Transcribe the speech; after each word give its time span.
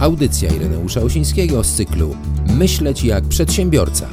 Audycja 0.00 0.50
Ireneusza 0.50 1.00
Osińskiego 1.00 1.64
z 1.64 1.76
cyklu 1.76 2.16
Myśleć 2.58 3.04
jak 3.04 3.24
przedsiębiorca. 3.24 4.08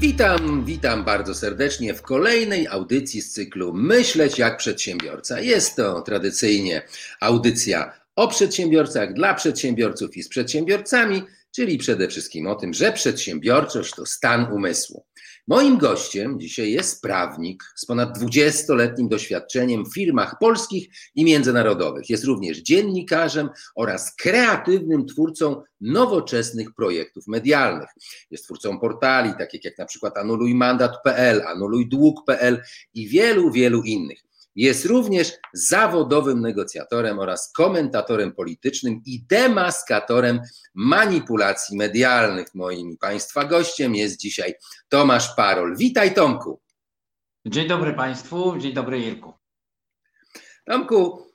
Witam, 0.00 0.64
witam 0.64 1.04
bardzo 1.04 1.34
serdecznie 1.34 1.94
w 1.94 2.02
kolejnej 2.02 2.66
audycji 2.68 3.22
z 3.22 3.32
cyklu 3.32 3.72
Myśleć 3.74 4.38
jak 4.38 4.56
przedsiębiorca. 4.56 5.40
Jest 5.40 5.76
to 5.76 6.00
tradycyjnie 6.02 6.82
audycja 7.20 7.92
o 8.16 8.28
przedsiębiorcach, 8.28 9.14
dla 9.14 9.34
przedsiębiorców 9.34 10.16
i 10.16 10.22
z 10.22 10.28
przedsiębiorcami, 10.28 11.22
czyli 11.50 11.78
przede 11.78 12.08
wszystkim 12.08 12.46
o 12.46 12.54
tym, 12.54 12.74
że 12.74 12.92
przedsiębiorczość 12.92 13.94
to 13.94 14.06
stan 14.06 14.52
umysłu. 14.52 15.04
Moim 15.48 15.78
gościem 15.78 16.40
dzisiaj 16.40 16.72
jest 16.72 17.02
prawnik 17.02 17.64
z 17.76 17.86
ponad 17.86 18.18
20-letnim 18.18 19.08
doświadczeniem 19.08 19.84
w 19.84 19.94
firmach 19.94 20.38
polskich 20.40 20.88
i 21.14 21.24
międzynarodowych. 21.24 22.10
Jest 22.10 22.24
również 22.24 22.58
dziennikarzem 22.58 23.48
oraz 23.74 24.14
kreatywnym 24.16 25.06
twórcą 25.06 25.62
nowoczesnych 25.80 26.74
projektów 26.74 27.26
medialnych. 27.26 27.88
Jest 28.30 28.44
twórcą 28.44 28.78
portali 28.78 29.32
takich 29.38 29.64
jak 29.64 29.78
na 29.78 29.86
przykład 29.86 30.18
anulujmandat.pl, 30.18 31.42
anulujdług.pl 31.46 32.62
i 32.94 33.08
wielu, 33.08 33.50
wielu 33.50 33.82
innych. 33.82 34.31
Jest 34.56 34.84
również 34.84 35.32
zawodowym 35.52 36.40
negocjatorem 36.40 37.18
oraz 37.18 37.52
komentatorem 37.52 38.32
politycznym 38.32 39.00
i 39.06 39.24
demaskatorem 39.28 40.40
manipulacji 40.74 41.76
medialnych. 41.76 42.54
Moim 42.54 42.96
Państwa 42.96 43.44
gościem 43.44 43.94
jest 43.94 44.20
dzisiaj 44.20 44.54
Tomasz 44.88 45.34
Parol. 45.36 45.76
Witaj 45.76 46.14
Tomku. 46.14 46.60
Dzień 47.46 47.68
dobry 47.68 47.94
Państwu, 47.94 48.58
dzień 48.58 48.72
dobry 48.72 48.98
Jirku. 48.98 49.32
Tomku, 50.64 51.26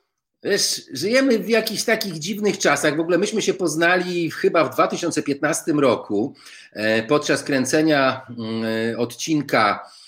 wiesz, 0.43 0.81
żyjemy 0.93 1.39
w 1.39 1.49
jakichś 1.49 1.83
takich 1.83 2.19
dziwnych 2.19 2.57
czasach. 2.57 2.97
W 2.97 2.99
ogóle 2.99 3.17
myśmy 3.17 3.41
się 3.41 3.53
poznali 3.53 4.31
chyba 4.31 4.63
w 4.63 4.73
2015 4.73 5.71
roku 5.71 6.35
e, 6.73 7.03
podczas 7.03 7.43
kręcenia 7.43 8.21
mm, 8.29 8.99
odcinka 8.99 9.79
E, 9.79 10.06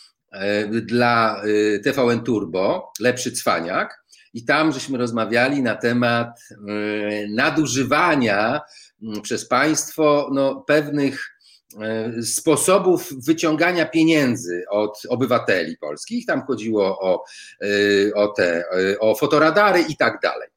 dla 0.72 1.42
e, 1.44 1.80
TVN 1.80 2.24
Turbo, 2.24 2.92
Lepszy 3.00 3.32
Cwaniak. 3.32 4.04
I 4.34 4.46
tam 4.46 4.72
żeśmy 4.72 4.98
rozmawiali 4.98 5.62
na 5.62 5.76
temat 5.76 6.40
e, 6.52 6.58
nadużywania 7.28 8.62
przez 9.22 9.48
państwo 9.48 10.30
no, 10.34 10.64
pewnych 10.68 11.36
sposobów 12.24 13.14
wyciągania 13.26 13.86
pieniędzy 13.86 14.64
od 14.70 15.02
obywateli 15.10 15.78
polskich. 15.78 16.26
Tam 16.26 16.42
chodziło 16.42 17.00
o, 17.00 17.24
o, 18.16 18.28
te, 18.28 18.64
o 19.00 19.16
fotoradary 19.16 19.82
i 19.82 19.98
tak 19.98 20.20
dalej. 20.24 20.50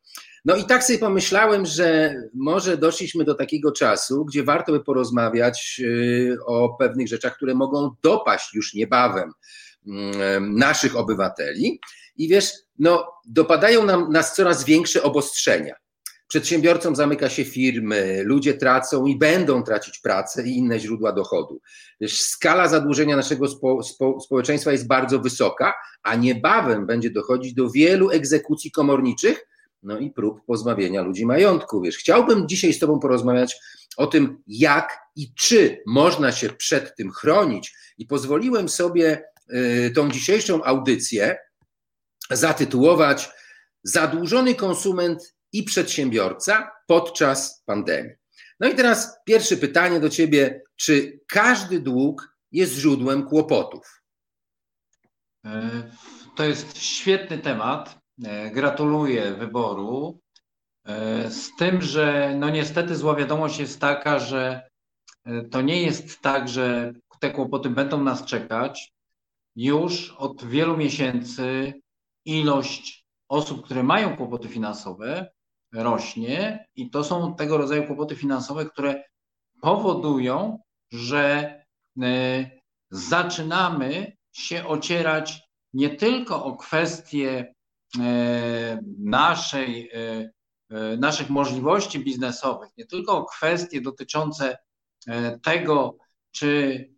No 0.45 0.57
i 0.57 0.65
tak 0.65 0.85
sobie 0.85 0.99
pomyślałem, 0.99 1.67
że 1.67 2.15
może 2.35 2.77
doszliśmy 2.77 3.25
do 3.25 3.35
takiego 3.35 3.73
czasu, 3.73 4.25
gdzie 4.25 4.43
warto 4.43 4.73
by 4.73 4.85
porozmawiać 4.85 5.81
o 6.47 6.77
pewnych 6.79 7.09
rzeczach, 7.09 7.37
które 7.37 7.55
mogą 7.55 7.91
dopaść 8.03 8.55
już 8.55 8.75
niebawem 8.75 9.33
naszych 10.41 10.97
obywateli. 10.97 11.81
I 12.17 12.29
wiesz, 12.29 12.53
no, 12.79 13.13
dopadają 13.27 13.85
nam 13.85 14.13
nas 14.13 14.35
coraz 14.35 14.65
większe 14.65 15.03
obostrzenia. 15.03 15.75
Przedsiębiorcom 16.29 16.97
zamyka 16.97 17.29
się 17.29 17.45
firmy, 17.45 18.23
ludzie 18.25 18.55
tracą 18.55 19.07
i 19.07 19.19
będą 19.19 19.63
tracić 19.63 19.99
pracę 19.99 20.49
i 20.49 20.57
inne 20.57 20.81
źródła 20.81 21.13
dochodu. 21.13 21.61
Wiesz, 22.01 22.21
skala 22.21 22.69
zadłużenia 22.69 23.17
naszego 23.17 23.49
spo, 23.49 23.83
spo, 23.83 24.21
społeczeństwa 24.21 24.73
jest 24.73 24.87
bardzo 24.87 25.19
wysoka, 25.19 25.75
a 26.03 26.15
niebawem 26.15 26.87
będzie 26.87 27.11
dochodzić 27.11 27.55
do 27.55 27.71
wielu 27.71 28.11
egzekucji 28.11 28.71
komorniczych, 28.71 29.47
no 29.83 29.99
i 29.99 30.11
prób 30.11 30.45
pozbawienia 30.47 31.03
ludzi 31.03 31.27
majątku. 31.27 31.81
Wiesz, 31.81 31.97
chciałbym 31.97 32.49
dzisiaj 32.49 32.73
z 32.73 32.79
Tobą 32.79 32.99
porozmawiać 32.99 33.57
o 33.97 34.07
tym, 34.07 34.43
jak 34.47 34.99
i 35.17 35.35
czy 35.35 35.83
można 35.87 36.33
się 36.33 36.49
przed 36.49 36.97
tym 36.97 37.11
chronić, 37.11 37.75
i 37.99 38.07
pozwoliłem 38.07 38.69
sobie 38.69 39.25
tą 39.95 40.11
dzisiejszą 40.11 40.65
audycję 40.65 41.39
zatytułować 42.31 43.31
Zadłużony 43.85 44.55
konsument 44.55 45.35
i 45.53 45.63
przedsiębiorca 45.63 46.71
podczas 46.87 47.63
pandemii. 47.67 48.13
No 48.61 48.69
i 48.69 48.75
teraz 48.75 49.19
pierwsze 49.27 49.57
pytanie 49.57 50.01
do 50.01 50.09
Ciebie: 50.09 50.63
czy 50.77 51.21
każdy 51.29 51.81
dług 51.81 52.37
jest 52.53 52.73
źródłem 52.73 53.27
kłopotów? 53.27 54.03
E, 55.47 55.83
to 56.37 56.45
jest 56.45 56.79
świetny 56.79 57.39
temat. 57.39 57.99
E, 58.25 58.51
gratuluję 58.51 59.35
wyboru. 59.35 60.21
Z 61.29 61.57
tym, 61.59 61.83
że 61.83 62.35
no 62.39 62.51
niestety 62.51 62.97
zła 62.97 63.17
wiadomość 63.17 63.59
jest 63.59 63.81
taka, 63.81 64.19
że 64.19 64.69
to 65.51 65.61
nie 65.61 65.83
jest 65.83 66.21
tak, 66.21 66.49
że 66.49 66.93
te 67.21 67.31
kłopoty 67.31 67.71
będą 67.71 68.05
nas 68.05 68.25
czekać 68.25 68.93
już 69.57 70.11
od 70.11 70.45
wielu 70.45 70.77
miesięcy 70.77 71.75
ilość 72.25 73.07
osób, 73.29 73.65
które 73.65 73.83
mają 73.83 74.17
kłopoty 74.17 74.49
finansowe, 74.49 75.31
rośnie 75.73 76.67
i 76.77 76.91
to 76.91 77.05
są 77.05 77.35
tego 77.35 77.57
rodzaju 77.57 77.87
kłopoty 77.87 78.17
finansowe, 78.17 78.67
które 78.67 79.05
powodują, 79.61 80.59
że 80.93 81.55
e, 82.03 82.51
zaczynamy 82.91 84.17
się 84.33 84.67
ocierać 84.67 85.41
nie 85.73 85.91
tylko 85.91 86.45
o 86.45 86.57
kwestie 86.57 87.55
e, 88.01 88.81
naszej, 88.99 89.91
e, 89.91 90.33
naszych 90.97 91.31
możliwości 91.31 91.99
biznesowych, 92.05 92.71
nie 92.77 92.87
tylko 92.87 93.17
o 93.17 93.25
kwestie 93.25 93.81
dotyczące 93.81 94.59
tego, 95.43 95.97
czy 96.31 96.89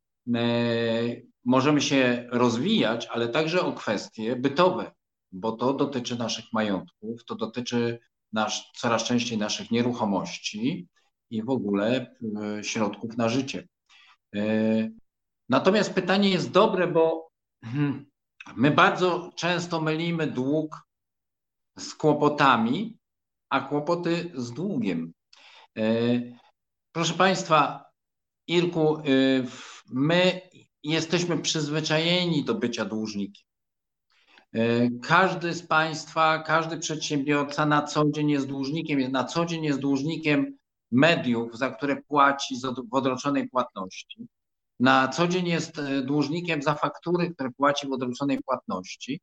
możemy 1.44 1.80
się 1.80 2.28
rozwijać, 2.30 3.06
ale 3.06 3.28
także 3.28 3.62
o 3.62 3.72
kwestie 3.72 4.36
bytowe, 4.36 4.92
bo 5.32 5.52
to 5.52 5.74
dotyczy 5.74 6.18
naszych 6.18 6.44
majątków, 6.52 7.24
to 7.24 7.34
dotyczy 7.34 7.98
nasz, 8.32 8.70
coraz 8.76 9.04
częściej 9.04 9.38
naszych 9.38 9.70
nieruchomości 9.70 10.88
i 11.30 11.42
w 11.42 11.50
ogóle 11.50 12.16
e, 12.58 12.64
środków 12.64 13.16
na 13.16 13.28
życie. 13.28 13.68
E, 14.34 14.40
natomiast 15.48 15.94
pytanie 15.94 16.30
jest 16.30 16.50
dobre, 16.50 16.86
bo 16.86 17.30
hmm, 17.64 18.06
my 18.56 18.70
bardzo 18.70 19.32
często 19.36 19.80
mylimy 19.80 20.26
dług 20.26 20.88
z 21.78 21.94
kłopotami, 21.94 22.98
a 23.48 23.60
kłopoty 23.60 24.30
z 24.34 24.52
długiem. 24.52 25.12
E, 25.78 25.82
proszę 26.92 27.14
Państwa, 27.14 27.84
Irku, 28.46 29.02
my 29.90 30.40
jesteśmy 30.84 31.38
przyzwyczajeni 31.38 32.44
do 32.44 32.54
bycia 32.54 32.84
dłużnikiem. 32.84 33.46
E, 34.52 34.90
każdy 34.90 35.54
z 35.54 35.66
Państwa, 35.66 36.38
każdy 36.38 36.78
przedsiębiorca 36.78 37.66
na 37.66 37.82
co 37.82 38.10
dzień 38.10 38.30
jest 38.30 38.46
dłużnikiem, 38.46 39.12
na 39.12 39.24
co 39.24 39.44
dzień 39.44 39.64
jest 39.64 39.78
dłużnikiem 39.78 40.58
mediów, 40.92 41.58
za 41.58 41.70
które 41.70 42.02
płaci 42.02 42.54
w 42.90 42.94
odroczonej 42.94 43.48
płatności. 43.48 44.26
Na 44.80 45.08
co 45.08 45.28
dzień 45.28 45.46
jest 45.46 45.78
e, 45.78 46.02
dłużnikiem 46.02 46.62
za 46.62 46.74
faktury, 46.74 47.30
które 47.30 47.50
płaci 47.50 47.86
w 47.86 47.92
odroczonej 47.92 48.42
płatności. 48.42 49.20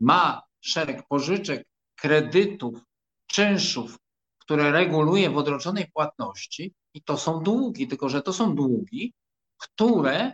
Ma 0.00 0.42
szereg 0.60 1.06
pożyczek, 1.08 1.66
kredytów, 1.96 2.80
czynszów, 3.26 3.98
które 4.38 4.72
reguluje 4.72 5.30
w 5.30 5.36
odroczonej 5.36 5.90
płatności 5.94 6.74
i 6.94 7.02
to 7.02 7.16
są 7.16 7.42
długi, 7.42 7.88
tylko 7.88 8.08
że 8.08 8.22
to 8.22 8.32
są 8.32 8.54
długi, 8.54 9.14
które 9.56 10.32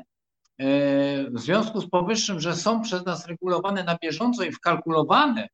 w 0.58 1.34
związku 1.34 1.80
z 1.80 1.90
powyższym, 1.90 2.40
że 2.40 2.56
są 2.56 2.82
przez 2.82 3.04
nas 3.04 3.26
regulowane 3.26 3.84
na 3.84 3.98
bieżąco 4.02 4.44
i 4.44 4.52
wkalkulowane 4.52 5.48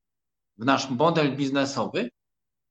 w 0.59 0.65
nasz 0.65 0.91
model 0.91 1.37
biznesowy, 1.37 2.11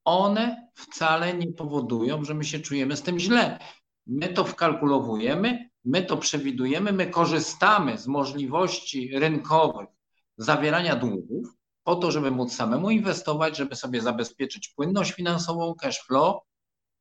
one 0.04 0.70
wcale 0.74 1.34
nie 1.34 1.52
powodują, 1.52 2.24
że 2.24 2.34
my 2.34 2.44
się 2.44 2.60
czujemy 2.60 2.96
z 2.96 3.02
tym 3.02 3.18
źle. 3.18 3.58
My 4.06 4.28
to 4.28 4.44
wkalkulowujemy, 4.44 5.70
my 5.84 6.02
to 6.02 6.16
przewidujemy, 6.16 6.92
my 6.92 7.06
korzystamy 7.06 7.98
z 7.98 8.06
możliwości 8.06 9.18
rynkowych 9.18 9.88
zawierania 10.36 10.96
długów 10.96 11.56
po 11.84 11.96
to, 11.96 12.10
żeby 12.10 12.30
móc 12.30 12.54
samemu 12.54 12.90
inwestować, 12.90 13.56
żeby 13.56 13.76
sobie 13.76 14.00
zabezpieczyć 14.00 14.68
płynność 14.68 15.12
finansową, 15.12 15.74
cash 15.74 15.98
flow 16.06 16.36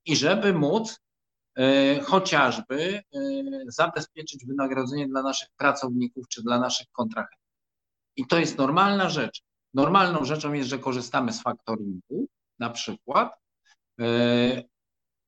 i 0.06 0.16
żeby 0.16 0.54
móc 0.54 1.00
E, 1.06 1.06
chociażby 2.04 2.95
e, 2.95 3.01
zabezpieczyć 3.68 4.45
wynagrodzenie 4.45 5.07
dla 5.07 5.21
naszych 5.24 5.50
pracowników 5.57 6.27
czy 6.27 6.44
dla 6.44 6.59
naszych 6.59 6.88
kontrahentów. 6.92 7.48
I 8.15 8.27
to 8.27 8.39
jest 8.39 8.57
normalna 8.57 9.09
rzecz. 9.09 9.42
Normalną 9.74 10.25
rzeczą 10.25 10.54
jest, 10.54 10.69
że 10.69 10.80
korzystamy 10.80 11.33
z 11.33 11.42
faktoringu 11.42 12.27
na 12.59 12.69
przykład, 12.69 13.33
e, 14.00 14.63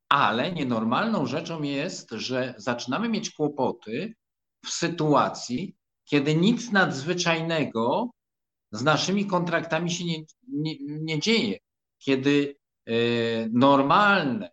ale 0.09 0.51
nienormalną 0.51 1.25
rzeczą 1.25 1.61
jest, 1.61 2.11
że 2.11 2.53
zaczynamy 2.57 3.09
mieć 3.09 3.31
kłopoty 3.31 4.13
w 4.65 4.69
sytuacji, 4.69 5.75
kiedy 6.05 6.35
nic 6.35 6.71
nadzwyczajnego 6.71 8.09
z 8.71 8.83
naszymi 8.83 9.25
kontraktami 9.25 9.91
się 9.91 10.05
nie, 10.05 10.23
nie, 10.47 10.75
nie 10.79 11.19
dzieje. 11.19 11.57
Kiedy 11.99 12.55
normalne 13.51 14.49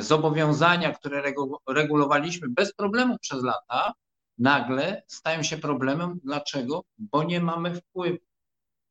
zobowiązania, 0.00 0.92
które 0.92 1.22
regulowaliśmy 1.68 2.48
bez 2.48 2.74
problemu 2.74 3.18
przez 3.18 3.42
lata, 3.42 3.92
nagle 4.38 5.02
stają 5.06 5.42
się 5.42 5.58
problemem. 5.58 6.20
Dlaczego? 6.24 6.84
Bo 6.98 7.24
nie 7.24 7.40
mamy 7.40 7.74
wpływu. 7.74 8.18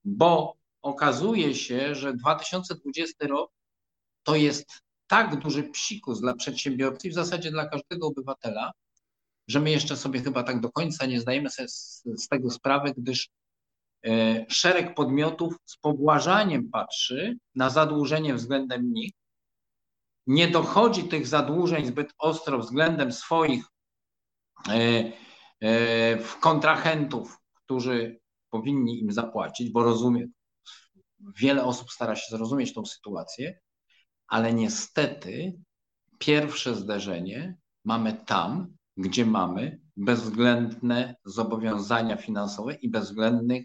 Bo 0.04 0.58
okazuje 0.82 1.56
się, 1.56 1.96
że 1.96 2.14
2020 2.14 3.28
rok 3.28 3.52
to 4.24 4.36
jest 4.36 4.82
tak 5.08 5.40
duży 5.40 5.64
psikus 5.64 6.22
dla 6.22 6.34
przedsiębiorcy 6.34 7.08
i 7.08 7.12
w 7.12 7.14
zasadzie 7.14 7.52
dla 7.52 7.66
każdego 7.66 8.08
obywatela, 8.08 8.72
że 9.48 9.60
my 9.60 9.72
jeszcze 9.72 9.98
sobie 9.98 10.22
chyba 10.22 10.44
tak 10.44 10.60
do 10.60 10.72
końca 10.72 11.06
nie 11.06 11.22
zdajemy 11.22 11.50
sobie 11.50 11.68
z, 11.68 12.04
z 12.06 12.28
tego 12.28 12.50
sprawy, 12.50 12.94
gdyż 12.98 13.30
e, 14.06 14.46
szereg 14.50 14.96
podmiotów 14.96 15.56
z 15.66 15.78
pobłażaniem 15.78 16.70
patrzy 16.70 17.38
na 17.56 17.70
zadłużenie 17.70 18.34
względem 18.34 18.94
nich, 18.94 19.12
nie 20.28 20.48
dochodzi 20.48 21.04
tych 21.04 21.28
zadłużeń 21.28 21.86
zbyt 21.86 22.14
ostro 22.18 22.60
względem 22.60 23.12
swoich 23.12 23.66
e, 24.70 25.12
e, 25.62 26.18
kontrahentów, 26.40 27.38
którzy 27.54 28.20
powinni 28.50 29.00
im 29.00 29.12
zapłacić, 29.12 29.72
bo 29.72 29.84
rozumiem, 29.84 30.32
wiele 31.40 31.64
osób 31.64 31.92
stara 31.92 32.16
się 32.16 32.36
zrozumieć 32.36 32.74
tą 32.74 32.86
sytuację, 32.86 33.60
ale 34.28 34.54
niestety 34.54 35.62
pierwsze 36.18 36.76
zderzenie 36.76 37.58
mamy 37.86 38.14
tam, 38.14 38.76
gdzie 38.98 39.26
mamy 39.26 39.82
bezwzględne 39.98 41.16
zobowiązania 41.26 42.18
finansowe 42.18 42.74
i 42.74 42.90
bezwzględnych, 42.90 43.64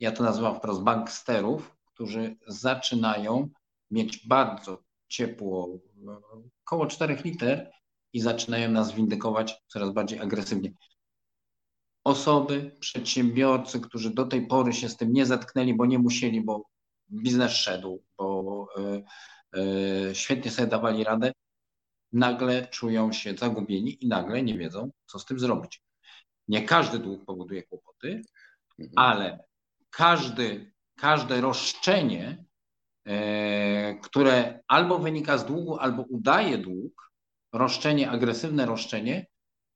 ja 0.00 0.12
to 0.12 0.22
nazywam 0.24 0.56
wprost 0.56 0.82
banksterów, 0.82 1.76
którzy 1.84 2.36
zaczynają 2.46 3.48
mieć 3.90 4.26
bardzo 4.26 4.82
ciepło, 5.10 5.78
około 6.64 6.86
4 6.86 7.16
liter 7.24 7.70
i 8.12 8.20
zaczynają 8.20 8.70
nas 8.70 8.94
windykować 8.94 9.62
coraz 9.68 9.92
bardziej 9.92 10.18
agresywnie. 10.18 10.72
Osoby, 12.04 12.76
przedsiębiorcy, 12.80 13.80
którzy 13.80 14.14
do 14.14 14.26
tej 14.26 14.46
pory 14.46 14.72
się 14.72 14.88
z 14.88 14.96
tym 14.96 15.12
nie 15.12 15.26
zetknęli, 15.26 15.74
bo 15.74 15.86
nie 15.86 15.98
musieli, 15.98 16.40
bo 16.40 16.64
biznes 17.10 17.52
szedł, 17.52 18.04
bo 18.18 18.66
y, 19.54 19.60
y, 19.60 20.14
świetnie 20.14 20.50
sobie 20.50 20.68
dawali 20.68 21.04
radę, 21.04 21.32
nagle 22.12 22.66
czują 22.66 23.12
się 23.12 23.34
zagubieni 23.34 24.04
i 24.04 24.08
nagle 24.08 24.42
nie 24.42 24.58
wiedzą, 24.58 24.90
co 25.06 25.18
z 25.18 25.24
tym 25.24 25.38
zrobić. 25.38 25.82
Nie 26.48 26.62
każdy 26.62 26.98
dług 26.98 27.24
powoduje 27.24 27.62
kłopoty, 27.62 28.22
mhm. 28.78 28.92
ale 28.96 29.44
każdy, 29.90 30.72
każde 30.96 31.40
roszczenie, 31.40 32.44
które 34.02 34.60
albo 34.68 34.98
wynika 34.98 35.38
z 35.38 35.46
długu, 35.46 35.78
albo 35.78 36.02
udaje 36.02 36.58
dług, 36.58 37.12
roszczenie, 37.52 38.10
agresywne 38.10 38.66
roszczenie, 38.66 39.26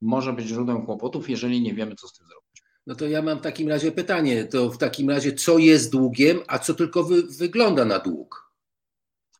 może 0.02 0.32
być 0.32 0.46
źródłem 0.46 0.86
kłopotów, 0.86 1.30
jeżeli 1.30 1.62
nie 1.62 1.74
wiemy, 1.74 1.94
co 1.94 2.08
z 2.08 2.12
tym 2.12 2.26
zrobić. 2.26 2.62
No 2.86 2.94
to 2.94 3.06
ja 3.06 3.22
mam 3.22 3.38
w 3.38 3.42
takim 3.42 3.68
razie 3.68 3.92
pytanie, 3.92 4.44
to 4.44 4.70
w 4.70 4.78
takim 4.78 5.10
razie 5.10 5.32
co 5.32 5.58
jest 5.58 5.92
długiem, 5.92 6.38
a 6.46 6.58
co 6.58 6.74
tylko 6.74 7.04
wy, 7.04 7.22
wygląda 7.22 7.84
na 7.84 7.98
dług? 7.98 8.52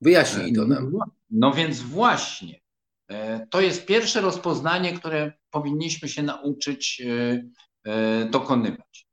Wyjaśnij 0.00 0.52
to 0.52 0.66
nam. 0.66 0.92
No 1.30 1.52
więc 1.52 1.80
właśnie, 1.80 2.64
E, 3.08 3.46
to 3.50 3.60
jest 3.60 3.86
pierwsze 3.86 4.20
rozpoznanie, 4.20 4.92
które 4.92 5.32
powinniśmy 5.50 6.08
się 6.08 6.22
nauczyć 6.22 7.02
e, 7.06 7.44
e, 7.90 8.24
dokonywać. 8.24 9.06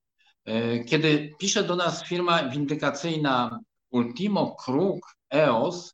Kiedy 0.88 1.32
pisze 1.40 1.64
do 1.64 1.76
nas 1.76 2.04
firma 2.04 2.50
windykacyjna 2.50 3.60
Ultimo 3.92 4.56
Kruk 4.56 5.16
EOS, 5.34 5.94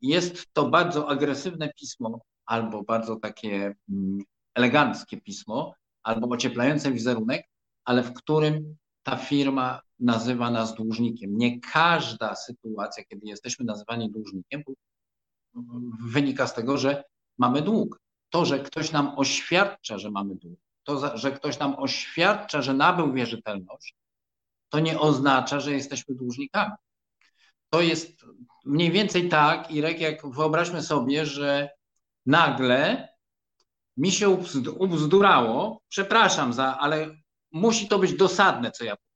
jest 0.00 0.46
to 0.52 0.68
bardzo 0.68 1.08
agresywne 1.08 1.72
pismo, 1.72 2.20
albo 2.46 2.82
bardzo 2.82 3.16
takie 3.16 3.74
mm, 3.88 4.24
eleganckie 4.54 5.20
pismo, 5.20 5.74
albo 6.02 6.28
ocieplające 6.28 6.92
wizerunek, 6.92 7.46
ale 7.84 8.02
w 8.02 8.12
którym 8.12 8.76
ta 9.02 9.16
firma 9.16 9.80
nazywa 9.98 10.50
nas 10.50 10.74
dłużnikiem. 10.74 11.36
Nie 11.36 11.60
każda 11.60 12.34
sytuacja, 12.34 13.04
kiedy 13.04 13.26
jesteśmy 13.26 13.64
nazywani 13.64 14.10
dłużnikiem, 14.10 14.62
wynika 16.02 16.46
z 16.46 16.54
tego, 16.54 16.78
że 16.78 17.04
mamy 17.38 17.62
dług. 17.62 18.00
To, 18.30 18.44
że 18.44 18.58
ktoś 18.58 18.92
nam 18.92 19.18
oświadcza, 19.18 19.98
że 19.98 20.10
mamy 20.10 20.34
dług, 20.34 20.58
to, 20.84 21.16
że 21.16 21.32
ktoś 21.32 21.58
nam 21.58 21.74
oświadcza, 21.78 22.62
że 22.62 22.74
nabył 22.74 23.12
wierzytelność, 23.12 23.94
to 24.68 24.80
nie 24.80 25.00
oznacza, 25.00 25.60
że 25.60 25.72
jesteśmy 25.72 26.14
dłużnikami. 26.14 26.74
To 27.70 27.80
jest 27.80 28.24
mniej 28.64 28.90
więcej 28.90 29.28
tak, 29.28 29.70
Irek, 29.70 30.00
jak 30.00 30.26
wyobraźmy 30.26 30.82
sobie, 30.82 31.26
że 31.26 31.70
nagle 32.26 33.08
mi 33.96 34.12
się 34.12 34.28
ubzdurało, 34.78 35.82
przepraszam 35.88 36.52
za, 36.52 36.78
ale 36.78 37.16
musi 37.52 37.88
to 37.88 37.98
być 37.98 38.14
dosadne, 38.14 38.70
co 38.70 38.84
ja 38.84 38.96
powiem. 38.96 39.08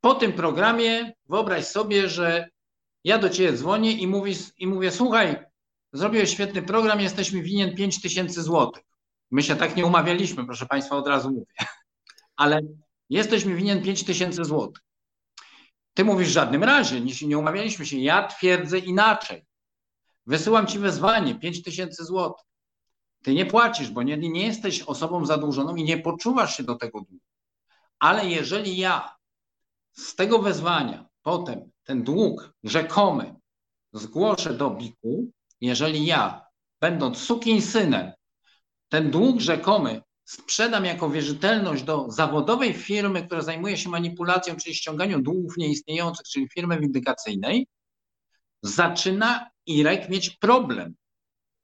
Po 0.00 0.14
tym 0.14 0.32
programie 0.32 1.12
wyobraź 1.28 1.66
sobie, 1.66 2.08
że 2.08 2.48
ja 3.04 3.18
do 3.18 3.30
ciebie 3.30 3.52
dzwonię 3.52 3.92
i, 3.92 4.06
mówi, 4.06 4.34
i 4.58 4.66
mówię, 4.66 4.90
słuchaj, 4.90 5.44
zrobiłeś 5.92 6.30
świetny 6.30 6.62
program, 6.62 7.00
jesteśmy 7.00 7.42
winien 7.42 7.76
5 7.76 8.02
tysięcy 8.02 8.42
złotych. 8.42 8.82
My 9.30 9.42
się 9.42 9.56
tak 9.56 9.76
nie 9.76 9.86
umawialiśmy, 9.86 10.44
proszę 10.44 10.66
Państwa, 10.66 10.96
od 10.96 11.08
razu 11.08 11.30
mówię. 11.30 11.54
Ale 12.36 12.60
jesteśmy 13.10 13.54
winien 13.54 13.82
5 13.82 14.04
tysięcy 14.04 14.44
złotych. 14.44 14.82
Ty 15.94 16.04
mówisz 16.04 16.28
w 16.28 16.32
żadnym 16.32 16.64
razie, 16.64 17.00
nie, 17.00 17.38
umawialiśmy 17.38 17.86
się. 17.86 17.98
Ja 17.98 18.28
twierdzę 18.28 18.78
inaczej. 18.78 19.46
Wysyłam 20.26 20.66
Ci 20.66 20.78
wezwanie, 20.78 21.34
5 21.34 21.62
tysięcy 21.62 22.04
złotych. 22.04 22.46
Ty 23.22 23.34
nie 23.34 23.46
płacisz, 23.46 23.90
bo 23.90 24.02
nie, 24.02 24.16
nie 24.16 24.46
jesteś 24.46 24.82
osobą 24.82 25.26
zadłużoną 25.26 25.76
i 25.76 25.84
nie 25.84 25.98
poczuwasz 25.98 26.56
się 26.56 26.62
do 26.62 26.74
tego 26.74 27.00
długu. 27.00 27.24
Ale 27.98 28.26
jeżeli 28.26 28.76
ja 28.76 29.16
z 29.92 30.14
tego 30.14 30.38
wezwania 30.38 31.06
potem 31.22 31.70
ten 31.84 32.02
dług 32.02 32.52
rzekomy 32.64 33.34
zgłoszę 33.92 34.54
do 34.54 34.70
BIK-u, 34.70 35.30
jeżeli 35.60 36.06
ja, 36.06 36.46
będąc 36.80 37.28
synem, 37.60 38.12
ten 38.88 39.10
dług 39.10 39.40
rzekomy 39.40 40.02
sprzedam 40.24 40.84
jako 40.84 41.10
wierzytelność 41.10 41.82
do 41.82 42.10
zawodowej 42.10 42.74
firmy, 42.74 43.26
która 43.26 43.42
zajmuje 43.42 43.76
się 43.76 43.88
manipulacją, 43.88 44.56
czyli 44.56 44.74
ściąganiem 44.74 45.22
długów 45.22 45.56
nieistniejących, 45.56 46.26
czyli 46.26 46.48
firmy 46.48 46.80
windykacyjnej, 46.80 47.66
zaczyna 48.62 49.50
Irek 49.66 50.08
mieć 50.08 50.30
problem, 50.30 50.94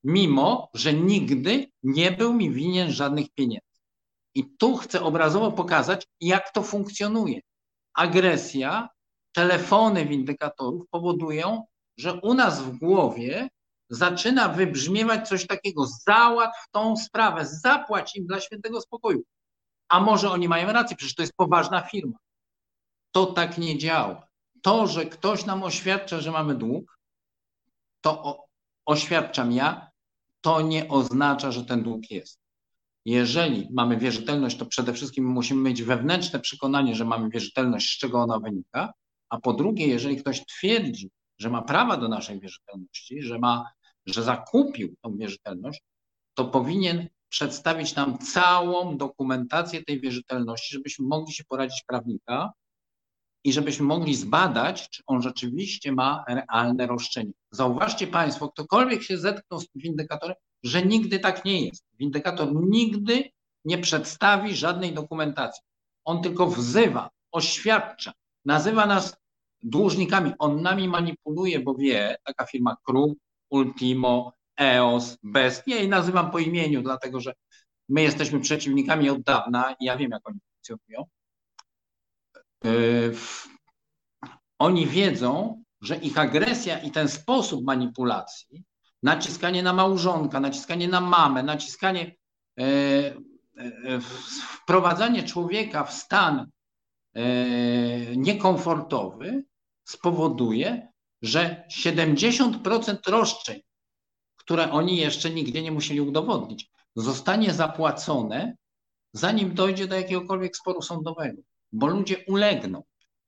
mimo 0.05 0.71
że 0.75 0.95
nigdy 0.95 1.67
nie 1.83 2.12
był 2.12 2.33
mi 2.33 2.50
winien 2.50 2.90
żadnych 2.93 3.31
pieniędzy. 3.31 3.67
I 4.35 4.57
tu 4.59 4.76
chcę 4.76 5.02
obrazowo 5.02 5.52
pokazać, 5.52 6.07
jak 6.21 6.52
to 6.52 6.62
funkcjonuje. 6.62 7.40
Agresja, 7.95 8.88
telefony 9.33 10.07
windykatorów 10.07 10.88
powodują, 10.90 11.64
że 11.97 12.21
u 12.23 12.35
nas 12.35 12.62
w 12.62 12.79
głowie 12.79 13.49
zaczyna 13.90 14.49
wybrzmiewać 14.49 15.28
coś 15.28 15.47
takiego, 15.47 15.87
załatw 15.87 16.70
tą 16.70 16.97
sprawę, 16.97 17.47
zapłać 17.47 18.16
im 18.16 18.26
dla 18.26 18.40
świętego 18.40 18.80
spokoju. 18.80 19.23
A 19.88 20.00
może 20.00 20.30
oni 20.30 20.49
mają 20.49 20.73
rację, 20.73 20.97
przecież 20.97 21.14
to 21.14 21.23
jest 21.23 21.37
poważna 21.37 21.80
firma. 21.80 22.18
To 23.12 23.26
tak 23.26 23.59
nie 23.59 23.78
działa. 23.78 24.26
To, 24.62 24.87
że 24.87 25.06
ktoś 25.06 25.47
nam 25.47 25.62
oświadcza, 25.62 26.20
że 26.20 26.32
mamy 26.32 26.54
dług, 26.54 26.99
to 28.00 28.25
o, 28.25 28.47
oświadczam 28.87 29.52
ja, 29.52 29.90
to 30.40 30.61
nie 30.61 30.88
oznacza, 30.88 31.52
że 31.52 31.64
ten 31.64 31.82
dług 31.82 32.11
jest. 32.11 32.40
Jeżeli 33.04 33.68
mamy 33.73 33.97
wierzytelność, 33.97 34.56
to 34.56 34.66
przede 34.66 34.92
wszystkim 34.92 35.25
musimy 35.25 35.62
mieć 35.62 35.82
wewnętrzne 35.82 36.40
przekonanie, 36.40 36.94
że 36.94 37.04
mamy 37.04 37.30
wierzytelność, 37.30 37.94
z 37.94 37.99
czego 37.99 38.23
ona 38.23 38.38
wynika, 38.38 38.92
a 39.28 39.40
po 39.40 39.52
drugie, 39.52 39.87
jeżeli 39.87 40.16
ktoś 40.16 40.47
twierdzi, 40.47 41.11
że 41.38 41.50
ma 41.50 41.62
prawa 41.62 41.97
do 41.97 42.09
naszej 42.09 42.40
wierzytelności, 42.40 43.23
że 43.23 43.38
ma 43.38 43.64
że 44.12 44.23
zakupił 44.23 44.95
tą 45.02 45.17
wierzytelność, 45.17 45.83
to 46.35 46.45
powinien 46.45 47.09
przedstawić 47.29 47.95
nam 47.95 48.19
całą 48.19 48.97
dokumentację 48.97 49.85
tej 49.85 50.00
wierzytelności, 50.00 50.75
żebyśmy 50.75 51.07
mogli 51.07 51.33
się 51.33 51.45
poradzić 51.45 51.85
prawnika 51.87 52.52
i 53.45 53.52
żebyśmy 53.52 53.87
mogli 53.87 54.14
zbadać, 54.14 54.90
czy 54.90 55.02
on 55.07 55.23
rzeczywiście 55.23 55.93
ma 55.93 56.25
realne 56.29 56.87
roszczenie. 56.87 57.33
Zauważcie 57.50 58.07
Państwo, 58.07 58.49
ktokolwiek 58.49 59.02
się 59.02 59.19
zetknął 59.19 59.61
z 59.61 59.67
windykatorem, 59.75 60.37
że 60.62 60.83
nigdy 60.83 61.19
tak 61.19 61.45
nie 61.45 61.67
jest. 61.67 61.85
Windykator 61.99 62.49
nigdy 62.55 63.31
nie 63.64 63.79
przedstawi 63.79 64.57
żadnej 64.57 64.95
dokumentacji. 64.95 65.62
On 66.05 66.23
tylko 66.23 66.47
wzywa, 66.47 67.11
oświadcza, 67.33 68.12
nazywa 68.45 68.87
nas 68.87 69.17
dłużnikami. 69.62 70.33
On 70.38 70.62
nami 70.62 70.88
manipuluje, 70.88 71.61
bo 71.61 71.75
wie, 71.75 72.17
taka 72.25 72.47
firma 72.47 72.76
Kruk, 72.85 73.19
Ultimo, 73.50 74.33
EOS, 74.61 75.19
BEST. 75.23 75.62
Ja 75.66 75.76
jej 75.76 75.88
nazywam 75.88 76.30
po 76.30 76.38
imieniu, 76.38 76.83
dlatego 76.83 77.21
że 77.21 77.33
my 77.88 78.02
jesteśmy 78.02 78.40
przeciwnikami 78.40 79.11
od 79.11 79.23
dawna 79.23 79.75
i 79.80 79.85
ja 79.85 79.97
wiem, 79.97 80.11
jak 80.11 80.28
oni 80.28 80.38
funkcjonują. 80.52 81.07
Yy, 82.64 83.14
oni 84.59 84.87
wiedzą, 84.87 85.62
że 85.80 85.97
ich 85.97 86.19
agresja 86.19 86.78
i 86.78 86.90
ten 86.90 87.09
sposób 87.09 87.64
manipulacji, 87.64 88.64
naciskanie 89.02 89.62
na 89.62 89.73
małżonka, 89.73 90.40
naciskanie 90.40 90.88
na 90.88 91.00
mamę, 91.00 91.42
naciskanie, 91.42 92.16
e, 92.59 92.64
e, 92.64 94.00
wprowadzanie 94.62 95.23
człowieka 95.23 95.85
w 95.85 95.92
stan 95.92 96.50
niekomfortowy 98.16 99.45
spowoduje, 99.85 100.88
że 101.23 101.65
70% 101.71 102.97
roszczeń, 103.07 103.61
które 104.37 104.71
oni 104.71 104.97
jeszcze 104.97 105.31
nigdzie 105.31 105.62
nie 105.62 105.73
musieli 105.73 106.00
udowodnić, 106.00 106.71
zostanie 106.97 107.53
zapłacone, 107.53 108.57
zanim 109.12 109.55
dojdzie 109.55 109.87
do 109.87 109.97
jakiegokolwiek 109.97 110.57
sporu 110.57 110.83
sądowego, 110.83 111.43
bo 111.73 111.87
ludzie 111.87 112.25
ulegną. 112.29 112.83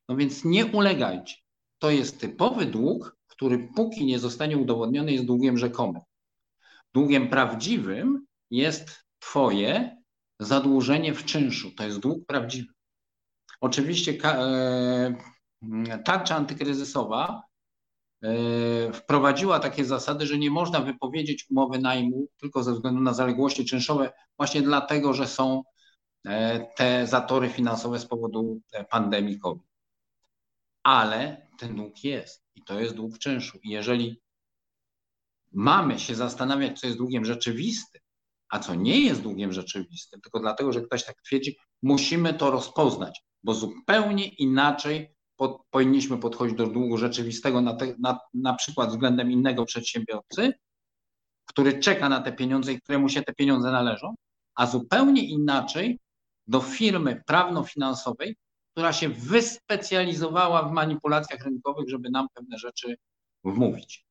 No 0.09 0.17
więc 0.17 0.45
nie 0.45 0.67
ulegajcie. 0.67 1.35
To 1.79 1.91
jest 1.91 2.21
typowy 2.21 2.67
dług, 2.67 3.17
który 3.27 3.69
póki 3.77 4.05
nie 4.05 4.19
zostanie 4.19 4.59
udowodniony, 4.59 5.13
jest 5.13 5.25
długiem 5.25 5.59
rzekomym. 5.59 6.03
Długiem 6.95 7.29
prawdziwym 7.29 8.27
jest 8.51 9.03
Twoje 9.19 9.97
zadłużenie 10.41 11.15
w 11.15 11.25
czynszu. 11.25 11.71
To 11.71 11.85
jest 11.85 11.99
dług 11.99 12.27
prawdziwy. 12.27 12.73
Oczywiście 13.61 14.19
e, 14.25 15.15
tarcza 16.05 16.37
antykryzysowa 16.37 17.43
wprowadziła 18.93 19.59
takie 19.59 19.85
zasady, 19.85 20.27
że 20.27 20.39
nie 20.39 20.51
można 20.51 20.81
wypowiedzieć 20.81 21.47
umowy 21.51 21.79
najmu 21.79 22.29
tylko 22.37 22.63
ze 22.63 22.73
względu 22.73 23.01
na 23.01 23.15
zaległości 23.15 23.65
czynszowe, 23.65 24.13
właśnie 24.37 24.63
dlatego, 24.63 25.15
że 25.15 25.27
są 25.27 25.63
e, 26.27 26.67
te 26.77 27.07
zatory 27.07 27.49
finansowe 27.49 27.99
z 27.99 28.07
powodu 28.07 28.61
pandemii 28.91 29.39
COVID. 29.39 29.73
Ale 30.83 31.47
ten 31.59 31.77
dług 31.77 32.05
jest 32.05 32.45
i 32.55 32.63
to 32.65 32.81
jest 32.81 32.95
dług 32.95 33.19
czynszu. 33.19 33.59
I 33.63 33.71
jeżeli 33.71 34.21
mamy 35.53 35.99
się 35.99 36.15
zastanawiać, 36.15 36.81
co 36.81 36.87
jest 36.87 36.99
długiem 36.99 37.25
rzeczywistym, 37.25 38.01
a 38.49 38.59
co 38.59 38.75
nie 38.75 39.01
jest 39.01 39.23
długiem 39.23 39.53
rzeczywistym, 39.53 40.21
tylko 40.21 40.41
dlatego, 40.41 40.73
że 40.73 40.83
ktoś 40.83 41.05
tak 41.05 41.23
twierdzi, 41.23 41.57
musimy 41.83 42.35
to 42.35 42.51
rozpoznać, 42.51 43.23
bo 43.43 43.55
zupełnie 43.55 44.29
inaczej 44.29 45.15
pod, 45.37 45.63
powinniśmy 45.71 46.19
podchodzić 46.19 46.57
do 46.57 46.67
długu 46.67 46.99
rzeczywistego 46.99 47.61
na, 47.61 47.75
te, 47.75 47.95
na, 47.99 48.19
na 48.35 48.55
przykład 48.55 48.91
względem 48.91 49.31
innego 49.31 49.65
przedsiębiorcy, 49.65 50.53
który 51.47 51.79
czeka 51.79 52.09
na 52.09 52.21
te 52.21 52.33
pieniądze 52.33 52.73
i 52.73 52.81
któremu 52.81 53.09
się 53.09 53.23
te 53.23 53.35
pieniądze 53.35 53.73
należą, 53.73 54.15
a 54.55 54.67
zupełnie 54.67 55.25
inaczej 55.29 55.99
do 56.47 56.61
firmy 56.61 57.23
prawno-finansowej, 57.27 58.37
która 58.73 58.93
się 58.93 59.09
wyspecjalizowała 59.09 60.63
w 60.63 60.73
manipulacjach 60.73 61.45
rynkowych, 61.45 61.89
żeby 61.89 62.11
nam 62.11 62.27
pewne 62.35 62.59
rzeczy 62.59 62.97
wmówić. 63.45 64.05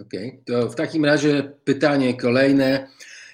Okej, 0.00 0.28
okay. 0.28 0.42
to 0.46 0.68
w 0.68 0.74
takim 0.74 1.04
razie 1.04 1.52
pytanie 1.64 2.16
kolejne. 2.16 2.88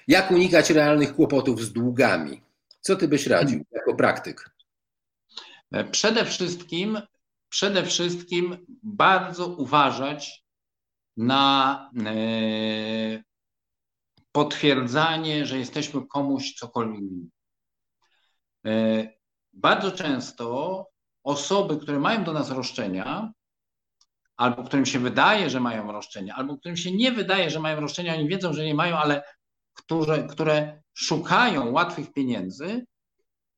Jak 0.07 0.31
unikać 0.31 0.69
realnych 0.69 1.15
kłopotów 1.15 1.61
z 1.61 1.73
długami? 1.73 2.41
Co 2.81 2.95
ty 2.95 3.07
byś 3.07 3.27
radził 3.27 3.65
jako 3.71 3.95
praktyk? 3.95 4.49
Przede 5.91 6.25
wszystkim, 6.25 7.01
przede 7.49 7.83
wszystkim 7.83 8.65
bardzo 8.83 9.47
uważać 9.47 10.43
na 11.17 11.89
e, 12.05 13.23
potwierdzanie, 14.31 15.45
że 15.45 15.59
jesteśmy 15.59 16.07
komuś 16.07 16.53
cokolwiek. 16.53 17.03
E, 18.65 19.07
bardzo 19.53 19.91
często 19.91 20.85
osoby, 21.23 21.77
które 21.77 21.99
mają 21.99 22.23
do 22.23 22.33
nas 22.33 22.51
roszczenia, 22.51 23.31
albo 24.37 24.63
którym 24.63 24.85
się 24.85 24.99
wydaje, 24.99 25.49
że 25.49 25.59
mają 25.59 25.91
roszczenia, 25.91 26.35
albo 26.35 26.57
którym 26.57 26.77
się 26.77 26.91
nie 26.91 27.11
wydaje, 27.11 27.49
że 27.49 27.59
mają 27.59 27.79
roszczenia, 27.79 28.15
oni 28.15 28.27
wiedzą, 28.27 28.53
że 28.53 28.65
nie 28.65 28.75
mają, 28.75 28.97
ale 28.97 29.23
które, 29.73 30.23
które 30.23 30.81
szukają 30.93 31.71
łatwych 31.71 32.13
pieniędzy, 32.13 32.85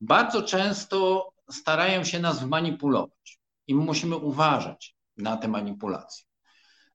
bardzo 0.01 0.43
często 0.43 1.29
starają 1.51 2.03
się 2.03 2.19
nas 2.19 2.45
manipulować. 2.45 3.39
I 3.67 3.75
musimy 3.75 4.15
uważać 4.15 4.95
na 5.17 5.37
te 5.37 5.47
manipulacje. 5.47 6.25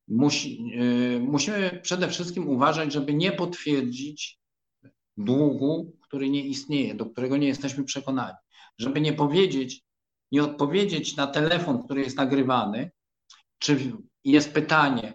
Musi, 0.08 0.64
yy, 0.68 1.20
musimy 1.20 1.80
przede 1.82 2.08
wszystkim 2.08 2.48
uważać, 2.48 2.92
żeby 2.92 3.14
nie 3.14 3.32
potwierdzić 3.32 4.38
długu, 5.16 5.96
który 6.02 6.30
nie 6.30 6.46
istnieje, 6.46 6.94
do 6.94 7.06
którego 7.06 7.36
nie 7.36 7.48
jesteśmy 7.48 7.84
przekonani 7.84 8.34
żeby 8.78 9.00
nie 9.00 9.12
powiedzieć, 9.12 9.82
nie 10.32 10.44
odpowiedzieć 10.44 11.16
na 11.16 11.26
telefon, 11.26 11.82
który 11.82 12.00
jest 12.00 12.16
nagrywany, 12.16 12.90
czy 13.58 13.92
jest 14.24 14.52
pytanie, 14.52 15.14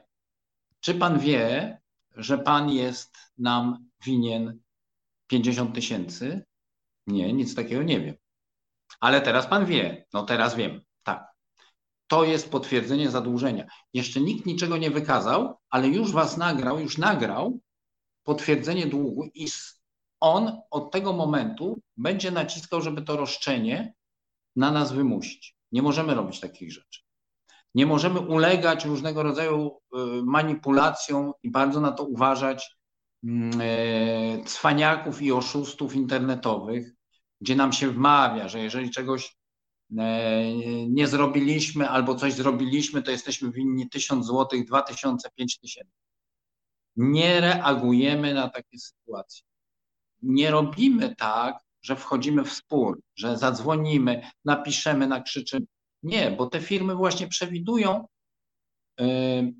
czy 0.79 0.95
pan 0.95 1.19
wie, 1.19 1.77
że 2.15 2.37
pan 2.37 2.69
jest 2.69 3.17
nam 3.37 3.89
winien 4.05 4.59
50 5.27 5.75
tysięcy? 5.75 6.45
Nie, 7.07 7.33
nic 7.33 7.55
takiego 7.55 7.83
nie 7.83 8.01
wiem. 8.01 8.15
Ale 9.03 9.21
teraz 9.21 9.47
pan 9.47 9.65
wie, 9.65 10.05
no 10.13 10.23
teraz 10.23 10.55
wiem, 10.55 10.81
tak. 11.03 11.27
To 12.07 12.23
jest 12.23 12.51
potwierdzenie 12.51 13.11
zadłużenia. 13.11 13.65
Jeszcze 13.93 14.21
nikt 14.21 14.45
niczego 14.45 14.77
nie 14.77 14.91
wykazał, 14.91 15.57
ale 15.69 15.87
już 15.87 16.11
was 16.11 16.37
nagrał, 16.37 16.79
już 16.79 16.97
nagrał 16.97 17.59
potwierdzenie 18.23 18.87
długu 18.87 19.29
i 19.33 19.47
on 20.19 20.61
od 20.71 20.91
tego 20.91 21.13
momentu 21.13 21.79
będzie 21.97 22.31
naciskał, 22.31 22.81
żeby 22.81 23.01
to 23.01 23.17
roszczenie 23.17 23.93
na 24.55 24.71
nas 24.71 24.91
wymusić. 24.91 25.55
Nie 25.71 25.81
możemy 25.81 26.15
robić 26.15 26.39
takich 26.39 26.71
rzeczy. 26.71 27.01
Nie 27.75 27.85
możemy 27.85 28.19
ulegać 28.19 28.85
różnego 28.85 29.23
rodzaju 29.23 29.67
y, 29.67 29.97
manipulacjom 30.23 31.31
i 31.43 31.51
bardzo 31.51 31.81
na 31.81 31.91
to 31.91 32.03
uważać 32.03 32.75
mm, 33.23 33.61
e, 33.61 34.43
cwaniaków 34.43 35.21
i 35.21 35.31
oszustów 35.31 35.95
internetowych, 35.95 36.93
gdzie 37.43 37.55
nam 37.55 37.73
się 37.73 37.91
wmawia, 37.91 38.47
że 38.47 38.59
jeżeli 38.59 38.89
czegoś 38.89 39.35
e, 39.97 40.53
nie 40.87 41.07
zrobiliśmy 41.07 41.89
albo 41.89 42.15
coś 42.15 42.33
zrobiliśmy, 42.33 43.01
to 43.03 43.11
jesteśmy 43.11 43.51
winni 43.51 43.89
1000 43.89 44.27
zł, 44.27 44.63
2000, 44.67 45.29
5000. 45.35 45.91
Nie 46.95 47.41
reagujemy 47.41 48.33
na 48.33 48.49
takie 48.49 48.79
sytuacje 48.79 49.43
nie 50.23 50.51
robimy 50.51 51.15
tak, 51.15 51.59
że 51.81 51.95
wchodzimy 51.95 52.43
w 52.43 52.53
spór, 52.53 53.01
że 53.15 53.37
zadzwonimy, 53.37 54.21
napiszemy, 54.45 55.07
nakrzyczymy. 55.07 55.65
Nie, 56.03 56.31
bo 56.31 56.47
te 56.47 56.61
firmy 56.61 56.95
właśnie 56.95 57.27
przewidują 57.27 58.07
y, 59.01 59.53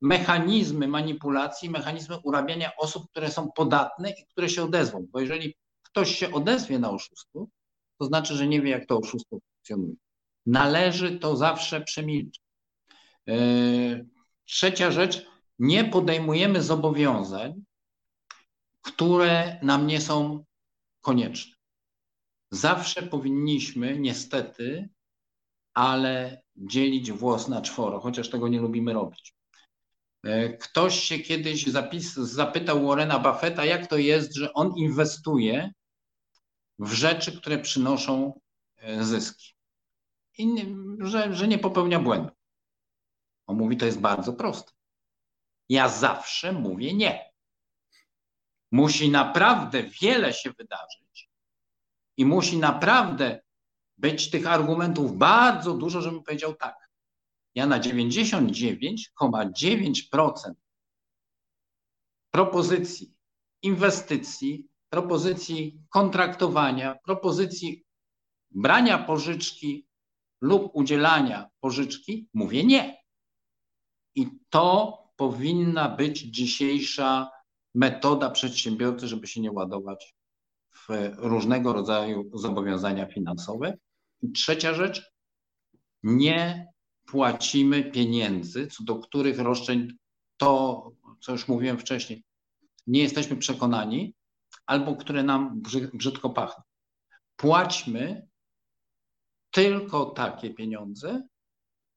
mechanizmy 0.00 0.88
manipulacji, 0.88 1.70
mechanizmy 1.70 2.18
urabiania 2.24 2.70
osób, 2.76 3.10
które 3.10 3.30
są 3.30 3.52
podatne 3.52 4.10
i 4.10 4.26
które 4.26 4.48
się 4.48 4.64
odezwą. 4.64 5.06
Bo 5.12 5.20
jeżeli 5.20 5.54
ktoś 5.90 6.16
się 6.18 6.32
odezwie 6.32 6.78
na 6.78 6.90
oszustwo, 6.90 7.46
to 8.00 8.06
znaczy, 8.06 8.36
że 8.36 8.46
nie 8.46 8.62
wie, 8.62 8.70
jak 8.70 8.86
to 8.86 8.98
oszustwo 8.98 9.38
funkcjonuje. 9.40 9.94
Należy 10.46 11.18
to 11.18 11.36
zawsze 11.36 11.80
przemilczeć. 11.80 12.42
Y, 13.28 14.06
trzecia 14.44 14.90
rzecz, 14.90 15.26
nie 15.58 15.84
podejmujemy 15.84 16.62
zobowiązań, 16.62 17.64
które 18.82 19.58
nam 19.62 19.86
nie 19.86 20.00
są 20.00 20.44
konieczne. 21.00 21.54
Zawsze 22.50 23.02
powinniśmy, 23.02 23.98
niestety, 23.98 24.88
ale 25.74 26.42
dzielić 26.56 27.12
włos 27.12 27.48
na 27.48 27.62
czworo, 27.62 28.00
chociaż 28.00 28.30
tego 28.30 28.48
nie 28.48 28.60
lubimy 28.60 28.92
robić. 28.92 29.34
E, 30.24 30.48
ktoś 30.48 31.00
się 31.00 31.18
kiedyś 31.18 31.66
zapis, 31.66 32.14
zapytał 32.14 32.86
Warrena 32.86 33.18
Buffetta, 33.18 33.64
jak 33.64 33.86
to 33.86 33.96
jest, 33.98 34.34
że 34.34 34.52
on 34.52 34.72
inwestuje 34.76 35.72
w 36.78 36.92
rzeczy, 36.92 37.40
które 37.40 37.58
przynoszą 37.58 38.40
e, 38.76 39.04
zyski. 39.04 39.54
I 40.38 40.76
że, 41.00 41.34
że 41.34 41.48
nie 41.48 41.58
popełnia 41.58 42.00
błędu. 42.00 42.30
On 43.46 43.56
mówi, 43.56 43.76
to 43.76 43.86
jest 43.86 44.00
bardzo 44.00 44.32
proste. 44.32 44.72
Ja 45.68 45.88
zawsze 45.88 46.52
mówię 46.52 46.94
nie. 46.94 47.32
Musi 48.72 49.10
naprawdę 49.10 49.82
wiele 49.82 50.32
się 50.32 50.52
wydarzyć 50.52 51.30
i 52.16 52.26
musi 52.26 52.58
naprawdę 52.58 53.40
być 53.98 54.30
tych 54.30 54.46
argumentów 54.46 55.16
bardzo 55.16 55.74
dużo, 55.74 56.00
żebym 56.00 56.22
powiedział 56.22 56.54
tak. 56.54 56.88
Ja 57.54 57.66
na 57.66 57.80
99,9% 57.80 60.52
propozycji 62.30 63.14
inwestycji, 63.62 64.68
propozycji 64.90 65.80
kontraktowania, 65.90 66.98
propozycji 67.04 67.84
brania 68.50 68.98
pożyczki 68.98 69.88
lub 70.40 70.70
udzielania 70.74 71.50
pożyczki 71.60 72.28
mówię 72.34 72.64
nie. 72.64 73.02
I 74.14 74.26
to 74.50 74.98
powinna 75.16 75.88
być 75.88 76.20
dzisiejsza 76.20 77.30
metoda 77.74 78.30
przedsiębiorcy, 78.30 79.08
żeby 79.08 79.26
się 79.26 79.40
nie 79.40 79.52
ładować 79.52 80.14
w 80.72 80.88
różnego 81.16 81.72
rodzaju 81.72 82.30
zobowiązania 82.34 83.06
finansowe. 83.06 83.78
I 84.22 84.32
trzecia 84.32 84.74
rzecz, 84.74 85.12
nie 86.02 86.68
płacimy 87.06 87.84
pieniędzy, 87.84 88.66
co 88.66 88.84
do 88.84 88.96
których 88.96 89.38
roszczeń 89.38 89.92
to, 90.36 90.82
co 91.20 91.32
już 91.32 91.48
mówiłem 91.48 91.78
wcześniej, 91.78 92.24
nie 92.86 93.02
jesteśmy 93.02 93.36
przekonani, 93.36 94.14
albo 94.68 94.96
które 94.96 95.22
nam 95.22 95.62
brzydko 95.94 96.30
pachną. 96.30 96.64
Płaćmy 97.36 98.28
tylko 99.50 100.04
takie 100.04 100.54
pieniądze, 100.54 101.28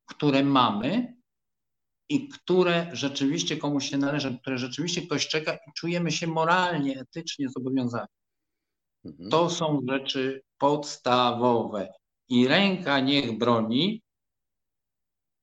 które 0.06 0.44
mamy 0.44 1.16
i 2.10 2.28
które 2.30 2.90
rzeczywiście 2.94 3.58
komuś 3.58 3.90
się 3.90 3.98
należą, 3.98 4.38
które 4.38 4.58
rzeczywiście 4.58 5.02
ktoś 5.02 5.28
czeka 5.28 5.54
i 5.54 5.74
czujemy 5.76 6.12
się 6.12 6.28
moralnie, 6.28 7.00
etycznie 7.00 7.50
zobowiązani. 7.50 8.08
Mhm. 9.06 9.30
To 9.30 9.50
są 9.50 9.80
rzeczy 9.90 10.42
podstawowe. 10.58 11.94
I 12.30 12.48
ręka 12.48 13.00
niech 13.00 13.38
broni, 13.38 14.02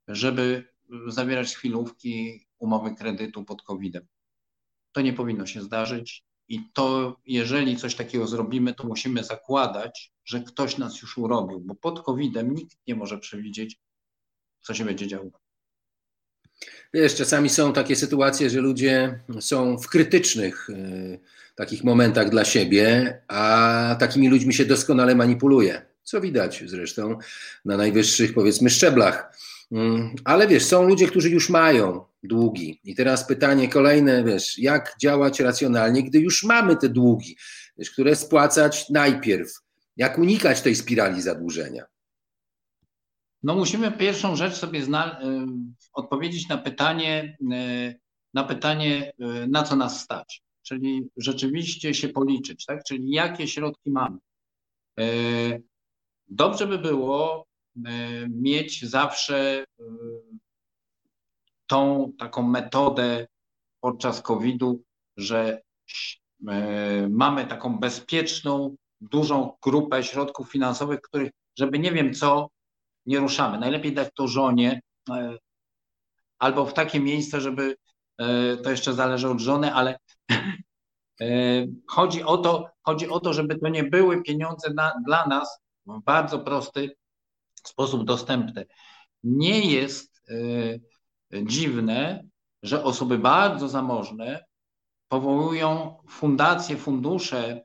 żeby 0.08 0.74
zawierać 1.06 1.54
chwilówki, 1.54 2.46
umowy 2.58 2.94
kredytu 2.94 3.44
pod 3.44 3.62
COVID-em. 3.62 4.06
To 4.92 5.00
nie 5.00 5.12
powinno 5.12 5.46
się 5.46 5.62
zdarzyć. 5.62 6.27
I 6.48 6.60
to, 6.72 7.16
jeżeli 7.26 7.76
coś 7.76 7.94
takiego 7.94 8.26
zrobimy, 8.26 8.74
to 8.74 8.86
musimy 8.86 9.24
zakładać, 9.24 10.12
że 10.24 10.40
ktoś 10.40 10.78
nas 10.78 11.02
już 11.02 11.18
urobił, 11.18 11.60
bo 11.60 11.74
pod 11.74 12.02
COVID-em 12.02 12.54
nikt 12.54 12.76
nie 12.86 12.94
może 12.94 13.18
przewidzieć, 13.18 13.76
co 14.62 14.74
się 14.74 14.84
będzie 14.84 15.06
działo. 15.06 15.30
Wiesz, 16.94 17.14
czasami 17.14 17.48
są 17.48 17.72
takie 17.72 17.96
sytuacje, 17.96 18.50
że 18.50 18.60
ludzie 18.60 19.20
są 19.40 19.78
w 19.78 19.88
krytycznych 19.88 20.70
y, 20.70 21.20
takich 21.54 21.84
momentach 21.84 22.30
dla 22.30 22.44
siebie, 22.44 23.18
a 23.28 23.96
takimi 24.00 24.28
ludźmi 24.28 24.54
się 24.54 24.64
doskonale 24.64 25.14
manipuluje. 25.14 25.86
Co 26.02 26.20
widać 26.20 26.64
zresztą 26.66 27.18
na 27.64 27.76
najwyższych, 27.76 28.34
powiedzmy, 28.34 28.70
szczeblach. 28.70 29.36
Mm, 29.72 30.14
ale 30.24 30.48
wiesz, 30.48 30.64
są 30.64 30.82
ludzie, 30.88 31.06
którzy 31.06 31.30
już 31.30 31.50
mają 31.50 32.04
długi. 32.22 32.80
I 32.84 32.94
teraz 32.94 33.26
pytanie 33.26 33.68
kolejne, 33.68 34.24
wiesz, 34.24 34.58
jak 34.58 34.94
działać 35.02 35.40
racjonalnie, 35.40 36.02
gdy 36.02 36.18
już 36.18 36.44
mamy 36.44 36.76
te 36.76 36.88
długi, 36.88 37.36
wiesz, 37.76 37.90
które 37.90 38.16
spłacać 38.16 38.90
najpierw? 38.90 39.52
Jak 39.96 40.18
unikać 40.18 40.60
tej 40.62 40.74
spirali 40.76 41.22
zadłużenia? 41.22 41.84
No 43.42 43.54
musimy 43.54 43.92
pierwszą 43.92 44.36
rzecz 44.36 44.54
sobie 44.54 44.82
zna- 44.82 45.20
y, 45.22 45.46
odpowiedzieć 45.92 46.48
na 46.48 46.58
pytanie, 46.58 47.36
y, 47.52 48.00
na 48.34 48.44
pytanie, 48.44 49.12
y, 49.42 49.46
na 49.48 49.62
co 49.62 49.76
nas 49.76 50.00
stać. 50.00 50.42
Czyli 50.62 51.08
rzeczywiście 51.16 51.94
się 51.94 52.08
policzyć, 52.08 52.64
tak? 52.66 52.84
Czyli 52.84 53.10
jakie 53.10 53.48
środki 53.48 53.90
mamy. 53.90 54.18
Dobrze 56.28 56.66
by 56.66 56.78
było 56.78 57.47
mieć 58.28 58.84
zawsze 58.84 59.64
tą 61.66 62.12
taką 62.18 62.42
metodę 62.42 63.26
podczas 63.80 64.22
COVID-u, 64.22 64.82
że 65.16 65.60
mamy 67.08 67.46
taką 67.46 67.78
bezpieczną, 67.78 68.76
dużą 69.00 69.56
grupę 69.62 70.02
środków 70.02 70.52
finansowych, 70.52 71.00
których, 71.00 71.30
żeby 71.58 71.78
nie 71.78 71.92
wiem 71.92 72.14
co, 72.14 72.48
nie 73.06 73.18
ruszamy. 73.18 73.58
Najlepiej 73.58 73.92
dać 73.92 74.08
to 74.14 74.28
żonie 74.28 74.80
e, 75.10 75.36
albo 76.38 76.66
w 76.66 76.74
takie 76.74 77.00
miejsce, 77.00 77.40
żeby 77.40 77.76
e, 78.18 78.56
to 78.56 78.70
jeszcze 78.70 78.94
zależy 78.94 79.28
od 79.28 79.40
żony, 79.40 79.74
ale 79.74 79.98
e, 81.20 81.26
chodzi 81.86 82.22
o 82.22 82.38
to, 82.38 82.70
chodzi 82.82 83.08
o 83.08 83.20
to, 83.20 83.32
żeby 83.32 83.58
to 83.58 83.68
nie 83.68 83.84
były 83.84 84.22
pieniądze 84.22 84.74
na, 84.74 84.94
dla 85.06 85.26
nas 85.26 85.60
w 85.86 86.02
bardzo 86.04 86.38
prosty 86.38 86.96
sposób 87.66 88.04
dostępne. 88.04 88.64
Nie 89.22 89.60
jest 89.60 90.22
dziwne, 91.42 92.24
że 92.62 92.84
osoby 92.84 93.18
bardzo 93.18 93.68
zamożne 93.68 94.44
powołują 95.08 95.96
fundacje, 96.08 96.76
fundusze 96.76 97.64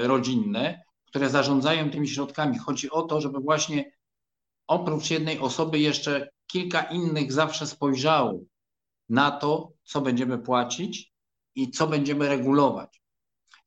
rodzinne, 0.00 0.84
które 1.04 1.28
zarządzają 1.28 1.90
tymi 1.90 2.08
środkami. 2.08 2.58
Chodzi 2.58 2.90
o 2.90 3.02
to, 3.02 3.20
żeby 3.20 3.40
właśnie 3.40 3.92
oprócz 4.66 5.10
jednej 5.10 5.38
osoby 5.38 5.78
jeszcze 5.78 6.30
kilka 6.46 6.82
innych 6.82 7.32
zawsze 7.32 7.66
spojrzało 7.66 8.40
na 9.08 9.30
to, 9.30 9.72
co 9.84 10.00
będziemy 10.00 10.38
płacić 10.38 11.12
i 11.54 11.70
co 11.70 11.86
będziemy 11.86 12.28
regulować. 12.28 13.02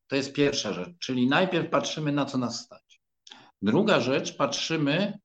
To 0.08 0.16
jest 0.16 0.34
pierwsza 0.34 0.74
rzecz, 0.74 0.98
czyli 1.00 1.28
najpierw 1.28 1.70
patrzymy 1.70 2.12
na 2.12 2.26
co 2.26 2.38
nas 2.38 2.66
stać. 2.66 3.02
Druga 3.62 4.00
rzecz, 4.00 4.38
patrzymy, 4.38 5.20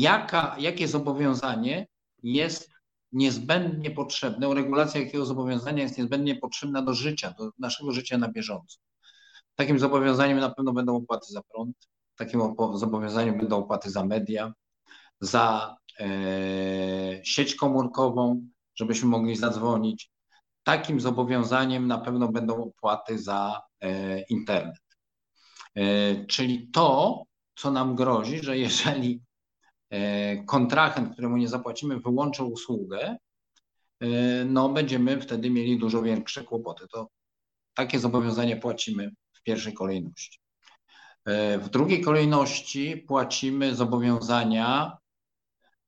jaka, 0.00 0.56
jakie 0.58 0.88
zobowiązanie 0.88 1.86
jest 2.22 2.70
niezbędnie 3.12 3.90
potrzebne, 3.90 4.54
regulacja 4.54 5.00
jakiego 5.00 5.26
zobowiązania 5.26 5.82
jest 5.82 5.98
niezbędnie 5.98 6.36
potrzebna 6.36 6.82
do 6.82 6.94
życia, 6.94 7.34
do 7.38 7.50
naszego 7.58 7.92
życia 7.92 8.18
na 8.18 8.28
bieżąco. 8.28 8.78
Takim 9.54 9.78
zobowiązaniem 9.78 10.38
na 10.38 10.50
pewno 10.50 10.72
będą 10.72 10.96
opłaty 10.96 11.32
za 11.32 11.42
prąd, 11.42 11.76
takim 12.16 12.40
zobowiązaniem 12.74 13.38
będą 13.38 13.58
opłaty 13.58 13.90
za 13.90 14.04
media, 14.04 14.52
za 15.20 15.76
e, 16.00 16.06
sieć 17.24 17.54
komórkową, 17.54 18.48
żebyśmy 18.74 19.08
mogli 19.08 19.36
zadzwonić. 19.36 20.10
Takim 20.62 21.00
zobowiązaniem 21.00 21.86
na 21.86 21.98
pewno 21.98 22.28
będą 22.28 22.64
opłaty 22.64 23.18
za 23.18 23.62
e, 23.80 24.20
internet. 24.20 24.80
E, 25.74 26.26
czyli 26.26 26.70
to, 26.70 27.22
co 27.56 27.70
nam 27.70 27.94
grozi, 27.94 28.42
że 28.42 28.58
jeżeli 28.58 29.20
kontrahent, 30.46 31.12
któremu 31.12 31.36
nie 31.36 31.48
zapłacimy, 31.48 32.00
wyłączy 32.00 32.44
usługę, 32.44 33.16
no 34.46 34.68
będziemy 34.68 35.20
wtedy 35.20 35.50
mieli 35.50 35.78
dużo 35.78 36.02
większe 36.02 36.44
kłopoty. 36.44 36.86
To 36.92 37.08
takie 37.74 37.98
zobowiązanie 37.98 38.56
płacimy 38.56 39.10
w 39.32 39.42
pierwszej 39.42 39.74
kolejności. 39.74 40.38
W 41.58 41.68
drugiej 41.70 42.00
kolejności 42.02 42.96
płacimy 42.96 43.74
zobowiązania 43.74 44.98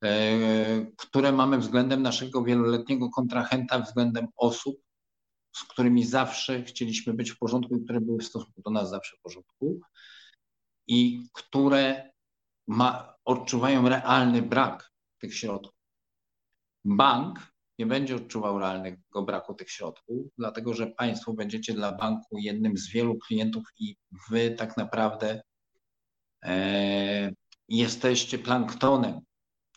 E, 0.03 0.85
które 0.97 1.31
mamy 1.31 1.57
względem 1.57 2.01
naszego 2.01 2.43
wieloletniego 2.43 3.09
kontrahenta, 3.09 3.79
względem 3.79 4.27
osób, 4.35 4.81
z 5.55 5.63
którymi 5.63 6.05
zawsze 6.05 6.63
chcieliśmy 6.63 7.13
być 7.13 7.31
w 7.31 7.37
porządku 7.37 7.75
i 7.75 7.83
które 7.83 8.01
były 8.01 8.17
w 8.17 8.25
stosunku 8.25 8.61
do 8.61 8.71
nas 8.71 8.89
zawsze 8.89 9.17
w 9.17 9.21
porządku 9.21 9.79
i 10.87 11.27
które 11.33 12.11
ma, 12.67 13.16
odczuwają 13.27 13.89
realny 13.89 14.41
brak 14.41 14.91
tych 15.19 15.35
środków. 15.35 15.73
Bank 16.85 17.51
nie 17.79 17.85
będzie 17.85 18.15
odczuwał 18.15 18.59
realnego 18.59 19.21
braku 19.23 19.53
tych 19.53 19.71
środków, 19.71 20.27
dlatego 20.37 20.73
że 20.73 20.87
Państwo 20.87 21.33
będziecie 21.33 21.73
dla 21.73 21.91
banku 21.91 22.37
jednym 22.37 22.77
z 22.77 22.89
wielu 22.89 23.17
klientów 23.19 23.63
i 23.79 23.95
Wy 24.29 24.51
tak 24.51 24.77
naprawdę 24.77 25.41
e, 26.43 27.31
jesteście 27.69 28.39
planktonem 28.39 29.21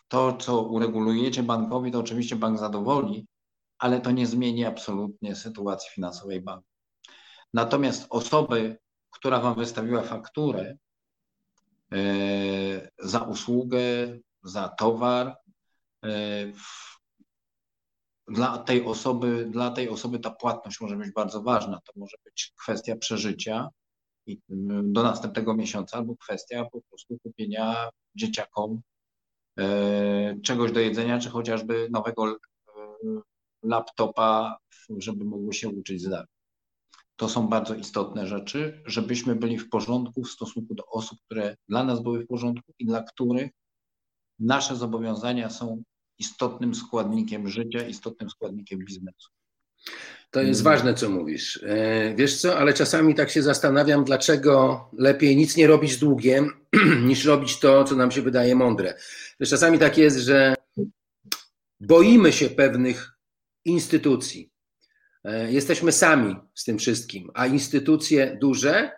to, 0.08 0.36
co 0.36 0.62
uregulujecie 0.62 1.42
bankowi, 1.42 1.92
to 1.92 1.98
oczywiście 1.98 2.36
bank 2.36 2.58
zadowoli, 2.58 3.26
ale 3.78 4.00
to 4.00 4.10
nie 4.10 4.26
zmieni 4.26 4.64
absolutnie 4.64 5.36
sytuacji 5.36 5.90
finansowej 5.94 6.40
banku. 6.40 6.68
Natomiast 7.54 8.06
osoby, 8.10 8.78
która 9.10 9.40
Wam 9.40 9.54
wystawiła 9.54 10.02
fakturę 10.02 10.76
za 12.98 13.22
usługę, 13.22 14.18
za 14.42 14.68
towar, 14.68 15.36
yy, 16.02 16.52
dla 18.28 18.58
tej 18.58 18.84
osoby, 18.84 19.46
dla 19.50 19.70
tej 19.70 19.88
osoby 19.88 20.18
ta 20.18 20.30
płatność 20.30 20.80
może 20.80 20.96
być 20.96 21.12
bardzo 21.12 21.42
ważna. 21.42 21.80
To 21.84 21.92
może 21.96 22.16
być 22.24 22.52
kwestia 22.62 22.96
przeżycia 22.96 23.68
yy, 24.26 24.36
do 24.82 25.02
następnego 25.02 25.54
miesiąca 25.54 25.96
albo 25.96 26.16
kwestia 26.16 26.64
po 26.72 26.80
prostu 26.80 27.18
kupienia 27.22 27.90
dzieciakom 28.14 28.82
E, 29.58 30.40
czegoś 30.42 30.72
do 30.72 30.80
jedzenia, 30.80 31.18
czy 31.18 31.30
chociażby 31.30 31.88
nowego 31.90 32.28
e, 32.28 32.36
laptopa, 33.62 34.58
żeby 34.98 35.24
mogły 35.24 35.54
się 35.54 35.68
uczyć 35.68 36.02
zdalnie. 36.02 36.39
To 37.20 37.28
są 37.28 37.48
bardzo 37.48 37.74
istotne 37.74 38.26
rzeczy, 38.26 38.82
żebyśmy 38.86 39.36
byli 39.36 39.58
w 39.58 39.68
porządku 39.68 40.24
w 40.24 40.30
stosunku 40.30 40.74
do 40.74 40.86
osób, 40.86 41.18
które 41.26 41.56
dla 41.68 41.84
nas 41.84 42.02
były 42.02 42.24
w 42.24 42.26
porządku 42.26 42.72
i 42.78 42.86
dla 42.86 43.02
których 43.02 43.50
nasze 44.38 44.76
zobowiązania 44.76 45.50
są 45.50 45.82
istotnym 46.18 46.74
składnikiem 46.74 47.48
życia, 47.48 47.88
istotnym 47.88 48.30
składnikiem 48.30 48.78
biznesu. 48.78 49.28
To 50.30 50.42
jest 50.42 50.62
ważne, 50.62 50.94
co 50.94 51.10
mówisz. 51.10 51.60
E, 51.62 52.14
wiesz 52.14 52.40
co, 52.40 52.58
ale 52.58 52.72
czasami 52.72 53.14
tak 53.14 53.30
się 53.30 53.42
zastanawiam, 53.42 54.04
dlaczego 54.04 54.84
lepiej 54.92 55.36
nic 55.36 55.56
nie 55.56 55.66
robić 55.66 55.92
z 55.92 55.98
długiem, 55.98 56.50
niż 57.08 57.24
robić 57.24 57.58
to, 57.58 57.84
co 57.84 57.96
nam 57.96 58.10
się 58.10 58.22
wydaje 58.22 58.54
mądre. 58.54 58.94
Wiesz, 59.40 59.50
czasami 59.50 59.78
tak 59.78 59.98
jest, 59.98 60.18
że 60.18 60.54
boimy 61.80 62.32
się 62.32 62.50
pewnych 62.50 63.18
instytucji. 63.64 64.49
E, 65.24 65.52
jesteśmy 65.52 65.92
sami 65.92 66.36
z 66.54 66.64
tym 66.64 66.78
wszystkim, 66.78 67.30
a 67.34 67.46
instytucje 67.46 68.38
duże 68.40 68.92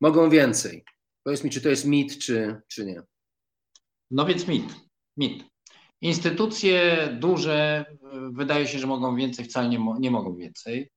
mogą 0.00 0.30
więcej. 0.30 0.84
Powiedz 1.22 1.44
mi, 1.44 1.50
czy 1.50 1.60
to 1.60 1.68
jest 1.68 1.84
mit, 1.84 2.18
czy, 2.18 2.60
czy 2.68 2.86
nie? 2.86 3.02
No 4.10 4.26
więc 4.26 4.48
mit. 4.48 4.64
Mit. 5.16 5.44
Instytucje 6.00 7.08
duże 7.20 7.84
wydaje 8.32 8.68
się, 8.68 8.78
że 8.78 8.86
mogą 8.86 9.16
więcej, 9.16 9.44
wcale 9.44 9.68
nie, 9.68 9.86
nie 9.98 10.10
mogą 10.10 10.36
więcej. 10.36 10.90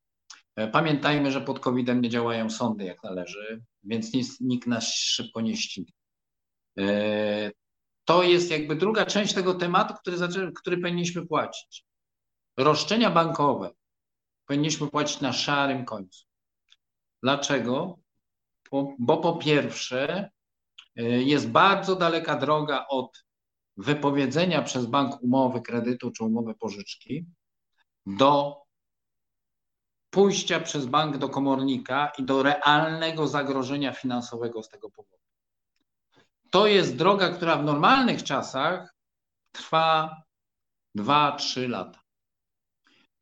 Pamiętajmy, 0.72 1.32
że 1.32 1.42
pod 1.42 1.60
COVID-em 1.60 2.02
nie 2.02 2.10
działają 2.10 2.50
sądy 2.50 2.84
jak 2.84 3.04
należy, 3.04 3.62
więc 3.84 4.12
nikt 4.42 4.68
nas 4.68 4.94
szybko 4.94 5.42
nie 5.42 5.58
ściga. 5.58 5.94
To 8.06 8.24
jest 8.24 8.52
jakby 8.52 8.76
druga 8.76 9.06
część 9.06 9.34
tego 9.34 9.54
tematu, 9.54 9.94
który, 9.94 10.52
który 10.56 10.78
powinniśmy 10.78 11.28
płacić. 11.28 11.86
Roszczenia 12.58 13.12
bankowe 13.12 13.72
powinniśmy 14.47 14.88
płacić 14.88 15.21
na 15.21 15.33
szarym 15.33 15.86
końcu. 15.86 16.25
Dlaczego? 17.23 17.99
Bo, 18.71 18.93
bo 18.99 19.17
po 19.17 19.36
pierwsze, 19.36 20.31
y, 20.99 21.03
jest 21.03 21.49
bardzo 21.49 21.95
daleka 21.95 22.36
droga 22.36 22.86
od 22.89 23.25
wypowiedzenia 23.77 24.62
przez 24.62 24.86
bank 24.86 25.23
umowy 25.23 25.62
kredytu 25.62 26.12
czy 26.12 26.23
umowy 26.23 26.55
pożyczki 26.55 27.25
do 28.05 28.62
pójścia 30.10 30.60
przez 30.60 30.86
bank 30.86 31.17
do 31.17 31.29
komornika 31.29 32.12
i 32.17 32.23
do 32.23 32.43
realnego 32.43 33.27
zagrożenia 33.27 33.93
finansowego 33.93 34.63
z 34.63 34.69
tego 34.69 34.89
powodu. 34.89 35.17
To 36.49 36.67
jest 36.67 36.95
droga, 36.95 37.29
która 37.29 37.55
w 37.55 37.63
normalnych 37.63 38.23
czasach 38.23 38.95
trwa 39.51 40.21
2-3 40.95 41.69
lata. 41.69 42.07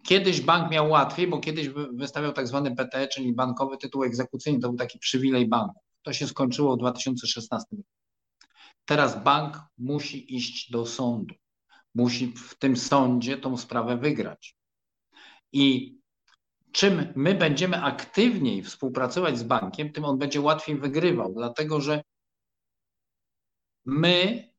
Kiedyś 0.05 0.41
bank 0.41 0.71
miał 0.71 0.89
łatwiej, 0.89 1.27
bo 1.27 1.39
kiedyś 1.39 1.69
wystawiał 1.93 2.33
tak 2.33 2.47
zwany 2.47 2.75
PTE, 2.75 3.07
czyli 3.07 3.33
bankowy 3.33 3.77
tytuł 3.77 4.03
egzekucyjny, 4.03 4.59
to 4.59 4.69
był 4.69 4.77
taki 4.77 4.99
przywilej 4.99 5.47
banku. 5.47 5.79
To 6.01 6.13
się 6.13 6.27
skończyło 6.27 6.75
w 6.75 6.79
2016 6.79 7.67
roku. 7.71 7.89
Teraz 8.85 9.23
bank 9.23 9.57
musi 9.77 10.35
iść 10.35 10.71
do 10.71 10.85
sądu. 10.85 11.35
Musi 11.95 12.27
w 12.27 12.57
tym 12.57 12.77
sądzie 12.77 13.37
tą 13.37 13.57
sprawę 13.57 13.97
wygrać. 13.97 14.55
I 15.51 15.95
czym 16.71 17.13
my 17.15 17.35
będziemy 17.35 17.83
aktywniej 17.83 18.63
współpracować 18.63 19.39
z 19.39 19.43
bankiem, 19.43 19.91
tym 19.91 20.05
on 20.05 20.17
będzie 20.17 20.41
łatwiej 20.41 20.75
wygrywał, 20.75 21.33
dlatego 21.33 21.81
że 21.81 22.01
my, 23.85 24.49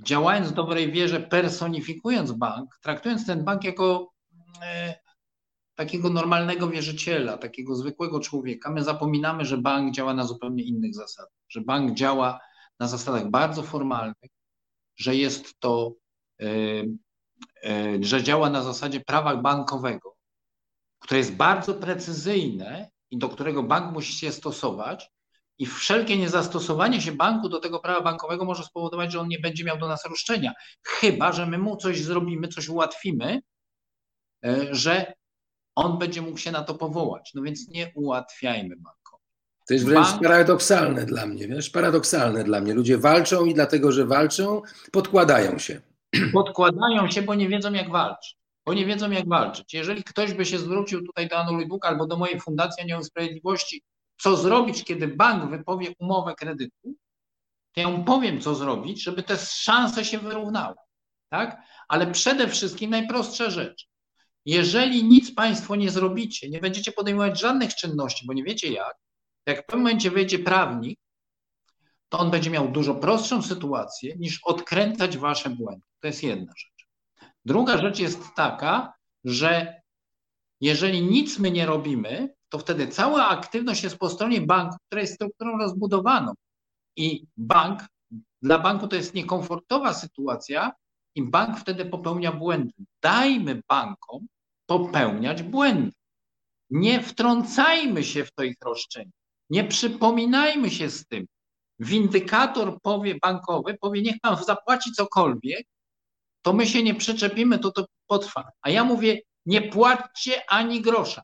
działając 0.00 0.48
w 0.48 0.54
dobrej 0.54 0.92
wierze, 0.92 1.20
personifikując 1.20 2.32
bank, 2.32 2.78
traktując 2.82 3.26
ten 3.26 3.44
bank 3.44 3.64
jako 3.64 4.12
takiego 5.74 6.10
normalnego 6.10 6.68
wierzyciela, 6.68 7.38
takiego 7.38 7.76
zwykłego 7.76 8.20
człowieka, 8.20 8.70
my 8.70 8.84
zapominamy, 8.84 9.44
że 9.44 9.58
bank 9.58 9.94
działa 9.94 10.14
na 10.14 10.24
zupełnie 10.24 10.64
innych 10.64 10.94
zasadach, 10.94 11.38
że 11.48 11.60
bank 11.60 11.94
działa 11.94 12.40
na 12.80 12.88
zasadach 12.88 13.30
bardzo 13.30 13.62
formalnych, 13.62 14.30
że 14.96 15.16
jest 15.16 15.60
to, 15.60 15.94
e, 16.40 16.46
e, 17.64 18.04
że 18.04 18.22
działa 18.22 18.50
na 18.50 18.62
zasadzie 18.62 19.00
prawa 19.00 19.36
bankowego, 19.36 20.16
które 20.98 21.18
jest 21.18 21.34
bardzo 21.34 21.74
precyzyjne 21.74 22.90
i 23.10 23.18
do 23.18 23.28
którego 23.28 23.62
bank 23.62 23.92
musi 23.92 24.12
się 24.12 24.32
stosować, 24.32 25.10
i 25.58 25.66
wszelkie 25.66 26.18
niezastosowanie 26.18 27.00
się 27.00 27.12
banku 27.12 27.48
do 27.48 27.60
tego 27.60 27.80
prawa 27.80 28.00
bankowego 28.00 28.44
może 28.44 28.64
spowodować, 28.64 29.12
że 29.12 29.20
on 29.20 29.28
nie 29.28 29.38
będzie 29.38 29.64
miał 29.64 29.78
do 29.78 29.88
nas 29.88 30.04
roszczenia. 30.04 30.52
Chyba, 30.82 31.32
że 31.32 31.46
my 31.46 31.58
mu 31.58 31.76
coś 31.76 32.02
zrobimy, 32.02 32.48
coś 32.48 32.68
ułatwimy, 32.68 33.24
e, 33.34 33.40
że 34.70 35.12
on 35.74 35.98
będzie 35.98 36.22
mógł 36.22 36.38
się 36.38 36.52
na 36.52 36.62
to 36.62 36.74
powołać. 36.74 37.30
No 37.34 37.42
więc 37.42 37.68
nie 37.68 37.92
ułatwiajmy 37.94 38.76
bankom. 38.76 39.20
To 39.68 39.74
jest 39.74 39.86
wręcz 39.86 40.08
Bank... 40.08 40.22
paradoksalne 40.22 41.06
dla 41.06 41.26
mnie, 41.26 41.48
wiesz, 41.48 41.70
paradoksalne 41.70 42.44
dla 42.44 42.60
mnie. 42.60 42.74
Ludzie 42.74 42.98
walczą 42.98 43.44
i 43.44 43.54
dlatego, 43.54 43.92
że 43.92 44.06
walczą, 44.06 44.62
podkładają 44.92 45.58
się. 45.58 45.80
Podkładają 46.32 47.10
się, 47.10 47.22
bo 47.22 47.34
nie 47.34 47.48
wiedzą 47.48 47.72
jak 47.72 47.90
walczyć. 47.90 48.36
Bo 48.66 48.74
nie 48.74 48.86
wiedzą 48.86 49.10
jak 49.10 49.28
walczyć. 49.28 49.74
Jeżeli 49.74 50.04
ktoś 50.04 50.34
by 50.34 50.44
się 50.44 50.58
zwrócił 50.58 51.06
tutaj 51.06 51.28
do 51.28 51.36
Anuli 51.36 51.68
Dług 51.68 51.86
albo 51.86 52.06
do 52.06 52.16
mojej 52.16 52.40
Fundacji 52.40 52.82
Anioł 52.82 53.02
Sprawiedliwości 53.02 53.82
co 54.20 54.36
zrobić, 54.36 54.84
kiedy 54.84 55.08
bank 55.08 55.50
wypowie 55.50 55.88
umowę 55.98 56.34
kredytu, 56.34 56.94
to 57.72 57.80
ja 57.80 57.88
mu 57.88 58.04
powiem, 58.04 58.40
co 58.40 58.54
zrobić, 58.54 59.02
żeby 59.02 59.22
te 59.22 59.36
szanse 59.36 60.04
się 60.04 60.18
wyrównały. 60.18 60.74
Tak? 61.28 61.62
Ale 61.88 62.06
przede 62.06 62.48
wszystkim 62.48 62.90
najprostsza 62.90 63.50
rzecz. 63.50 63.88
Jeżeli 64.44 65.04
nic 65.04 65.34
Państwo 65.34 65.76
nie 65.76 65.90
zrobicie, 65.90 66.50
nie 66.50 66.60
będziecie 66.60 66.92
podejmować 66.92 67.40
żadnych 67.40 67.74
czynności, 67.74 68.26
bo 68.26 68.32
nie 68.32 68.44
wiecie 68.44 68.72
jak, 68.72 68.94
jak 69.46 69.62
w 69.62 69.66
pewnym 69.66 69.82
momencie 69.82 70.10
wejdzie 70.10 70.38
prawnik, 70.38 70.98
to 72.08 72.18
on 72.18 72.30
będzie 72.30 72.50
miał 72.50 72.68
dużo 72.68 72.94
prostszą 72.94 73.42
sytuację 73.42 74.16
niż 74.18 74.40
odkręcać 74.44 75.18
Wasze 75.18 75.50
błędy. 75.50 75.86
To 76.00 76.06
jest 76.06 76.22
jedna 76.22 76.52
rzecz. 76.56 76.88
Druga 77.44 77.78
rzecz 77.78 77.98
jest 77.98 78.20
taka, 78.36 78.92
że 79.24 79.82
jeżeli 80.60 81.02
nic 81.02 81.38
my 81.38 81.50
nie 81.50 81.66
robimy, 81.66 82.34
to 82.48 82.58
wtedy 82.58 82.88
cała 82.88 83.28
aktywność 83.28 83.82
jest 83.82 83.98
po 83.98 84.08
stronie 84.08 84.40
banku, 84.40 84.76
która 84.86 85.00
jest 85.00 85.14
strukturą 85.14 85.58
rozbudowaną. 85.58 86.32
I 86.96 87.26
bank, 87.36 87.80
dla 88.42 88.58
banku 88.58 88.88
to 88.88 88.96
jest 88.96 89.14
niekomfortowa 89.14 89.94
sytuacja 89.94 90.72
i 91.14 91.22
bank 91.22 91.58
wtedy 91.58 91.84
popełnia 91.84 92.32
błędy. 92.32 92.72
Dajmy 93.02 93.62
bankom 93.68 94.26
popełniać 94.66 95.42
błędy. 95.42 95.92
Nie 96.70 97.02
wtrącajmy 97.02 98.04
się 98.04 98.24
w 98.24 98.32
to 98.32 98.42
ich 98.42 98.56
roszczenie. 98.64 99.10
Nie 99.50 99.64
przypominajmy 99.64 100.70
się 100.70 100.90
z 100.90 101.06
tym. 101.06 101.26
Windykator 101.78 102.80
powie 102.82 103.18
bankowy, 103.22 103.76
powie 103.80 104.02
niech 104.02 104.16
pan 104.22 104.44
zapłaci 104.44 104.92
cokolwiek, 104.92 105.66
to 106.42 106.52
my 106.52 106.66
się 106.66 106.82
nie 106.82 106.94
przyczepimy, 106.94 107.58
to 107.58 107.72
to 107.72 107.86
potrwa. 108.06 108.48
A 108.62 108.70
ja 108.70 108.84
mówię, 108.84 109.20
nie 109.46 109.62
płaccie 109.62 110.50
ani 110.50 110.80
grosza. 110.80 111.22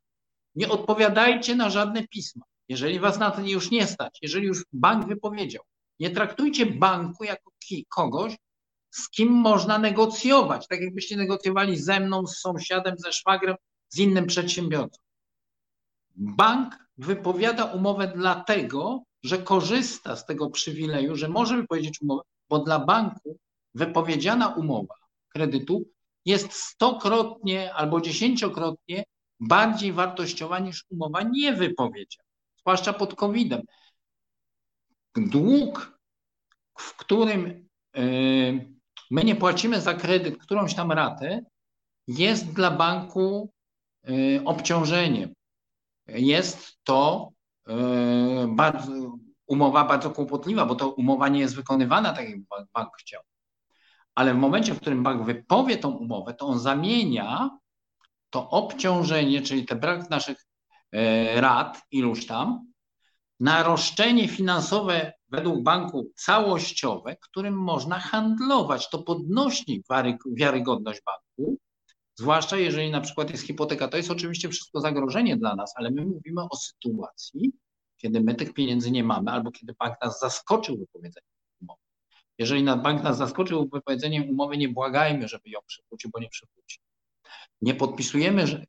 Nie 0.54 0.68
odpowiadajcie 0.68 1.54
na 1.54 1.70
żadne 1.70 2.08
pisma. 2.08 2.44
Jeżeli 2.68 3.00
was 3.00 3.18
na 3.18 3.30
to 3.30 3.40
już 3.40 3.70
nie 3.70 3.86
stać, 3.86 4.18
jeżeli 4.22 4.46
już 4.46 4.64
bank 4.72 5.08
wypowiedział, 5.08 5.64
nie 6.00 6.10
traktujcie 6.10 6.66
banku 6.66 7.24
jako 7.24 7.50
kogoś, 7.88 8.36
z 8.90 9.10
kim 9.10 9.28
można 9.32 9.78
negocjować, 9.78 10.68
tak 10.68 10.80
jakbyście 10.80 11.16
negocjowali 11.16 11.76
ze 11.76 12.00
mną, 12.00 12.26
z 12.26 12.38
sąsiadem, 12.38 12.94
ze 12.98 13.12
szwagrem, 13.12 13.56
z 13.88 13.98
innym 13.98 14.26
przedsiębiorcą. 14.26 15.00
Bank 16.16 16.76
wypowiada 16.96 17.64
umowę 17.64 18.12
dlatego, 18.16 19.02
że 19.22 19.38
korzysta 19.38 20.16
z 20.16 20.26
tego 20.26 20.50
przywileju, 20.50 21.16
że 21.16 21.28
może 21.28 21.56
wypowiedzieć 21.56 22.02
umowę, 22.02 22.22
bo 22.48 22.58
dla 22.58 22.78
banku 22.78 23.38
wypowiedziana 23.74 24.48
umowa 24.48 24.94
kredytu 25.28 25.84
jest 26.24 26.52
stokrotnie 26.52 27.74
albo 27.74 28.00
dziesięciokrotnie 28.00 29.04
bardziej 29.40 29.92
wartościowa 29.92 30.58
niż 30.58 30.84
umowa 30.90 31.22
niewypowiedziana, 31.22 32.28
zwłaszcza 32.60 32.92
pod 32.92 33.14
COVID-em. 33.14 33.62
Dług, 35.16 35.98
w 36.78 36.96
którym 36.96 37.68
e, 37.96 38.02
my 39.10 39.24
nie 39.24 39.36
płacimy 39.36 39.80
za 39.80 39.94
kredyt 39.94 40.38
którąś 40.38 40.74
tam 40.74 40.92
ratę, 40.92 41.40
jest 42.06 42.52
dla 42.52 42.70
banku 42.70 43.50
e, 44.04 44.10
obciążeniem. 44.44 45.34
Jest 46.06 46.78
to 46.84 47.30
e, 47.68 47.74
bardzo, 48.48 48.92
umowa 49.46 49.84
bardzo 49.84 50.10
kłopotliwa, 50.10 50.66
bo 50.66 50.74
to 50.74 50.90
umowa 50.90 51.28
nie 51.28 51.40
jest 51.40 51.56
wykonywana 51.56 52.12
tak, 52.12 52.28
jak 52.28 52.38
bank 52.74 52.90
chciał. 52.98 53.22
Ale 54.14 54.34
w 54.34 54.38
momencie, 54.38 54.74
w 54.74 54.80
którym 54.80 55.02
bank 55.02 55.22
wypowie 55.26 55.76
tą 55.76 55.90
umowę, 55.90 56.34
to 56.34 56.46
on 56.46 56.58
zamienia 56.58 57.50
to 58.30 58.50
obciążenie, 58.50 59.42
czyli 59.42 59.64
ten 59.64 59.80
brak 59.80 60.10
naszych 60.10 60.46
e, 60.92 61.40
rat, 61.40 61.82
iluś 61.90 62.26
tam, 62.26 62.72
na 63.40 63.62
roszczenie 63.62 64.28
finansowe 64.28 65.12
według 65.28 65.62
banku 65.62 66.10
całościowe, 66.14 67.16
którym 67.20 67.54
można 67.54 67.98
handlować. 67.98 68.90
To 68.90 69.02
podnosi 69.02 69.82
wiarygodność 70.36 71.00
banku, 71.06 71.58
zwłaszcza 72.18 72.56
jeżeli 72.56 72.90
na 72.90 73.00
przykład 73.00 73.30
jest 73.30 73.46
hipoteka. 73.46 73.88
To 73.88 73.96
jest 73.96 74.10
oczywiście 74.10 74.48
wszystko 74.48 74.80
zagrożenie 74.80 75.36
dla 75.36 75.56
nas, 75.56 75.72
ale 75.76 75.90
my 75.90 76.06
mówimy 76.06 76.42
o 76.50 76.56
sytuacji, 76.56 77.52
kiedy 77.96 78.20
my 78.20 78.34
tych 78.34 78.54
pieniędzy 78.54 78.90
nie 78.90 79.04
mamy, 79.04 79.30
albo 79.30 79.50
kiedy 79.50 79.74
bank 79.78 79.94
nas 80.02 80.20
zaskoczył 80.20 80.78
wypowiedzeniem 80.78 81.30
umowy. 81.62 81.80
Jeżeli 82.38 82.64
bank 82.64 83.02
nas 83.02 83.16
zaskoczył 83.16 83.68
wypowiedzeniem 83.72 84.30
umowy, 84.30 84.56
nie 84.56 84.68
błagajmy, 84.68 85.28
żeby 85.28 85.50
ją 85.50 85.60
przywrócił, 85.66 86.10
bo 86.10 86.20
nie 86.20 86.28
przywróci. 86.28 86.78
Nie 87.62 87.74
podpisujemy, 87.74 88.46
że 88.46 88.64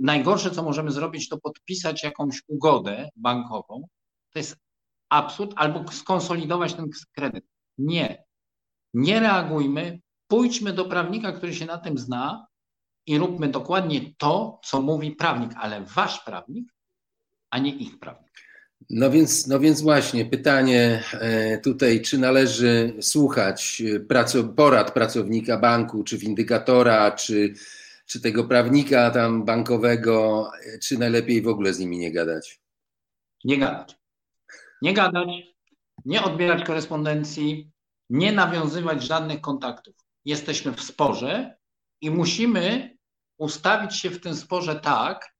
najgorsze, 0.00 0.50
co 0.50 0.62
możemy 0.62 0.90
zrobić, 0.90 1.28
to 1.28 1.38
podpisać 1.38 2.02
jakąś 2.02 2.42
ugodę 2.48 3.08
bankową. 3.16 3.88
To 4.32 4.38
jest 4.38 4.56
absurd, 5.12 5.52
albo 5.56 5.92
skonsolidować 5.92 6.74
ten 6.74 6.86
kredyt. 7.12 7.44
Nie. 7.78 8.24
Nie 8.94 9.20
reagujmy, 9.20 10.00
pójdźmy 10.28 10.72
do 10.72 10.84
prawnika, 10.84 11.32
który 11.32 11.54
się 11.54 11.66
na 11.66 11.78
tym 11.78 11.98
zna 11.98 12.46
i 13.06 13.18
róbmy 13.18 13.48
dokładnie 13.48 14.00
to, 14.18 14.60
co 14.64 14.82
mówi 14.82 15.10
prawnik, 15.10 15.50
ale 15.56 15.84
wasz 15.84 16.24
prawnik, 16.24 16.74
a 17.50 17.58
nie 17.58 17.74
ich 17.74 17.98
prawnik. 17.98 18.32
No 18.90 19.10
więc, 19.10 19.46
no 19.46 19.60
więc 19.60 19.82
właśnie 19.82 20.24
pytanie 20.24 21.02
e, 21.12 21.58
tutaj, 21.58 22.00
czy 22.00 22.18
należy 22.18 22.96
słuchać 23.00 23.82
porad 24.56 24.92
pracownika 24.94 25.58
banku, 25.58 26.04
czy 26.04 26.18
windykatora, 26.18 27.10
czy, 27.10 27.54
czy 28.06 28.20
tego 28.20 28.44
prawnika 28.44 29.10
tam 29.10 29.44
bankowego, 29.44 30.50
czy 30.82 30.98
najlepiej 30.98 31.42
w 31.42 31.48
ogóle 31.48 31.74
z 31.74 31.78
nimi 31.78 31.98
nie 31.98 32.12
gadać? 32.12 32.60
Nie 33.44 33.58
gadać. 33.58 34.01
Nie 34.82 34.94
gadać, 34.94 35.28
nie 36.04 36.24
odbierać 36.24 36.64
korespondencji, 36.64 37.70
nie 38.10 38.32
nawiązywać 38.32 39.02
żadnych 39.02 39.40
kontaktów. 39.40 39.94
Jesteśmy 40.24 40.72
w 40.72 40.82
sporze 40.82 41.56
i 42.00 42.10
musimy 42.10 42.96
ustawić 43.38 44.00
się 44.00 44.10
w 44.10 44.20
tym 44.20 44.36
sporze 44.36 44.80
tak, 44.80 45.34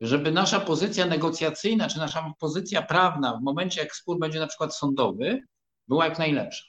żeby 0.00 0.32
nasza 0.32 0.60
pozycja 0.60 1.06
negocjacyjna, 1.06 1.88
czy 1.88 1.98
nasza 1.98 2.32
pozycja 2.38 2.82
prawna 2.82 3.36
w 3.36 3.42
momencie, 3.42 3.80
jak 3.80 3.96
spór 3.96 4.18
będzie 4.18 4.40
na 4.40 4.46
przykład 4.46 4.76
sądowy, 4.76 5.40
była 5.88 6.04
jak 6.04 6.18
najlepsza. 6.18 6.64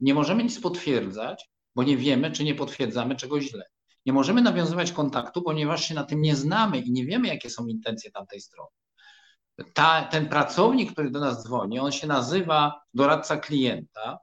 Nie 0.00 0.14
możemy 0.14 0.44
nic 0.44 0.60
potwierdzać, 0.60 1.50
bo 1.74 1.82
nie 1.82 1.96
wiemy, 1.96 2.30
czy 2.30 2.44
nie 2.44 2.54
potwierdzamy 2.54 3.16
czegoś 3.16 3.44
źle. 3.44 3.64
Nie 4.06 4.12
możemy 4.12 4.42
nawiązywać 4.42 4.92
kontaktu, 4.92 5.42
ponieważ 5.42 5.88
się 5.88 5.94
na 5.94 6.04
tym 6.04 6.22
nie 6.22 6.36
znamy 6.36 6.78
i 6.78 6.92
nie 6.92 7.04
wiemy, 7.06 7.28
jakie 7.28 7.50
są 7.50 7.66
intencje 7.66 8.10
tamtej 8.10 8.40
strony. 8.40 8.70
Ta, 9.74 10.02
ten 10.02 10.28
pracownik, 10.28 10.92
który 10.92 11.10
do 11.10 11.20
nas 11.20 11.44
dzwoni, 11.44 11.78
on 11.78 11.92
się 11.92 12.06
nazywa 12.06 12.82
doradca 12.94 13.36
klienta, 13.36 14.18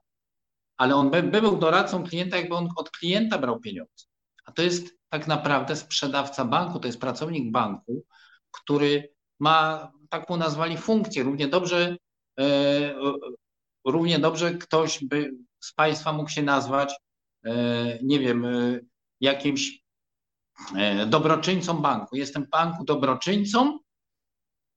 ale 0.78 0.96
on 0.96 1.12
by, 1.12 1.24
by 1.24 1.41
był 1.41 1.58
doradcą 1.58 2.04
klienta, 2.04 2.38
jakby 2.38 2.56
on 2.56 2.70
od 2.76 2.89
klienta 2.89 3.38
brał 3.38 3.60
pieniądze. 3.60 4.06
A 4.46 4.52
to 4.52 4.62
jest 4.62 4.88
tak 5.10 5.28
naprawdę 5.28 5.76
sprzedawca 5.76 6.46
banku, 6.46 6.80
to 6.80 6.88
jest 6.88 7.00
pracownik 7.00 7.52
banku, 7.52 8.06
który 8.52 9.13
ma, 9.39 9.91
tak 10.10 10.30
mu 10.30 10.38
nazwali, 10.38 10.78
funkcję. 10.78 11.24
Równie 11.24 11.48
dobrze, 11.48 11.98
e, 12.39 12.96
równie 13.86 14.20
dobrze 14.20 14.54
ktoś 14.54 15.04
by 15.04 15.32
z 15.60 15.74
Państwa 15.74 16.13
mógł 16.13 16.30
się 16.30 16.44
nazwać, 16.44 16.94
e, 17.46 17.54
nie 18.04 18.20
wiem, 18.20 18.46
e, 18.46 18.80
jakimś 19.22 19.82
e, 20.76 21.06
dobroczyńcą 21.06 21.78
banku. 21.78 22.15
Jestem 22.15 22.48
banku 22.52 22.84
dobroczyńcą, 22.84 23.80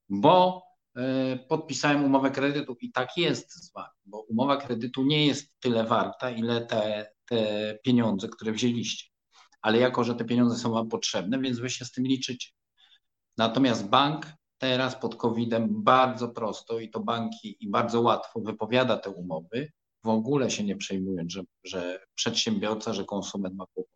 bo 0.09 0.63
e, 0.95 1.37
podpisałem 1.37 2.03
umowę 2.03 2.31
kredytu 2.31 2.77
i 2.81 2.91
tak 2.91 3.17
jest 3.17 3.51
z 3.53 3.73
wami, 3.73 3.95
bo 4.05 4.19
umowa 4.19 4.57
kredytu 4.57 5.03
nie 5.03 5.25
jest 5.25 5.59
tyle 5.59 5.83
warta, 5.83 6.29
ile 6.29 6.65
te, 6.65 7.11
te 7.25 7.79
pieniądze, 7.83 8.29
które 8.29 8.51
wzięliście. 8.51 9.09
Ale 9.61 9.77
jako, 9.77 10.03
że 10.03 10.15
te 10.15 10.25
pieniądze 10.25 10.57
są 10.57 10.71
wam 10.71 10.89
potrzebne, 10.89 11.39
więc 11.39 11.59
wy 11.59 11.69
się 11.69 11.85
z 11.85 11.91
tym 11.91 12.03
liczycie. 12.03 12.49
Natomiast 13.37 13.89
bank 13.89 14.33
teraz 14.57 14.95
pod 14.95 15.15
COVID-em 15.15 15.83
bardzo 15.83 16.29
prosto 16.29 16.79
i 16.79 16.89
to 16.89 16.99
banki 16.99 17.57
i 17.59 17.69
bardzo 17.69 18.01
łatwo 18.01 18.41
wypowiada 18.41 18.97
te 18.97 19.09
umowy, 19.09 19.71
w 20.03 20.09
ogóle 20.09 20.51
się 20.51 20.63
nie 20.63 20.75
przejmując, 20.75 21.31
że, 21.31 21.43
że 21.63 22.05
przedsiębiorca, 22.15 22.93
że 22.93 23.05
konsument 23.05 23.55
ma 23.55 23.65
kłopot. 23.73 23.95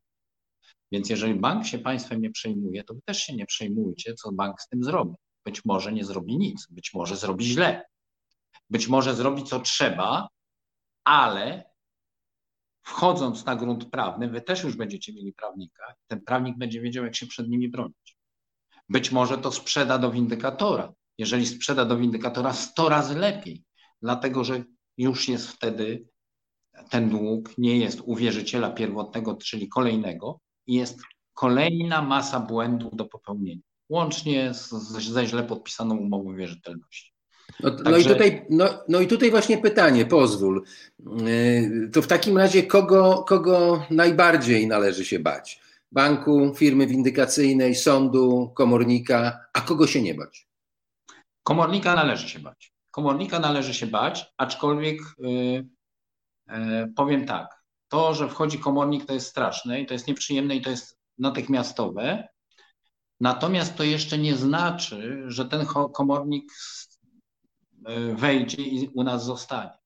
Więc 0.91 1.10
jeżeli 1.10 1.36
bank 1.36 1.65
się 1.65 1.80
państwem 1.80 2.22
nie 2.22 2.32
przejmuje, 2.32 2.84
to 2.84 2.93
wy 2.93 3.02
też 3.06 3.17
się 3.17 3.36
nie 3.36 3.45
przejmujcie, 3.45 4.13
co 4.13 4.32
bank 4.32 4.62
z 4.62 4.67
tym 4.67 4.84
zrobi. 4.84 5.15
Być 5.45 5.65
może 5.65 5.93
nie 5.93 6.06
zrobi 6.06 6.38
nic, 6.38 6.67
być 6.69 6.93
może 6.93 7.17
zrobi 7.17 7.45
źle, 7.45 7.86
być 8.69 8.88
może 8.88 9.15
zrobi 9.15 9.43
co 9.43 9.60
trzeba, 9.60 10.28
ale 11.04 11.69
wchodząc 12.82 13.45
na 13.45 13.56
grunt 13.56 13.89
prawny, 13.89 14.30
wy 14.30 14.41
też 14.41 14.63
już 14.63 14.75
będziecie 14.75 15.13
mieli 15.13 15.34
prawnika. 15.34 15.93
Ten 16.08 16.21
prawnik 16.21 16.58
będzie 16.58 16.82
wiedział, 16.82 17.06
jak 17.06 17.15
się 17.15 17.28
przed 17.28 17.49
nimi 17.49 17.69
bronić. 17.69 18.17
Być 18.89 19.12
może 19.12 19.38
to 19.38 19.52
sprzeda 19.52 19.97
do 19.97 20.12
windykatora. 20.12 20.93
Jeżeli 21.17 21.47
sprzeda 21.47 21.86
do 21.86 21.97
windykatora 21.97 22.54
100 22.54 22.89
razy 22.89 23.15
lepiej, 23.15 23.63
dlatego 24.02 24.43
że 24.43 24.63
już 24.97 25.28
jest 25.28 25.47
wtedy 25.47 26.10
ten 26.89 27.10
dług 27.10 27.58
nie 27.58 27.78
jest 27.78 28.02
u 28.02 28.15
wierzyciela 28.15 28.69
pierwotnego, 28.69 29.36
czyli 29.36 29.69
kolejnego, 29.69 30.39
i 30.67 30.73
jest 30.73 30.99
kolejna 31.34 32.02
masa 32.02 32.39
błędów 32.39 32.95
do 32.95 33.06
popełnienia, 33.06 33.62
łącznie 33.89 34.54
z, 34.54 34.69
ze 34.93 35.28
źle 35.28 35.43
podpisaną 35.43 35.97
umową 35.97 36.36
wierzytelności. 36.36 37.13
No, 37.60 37.71
Także... 37.71 37.91
no, 37.91 37.97
i 37.97 38.06
tutaj, 38.06 38.45
no, 38.49 38.65
no 38.89 38.99
i 38.99 39.08
tutaj 39.08 39.32
właśnie 39.32 39.58
pytanie, 39.58 40.06
pozwól. 40.06 40.63
Yy, 40.99 41.89
to 41.93 42.02
w 42.02 42.08
takim 42.08 42.38
razie 42.38 42.63
kogo, 42.63 43.25
kogo 43.28 43.86
najbardziej 43.89 44.67
należy 44.67 45.06
się 45.06 45.19
bać? 45.19 45.62
banku, 45.91 46.56
firmy 46.56 46.88
windykacyjnej, 46.88 47.75
sądu, 47.75 48.52
komornika, 48.56 49.45
a 49.54 49.62
kogo 49.62 49.88
się 49.88 50.02
nie 50.02 50.15
bać? 50.15 50.47
Komornika 51.43 51.95
należy 51.95 52.30
się 52.30 52.39
bać. 52.39 52.73
Komornika 52.91 53.39
należy 53.39 53.73
się 53.73 53.88
bać, 53.88 54.34
aczkolwiek 54.38 54.99
yy, 55.17 55.67
yy, 56.47 56.93
powiem 56.95 57.25
tak, 57.25 57.63
to, 57.88 58.13
że 58.13 58.30
wchodzi 58.30 58.60
komornik 58.60 59.06
to 59.06 59.13
jest 59.13 59.28
straszne 59.28 59.82
i 59.82 59.86
to 59.86 59.93
jest 59.93 60.08
nieprzyjemne 60.08 60.56
i 60.56 60.62
to 60.62 60.69
jest 60.69 60.99
natychmiastowe, 61.17 62.28
natomiast 63.19 63.75
to 63.75 63.84
jeszcze 63.84 64.17
nie 64.17 64.36
znaczy, 64.36 65.23
że 65.27 65.45
ten 65.45 65.65
komornik 65.93 66.51
wejdzie 68.15 68.63
i 68.63 68.88
u 68.88 69.03
nas 69.03 69.25
zostanie. 69.25 69.77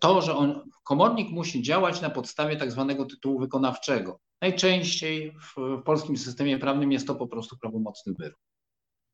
To, 0.00 0.22
że 0.22 0.34
on, 0.34 0.70
komornik 0.84 1.30
musi 1.30 1.62
działać 1.62 2.00
na 2.00 2.10
podstawie 2.10 2.56
tak 2.56 2.72
zwanego 2.72 3.04
tytułu 3.04 3.38
wykonawczego. 3.40 4.20
Najczęściej 4.40 5.32
w, 5.32 5.54
w 5.56 5.82
polskim 5.82 6.16
systemie 6.16 6.58
prawnym 6.58 6.92
jest 6.92 7.06
to 7.06 7.14
po 7.14 7.26
prostu 7.26 7.58
prawomocny 7.58 8.14
wyrok 8.18 8.40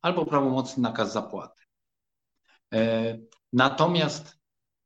albo 0.04 0.26
prawomocny 0.26 0.82
nakaz 0.82 1.12
zapłaty. 1.12 1.62
E, 2.74 3.18
natomiast 3.52 4.38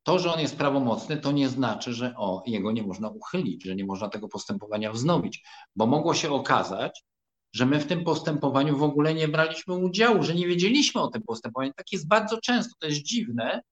to, 0.03 0.18
że 0.18 0.33
on 0.35 0.40
jest 0.40 0.57
prawomocny, 0.57 1.16
to 1.16 1.33
nie 1.33 1.48
znaczy, 1.48 1.92
że 1.92 2.14
o, 2.16 2.42
jego 2.46 2.72
nie 2.72 2.83
można 2.83 3.09
uchylić, 3.09 3.64
że 3.64 3.77
nie 3.77 3.85
można 3.85 4.09
tego 4.09 4.29
postępowania 4.29 4.92
wznowić, 4.92 5.44
bo 5.77 5.87
mogło 5.87 6.14
się 6.14 6.31
okazać, 6.31 7.05
że 7.53 7.67
my 7.67 7.81
w 7.81 7.87
tym 7.87 8.05
postępowaniu 8.05 8.77
w 8.77 8.83
ogóle 8.83 9.15
nie 9.15 9.29
braliśmy 9.29 9.75
udziału, 9.75 10.23
że 10.23 10.35
nie 10.35 10.47
wiedzieliśmy 10.47 11.01
o 11.01 11.09
tym 11.09 11.23
postępowaniu. 11.23 11.73
Tak 11.77 11.93
jest 11.93 12.09
bardzo 12.09 12.41
często, 12.41 12.75
to 12.79 12.87
jest 12.87 13.03
dziwne 13.03 13.63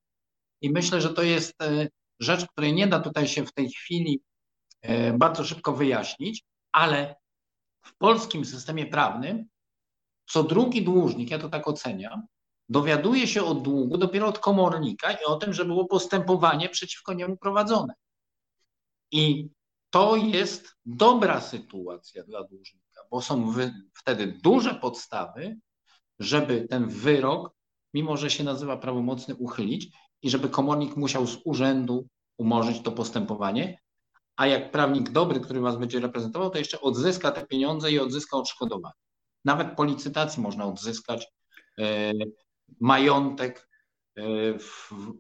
i 0.61 0.71
myślę, 0.71 1.01
że 1.01 1.15
to 1.15 1.23
jest 1.23 1.62
e, 1.62 1.89
rzecz, 2.21 2.47
której 2.47 2.73
nie 2.73 2.87
da 2.87 3.01
tutaj 3.01 3.29
się 3.29 3.47
w 3.47 3.53
tej 3.53 3.71
chwili 3.71 4.21
e, 4.83 5.12
bardzo 5.12 5.45
szybko 5.45 5.73
wyjaśnić, 5.73 6.45
ale 6.73 7.15
w 7.83 7.97
polskim 7.97 8.45
systemie 8.45 8.87
prawnym 8.87 9.49
co 10.27 10.43
drugi 10.43 10.83
dłużnik, 10.83 11.31
ja 11.31 11.39
to 11.39 11.49
tak 11.49 11.69
oceniam, 11.69 12.27
dowiaduje 12.69 13.27
się 13.27 13.45
o 13.45 13.55
długu 13.55 13.99
dopiero 13.99 14.27
od 14.27 14.39
komornika 14.39 15.12
i 15.12 15.25
o 15.25 15.37
tym, 15.37 15.53
że 15.53 15.65
było 15.65 15.85
postępowanie 15.85 16.69
przeciwko 16.69 17.12
niemu 17.12 17.37
prowadzone. 17.37 17.95
I 19.11 19.49
to 19.91 20.17
jest 20.17 20.77
dobra 20.87 21.41
sytuacja 21.41 22.25
dla 22.25 22.45
dłużnika, 22.45 22.86
bo 23.11 23.23
są 23.23 23.55
wtedy 23.95 24.38
duże 24.42 24.75
podstawy, 24.75 25.57
żeby 26.19 26.66
ten 26.71 26.88
wyrok, 26.88 27.55
mimo 27.95 28.16
że 28.16 28.31
się 28.31 28.45
nazywa 28.45 28.77
prawomocny, 28.77 29.35
uchylić 29.35 29.97
i 30.23 30.31
żeby 30.31 30.49
komornik 30.49 30.97
musiał 30.97 31.27
z 31.27 31.38
urzędu 31.45 32.09
umorzyć 32.38 32.81
to 32.83 32.92
postępowanie, 32.92 33.79
a 34.37 34.47
jak 34.47 34.71
prawnik 34.71 35.11
dobry, 35.11 35.40
który 35.40 35.61
was 35.61 35.77
będzie 35.77 36.01
reprezentował, 36.01 36.51
to 36.51 36.59
jeszcze 36.59 36.81
odzyska 36.81 37.33
te 37.33 37.47
pieniądze 37.47 37.92
i 37.92 37.99
odzyska 37.99 38.37
odszkodowanie. 38.37 38.95
Nawet 39.45 39.77
po 39.77 39.85
licytacji 39.85 40.42
można 40.42 40.66
odzyskać 40.66 41.27
e, 41.79 42.12
majątek 42.81 43.69
e, 44.19 44.23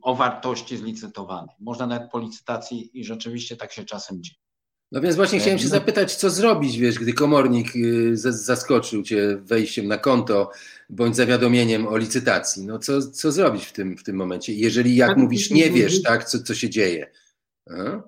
o 0.02 0.14
wartości 0.14 0.76
zlicytowanej. 0.76 1.54
Można 1.60 1.86
nawet 1.86 2.10
po 2.10 2.18
licytacji 2.18 3.00
i 3.00 3.04
rzeczywiście 3.04 3.56
tak 3.56 3.72
się 3.72 3.84
czasem 3.84 4.22
dzieje. 4.22 4.45
No 4.92 5.00
więc 5.00 5.16
właśnie 5.16 5.38
chciałem 5.38 5.58
się 5.58 5.64
no. 5.64 5.70
zapytać, 5.70 6.14
co 6.14 6.30
zrobić, 6.30 6.78
wiesz, 6.78 6.98
gdy 6.98 7.12
komornik 7.12 7.76
y, 7.76 8.16
zaskoczył 8.16 9.02
cię 9.02 9.36
wejściem 9.36 9.86
na 9.86 9.98
konto 9.98 10.50
bądź 10.90 11.16
zawiadomieniem 11.16 11.86
o 11.86 11.96
licytacji. 11.96 12.66
No 12.66 12.78
co, 12.78 13.10
co 13.10 13.32
zrobić 13.32 13.64
w 13.64 13.72
tym, 13.72 13.96
w 13.96 14.02
tym 14.02 14.16
momencie, 14.16 14.52
jeżeli 14.52 14.96
jak 14.96 15.16
mówisz, 15.16 15.50
nie 15.50 15.70
wiesz, 15.70 16.02
tak, 16.02 16.24
co, 16.24 16.42
co 16.42 16.54
się 16.54 16.70
dzieje? 16.70 17.10
A? 17.70 18.02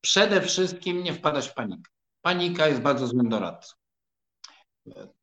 Przede 0.00 0.40
wszystkim 0.40 1.02
nie 1.02 1.12
wpadać 1.12 1.48
w 1.48 1.54
panikę. 1.54 1.90
Panika 2.22 2.68
jest 2.68 2.80
bardzo 2.80 3.06
złym 3.06 3.28
doradcą. 3.28 3.76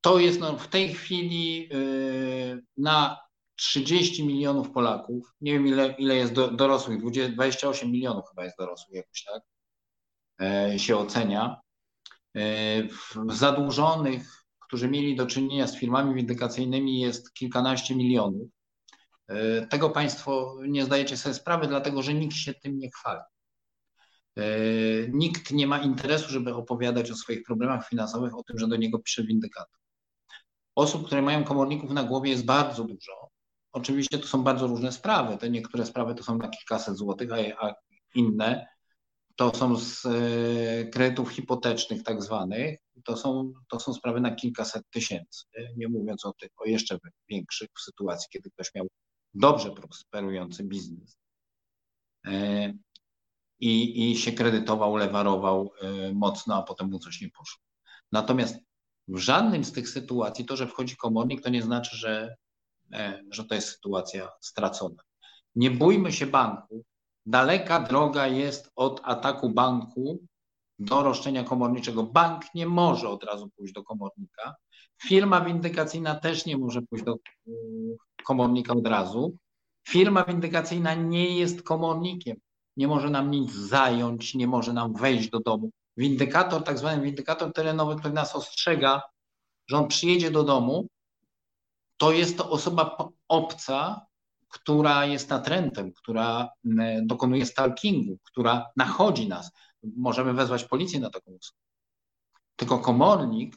To 0.02 0.20
jest 0.20 0.40
no, 0.40 0.58
w 0.58 0.68
tej 0.68 0.94
chwili 0.94 1.70
yy, 1.70 2.64
na 2.78 3.20
30 3.56 4.28
milionów 4.28 4.72
Polaków, 4.72 5.34
nie 5.42 5.54
wiem 5.54 5.68
ile, 5.68 5.96
ile 5.98 6.16
jest 6.16 6.34
do, 6.34 6.48
dorosłych, 6.48 7.00
28 7.32 7.92
milionów 7.92 8.26
chyba 8.30 8.44
jest 8.44 8.58
dorosłych 8.58 8.96
jakoś 8.96 9.24
tak, 9.24 9.44
yy, 9.44 9.55
się 10.78 10.98
ocenia. 10.98 11.62
Yy, 12.34 12.90
zadłużonych, 13.30 14.46
którzy 14.60 14.88
mieli 14.90 15.16
do 15.16 15.26
czynienia 15.26 15.68
z 15.68 15.78
firmami 15.78 16.16
windykacyjnymi 16.16 17.00
jest 17.00 17.34
kilkanaście 17.34 17.96
milionów. 17.96 18.48
Yy, 19.30 19.68
tego 19.70 19.90
Państwo 19.90 20.56
nie 20.68 20.86
zdajecie 20.86 21.18
sobie 21.18 21.36
sprawy, 21.36 21.68
dlatego 21.68 22.02
że 22.02 22.14
nikt 22.14 22.36
się 22.36 22.54
tym 22.54 22.80
nie 22.80 22.90
chwali. 22.92 23.22
E, 24.38 24.44
nikt 25.10 25.52
nie 25.52 25.68
ma 25.68 25.78
interesu, 25.78 26.30
żeby 26.30 26.54
opowiadać 26.54 27.12
o 27.12 27.16
swoich 27.16 27.44
problemach 27.44 27.90
finansowych, 27.90 28.38
o 28.38 28.44
tym, 28.44 28.60
że 28.60 28.68
do 28.68 28.76
niego 28.76 29.00
pisze 29.00 29.24
windykator. 29.24 29.80
Osób, 30.76 31.06
które 31.06 31.22
mają 31.22 31.44
komorników 31.44 31.92
na 31.92 32.04
głowie 32.04 32.30
jest 32.30 32.46
bardzo 32.46 32.84
dużo. 32.84 33.30
oczywiście 33.72 34.20
to 34.20 34.28
są 34.28 34.44
bardzo 34.44 34.68
różne 34.68 34.92
sprawy. 34.92 35.38
Te 35.38 35.50
niektóre 35.50 35.86
sprawy 35.86 36.16
to 36.16 36.24
są 36.24 36.38
na 36.38 36.48
kilkaset 36.48 36.98
złotych, 36.98 37.30
a 37.60 37.74
inne 38.16 38.68
to 39.36 39.56
są 39.56 39.78
z 39.78 40.06
e, 40.06 40.86
kredytów 40.86 41.30
hipotecznych 41.30 42.04
tak 42.04 42.24
zwanych, 42.24 42.80
to 43.04 43.18
są, 43.18 43.54
to 43.70 43.80
są 43.80 43.94
sprawy 43.94 44.22
na 44.22 44.36
kilkaset 44.36 44.84
tysięcy, 44.90 45.46
nie 45.78 45.88
mówiąc 45.88 46.26
o 46.26 46.34
tych, 46.34 46.50
o 46.58 46.66
jeszcze 46.66 46.98
większych 47.30 47.70
w 47.78 47.82
sytuacji, 47.82 48.28
kiedy 48.32 48.50
ktoś 48.50 48.74
miał 48.76 48.88
dobrze 49.34 49.72
prosperujący 49.72 50.64
biznes 50.64 51.18
e, 52.26 52.74
i, 53.60 54.12
i 54.12 54.18
się 54.18 54.32
kredytował, 54.32 54.96
lewarował 54.96 55.72
e, 55.82 56.14
mocno, 56.14 56.56
a 56.56 56.64
potem 56.64 56.90
mu 56.90 57.00
coś 57.00 57.22
nie 57.22 57.30
poszło. 57.30 57.62
Natomiast 58.12 58.58
w 59.08 59.18
żadnym 59.18 59.64
z 59.64 59.72
tych 59.72 59.90
sytuacji 59.90 60.46
to, 60.46 60.58
że 60.58 60.68
wchodzi 60.68 60.98
komornik, 60.98 61.42
to 61.42 61.50
nie 61.50 61.62
znaczy, 61.62 61.98
że, 61.98 62.36
że 63.30 63.46
to 63.46 63.56
jest 63.56 63.70
sytuacja 63.70 64.30
stracona. 64.42 65.04
Nie 65.56 65.72
bójmy 65.72 66.12
się 66.12 66.26
banku, 66.26 66.86
Daleka 67.26 67.80
droga 67.80 68.28
jest 68.28 68.72
od 68.76 69.02
ataku 69.04 69.50
banku 69.50 70.20
do 70.80 71.04
roszczenia 71.04 71.44
komorniczego. 71.44 72.04
Bank 72.04 72.44
nie 72.56 72.68
może 72.68 73.10
od 73.10 73.24
razu 73.24 73.50
pójść 73.58 73.74
do 73.74 73.84
komornika. 73.84 74.56
Firma 75.04 75.42
windykacyjna 75.42 76.16
też 76.16 76.46
nie 76.46 76.58
może 76.58 76.82
pójść 76.82 77.06
do 77.06 77.18
mm, 77.48 77.96
komornika 78.24 78.74
od 78.74 78.88
razu. 78.88 79.38
Firma 79.88 80.24
windykacyjna 80.24 80.94
nie 80.94 81.38
jest 81.38 81.64
komornikiem. 81.64 82.38
Nie 82.78 82.88
może 82.88 83.10
nam 83.10 83.32
nic 83.32 83.52
zająć, 83.52 84.36
nie 84.36 84.48
może 84.48 84.74
nam 84.74 84.94
wejść 84.94 85.30
do 85.30 85.40
domu. 85.40 85.70
Windykator, 85.98 86.64
tak 86.64 86.78
zwany 86.78 87.02
windykator 87.02 87.54
terenowy, 87.54 87.96
który 87.96 88.14
nas 88.14 88.36
ostrzega, 88.36 89.02
że 89.68 89.78
on 89.78 89.88
przyjedzie 89.88 90.32
do 90.32 90.44
domu, 90.44 90.88
to 91.98 92.12
jest 92.12 92.38
to 92.38 92.50
osoba 92.50 92.98
obca, 93.28 94.06
która 94.56 95.06
jest 95.06 95.30
natrętem, 95.30 95.94
która 95.94 96.50
dokonuje 97.02 97.46
stalkingu, 97.46 98.18
która 98.24 98.66
nachodzi 98.76 99.28
nas. 99.28 99.52
Możemy 99.84 100.34
wezwać 100.34 100.64
policję 100.64 101.00
na 101.00 101.10
taką 101.10 101.38
osobę. 101.40 101.60
Tylko 102.56 102.80
komornik, 102.80 103.56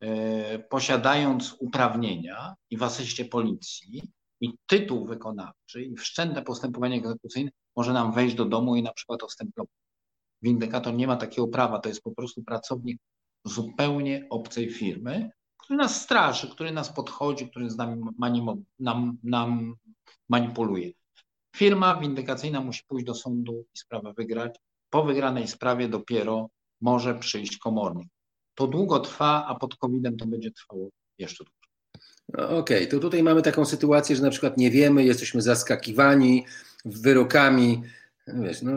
e, 0.00 0.58
posiadając 0.58 1.56
uprawnienia 1.58 2.54
i 2.70 2.76
w 2.76 2.82
asyście 2.82 3.24
policji, 3.24 4.02
i 4.40 4.54
tytuł 4.66 5.06
wykonawczy, 5.06 5.82
i 5.82 5.96
wszczęte 5.96 6.42
postępowanie 6.42 6.96
egzekucyjne, 6.96 7.50
może 7.76 7.92
nam 7.92 8.12
wejść 8.12 8.34
do 8.34 8.44
domu 8.44 8.76
i 8.76 8.82
na 8.82 8.92
przykład 8.92 9.22
ostemplować. 9.22 9.74
Windykator 10.42 10.94
nie 10.94 11.06
ma 11.06 11.16
takiego 11.16 11.48
prawa, 11.48 11.78
to 11.78 11.88
jest 11.88 12.02
po 12.02 12.10
prostu 12.10 12.42
pracownik 12.42 12.98
zupełnie 13.44 14.26
obcej 14.30 14.70
firmy, 14.70 15.30
który 15.58 15.76
nas 15.76 16.02
straszy, 16.02 16.50
który 16.50 16.72
nas 16.72 16.92
podchodzi, 16.92 17.48
który 17.48 17.70
z 17.70 17.76
nami 17.76 18.02
nam, 18.78 19.18
nam 19.22 19.74
manipuluje. 20.30 20.90
Firma 21.56 22.00
windykacyjna 22.00 22.60
musi 22.60 22.82
pójść 22.88 23.06
do 23.06 23.14
sądu 23.14 23.64
i 23.74 23.78
sprawę 23.78 24.12
wygrać. 24.16 24.56
Po 24.90 25.04
wygranej 25.04 25.48
sprawie 25.48 25.88
dopiero 25.88 26.50
może 26.80 27.14
przyjść 27.14 27.58
komornik. 27.58 28.08
To 28.54 28.66
długo 28.66 29.00
trwa, 29.00 29.46
a 29.46 29.54
pod 29.54 29.76
COVID-em 29.76 30.16
to 30.16 30.26
będzie 30.26 30.50
trwało 30.50 30.88
jeszcze 31.18 31.44
dłużej. 31.44 31.60
No, 32.28 32.58
Okej, 32.58 32.78
okay. 32.78 32.86
to 32.86 32.98
tutaj 32.98 33.22
mamy 33.22 33.42
taką 33.42 33.64
sytuację, 33.64 34.16
że 34.16 34.22
na 34.22 34.30
przykład 34.30 34.56
nie 34.56 34.70
wiemy, 34.70 35.04
jesteśmy 35.04 35.42
zaskakiwani 35.42 36.46
wyrokami. 36.84 37.82
Wiesz, 38.26 38.62
no, 38.62 38.72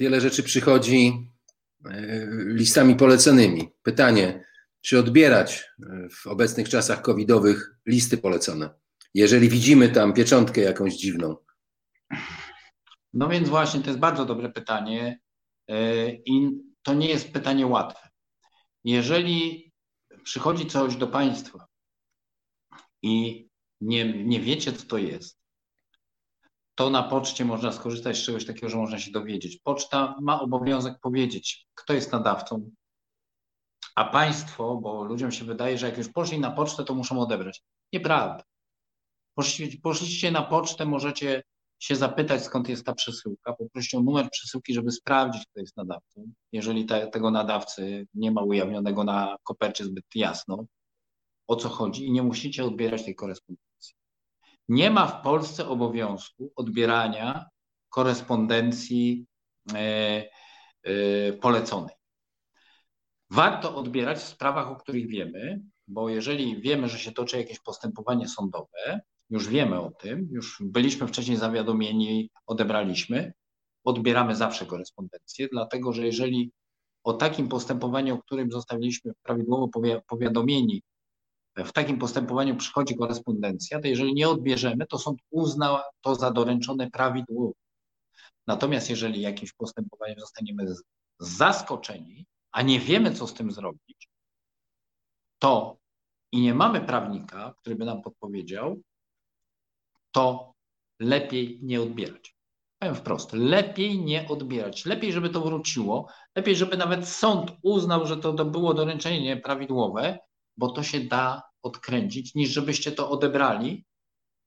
wiele 0.00 0.20
rzeczy 0.20 0.42
przychodzi 0.42 1.30
e, 1.84 2.26
listami 2.46 2.96
poleconymi. 2.96 3.68
Pytanie, 3.82 4.44
czy 4.80 4.98
odbierać 4.98 5.70
e, 5.82 6.08
w 6.10 6.26
obecnych 6.26 6.68
czasach 6.68 7.02
covidowych 7.02 7.74
listy 7.86 8.18
polecone? 8.18 8.70
Jeżeli 9.14 9.48
widzimy 9.48 9.88
tam 9.88 10.12
pieczątkę 10.12 10.60
jakąś 10.60 10.94
dziwną? 10.94 11.36
No 13.12 13.28
więc 13.28 13.48
właśnie, 13.48 13.80
to 13.80 13.86
jest 13.86 14.00
bardzo 14.00 14.24
dobre 14.24 14.52
pytanie 14.52 15.20
e, 15.68 16.10
i 16.10 16.50
to 16.82 16.94
nie 16.94 17.08
jest 17.08 17.32
pytanie 17.32 17.66
łatwe. 17.66 18.08
Jeżeli 18.84 19.72
przychodzi 20.22 20.66
coś 20.66 20.96
do 20.96 21.06
Państwa 21.06 21.66
i 23.02 23.48
nie, 23.80 24.24
nie 24.24 24.40
wiecie, 24.40 24.72
co 24.72 24.86
to 24.86 24.98
jest, 24.98 25.38
to 26.74 26.90
na 26.90 27.02
poczcie 27.02 27.44
można 27.44 27.72
skorzystać 27.72 28.16
z 28.16 28.24
czegoś 28.24 28.46
takiego, 28.46 28.68
że 28.68 28.76
można 28.76 28.98
się 28.98 29.10
dowiedzieć. 29.10 29.60
Poczta 29.64 30.16
ma 30.20 30.40
obowiązek 30.40 30.94
powiedzieć, 31.00 31.66
kto 31.74 31.92
jest 31.92 32.12
nadawcą, 32.12 32.70
a 33.96 34.04
państwo, 34.04 34.76
bo 34.76 35.04
ludziom 35.04 35.32
się 35.32 35.44
wydaje, 35.44 35.78
że 35.78 35.86
jak 35.86 35.98
już 35.98 36.08
poszli 36.08 36.38
na 36.38 36.50
pocztę, 36.50 36.84
to 36.84 36.94
muszą 36.94 37.20
odebrać. 37.20 37.62
Nieprawda. 37.92 38.44
Poszliście 39.82 40.30
na 40.30 40.42
pocztę, 40.42 40.84
możecie 40.84 41.42
się 41.78 41.96
zapytać, 41.96 42.42
skąd 42.42 42.68
jest 42.68 42.86
ta 42.86 42.94
przesyłka, 42.94 43.52
poprosić 43.52 43.94
o 43.94 44.00
numer 44.00 44.30
przesyłki, 44.30 44.74
żeby 44.74 44.92
sprawdzić, 44.92 45.46
kto 45.50 45.60
jest 45.60 45.76
nadawcą. 45.76 46.32
Jeżeli 46.52 46.86
te, 46.86 47.06
tego 47.06 47.30
nadawcy 47.30 48.06
nie 48.14 48.30
ma 48.30 48.42
ujawnionego 48.42 49.04
na 49.04 49.36
kopercie 49.42 49.84
zbyt 49.84 50.04
jasno, 50.14 50.64
o 51.46 51.56
co 51.56 51.68
chodzi 51.68 52.06
i 52.06 52.12
nie 52.12 52.22
musicie 52.22 52.64
odbierać 52.64 53.04
tej 53.04 53.14
korespondencji. 53.14 53.94
Nie 54.68 54.90
ma 54.90 55.06
w 55.06 55.22
Polsce 55.22 55.68
obowiązku 55.68 56.52
odbierania 56.56 57.46
korespondencji 57.88 59.26
e, 59.74 61.32
poleconej. 61.40 61.94
Warto 63.30 63.76
odbierać 63.76 64.18
w 64.18 64.28
sprawach, 64.28 64.70
o 64.70 64.76
których 64.76 65.08
wiemy, 65.08 65.60
bo 65.88 66.08
jeżeli 66.08 66.60
wiemy, 66.60 66.88
że 66.88 66.98
się 66.98 67.12
toczy 67.12 67.36
jakieś 67.36 67.60
postępowanie 67.60 68.28
sądowe, 68.28 69.00
już 69.30 69.48
wiemy 69.48 69.80
o 69.80 69.90
tym, 69.90 70.28
już 70.30 70.62
byliśmy 70.64 71.06
wcześniej 71.06 71.36
zawiadomieni, 71.36 72.30
odebraliśmy, 72.46 73.32
odbieramy 73.84 74.36
zawsze 74.36 74.66
korespondencję, 74.66 75.48
dlatego 75.52 75.92
że 75.92 76.06
jeżeli 76.06 76.52
o 77.04 77.12
takim 77.12 77.48
postępowaniu, 77.48 78.14
o 78.14 78.22
którym 78.22 78.52
zostaliśmy 78.52 79.12
prawidłowo 79.22 79.68
powiadomieni, 80.06 80.82
w 81.56 81.72
takim 81.72 81.98
postępowaniu 81.98 82.56
przychodzi 82.56 82.96
korespondencja, 82.96 83.80
to 83.80 83.88
jeżeli 83.88 84.14
nie 84.14 84.28
odbierzemy, 84.28 84.86
to 84.86 84.98
sąd 84.98 85.18
uzna 85.30 85.82
to 86.00 86.14
za 86.14 86.30
doręczone 86.30 86.90
prawidłowo. 86.90 87.52
Natomiast 88.46 88.90
jeżeli 88.90 89.20
jakimś 89.20 89.52
postępowaniem 89.52 90.20
zostaniemy 90.20 90.74
zaskoczeni, 91.18 92.26
a 92.52 92.62
nie 92.62 92.80
wiemy, 92.80 93.14
co 93.14 93.26
z 93.26 93.34
tym 93.34 93.52
zrobić, 93.52 94.08
to 95.38 95.78
i 96.32 96.40
nie 96.40 96.54
mamy 96.54 96.80
prawnika, 96.80 97.54
który 97.60 97.76
by 97.76 97.84
nam 97.84 98.02
podpowiedział, 98.02 98.80
to 100.12 100.54
lepiej 101.00 101.60
nie 101.62 101.82
odbierać. 101.82 102.38
Powiem 102.78 102.94
wprost, 102.94 103.32
lepiej 103.32 103.98
nie 103.98 104.28
odbierać. 104.28 104.84
Lepiej, 104.86 105.12
żeby 105.12 105.30
to 105.30 105.40
wróciło, 105.40 106.08
lepiej, 106.36 106.56
żeby 106.56 106.76
nawet 106.76 107.08
sąd 107.08 107.52
uznał, 107.62 108.06
że 108.06 108.16
to, 108.16 108.32
to 108.32 108.44
było 108.44 108.74
doręczenie 108.74 109.36
prawidłowe, 109.36 110.18
bo 110.56 110.70
to 110.70 110.82
się 110.82 111.00
da 111.00 111.42
odkręcić, 111.62 112.34
niż 112.34 112.50
żebyście 112.50 112.92
to 112.92 113.10
odebrali 113.10 113.84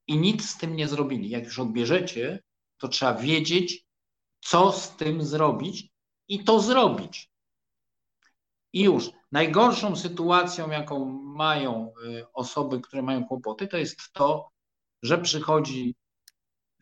i 0.07 0.17
nic 0.17 0.49
z 0.49 0.57
tym 0.57 0.75
nie 0.75 0.87
zrobili. 0.87 1.29
Jak 1.29 1.43
już 1.43 1.59
odbierzecie, 1.59 2.43
to 2.77 2.87
trzeba 2.87 3.13
wiedzieć, 3.13 3.85
co 4.39 4.71
z 4.71 4.95
tym 4.95 5.23
zrobić 5.23 5.89
i 6.27 6.43
to 6.43 6.59
zrobić. 6.59 7.31
I 8.73 8.83
już 8.83 9.09
najgorszą 9.31 9.95
sytuacją, 9.95 10.69
jaką 10.69 11.05
mają 11.21 11.93
y, 12.05 12.25
osoby, 12.33 12.81
które 12.81 13.01
mają 13.01 13.25
kłopoty, 13.25 13.67
to 13.67 13.77
jest 13.77 13.97
to, 14.13 14.49
że 15.03 15.17
przychodzi, 15.17 15.95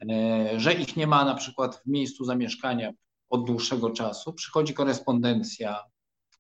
e, 0.10 0.60
że 0.60 0.74
ich 0.74 0.96
nie 0.96 1.08
ma 1.08 1.26
na 1.26 1.36
przykład 1.36 1.76
w 1.76 1.88
miejscu 1.88 2.26
zamieszkania 2.26 2.92
od 3.30 3.46
dłuższego 3.46 3.90
czasu, 3.90 4.34
przychodzi 4.34 4.74
korespondencja 4.74 5.84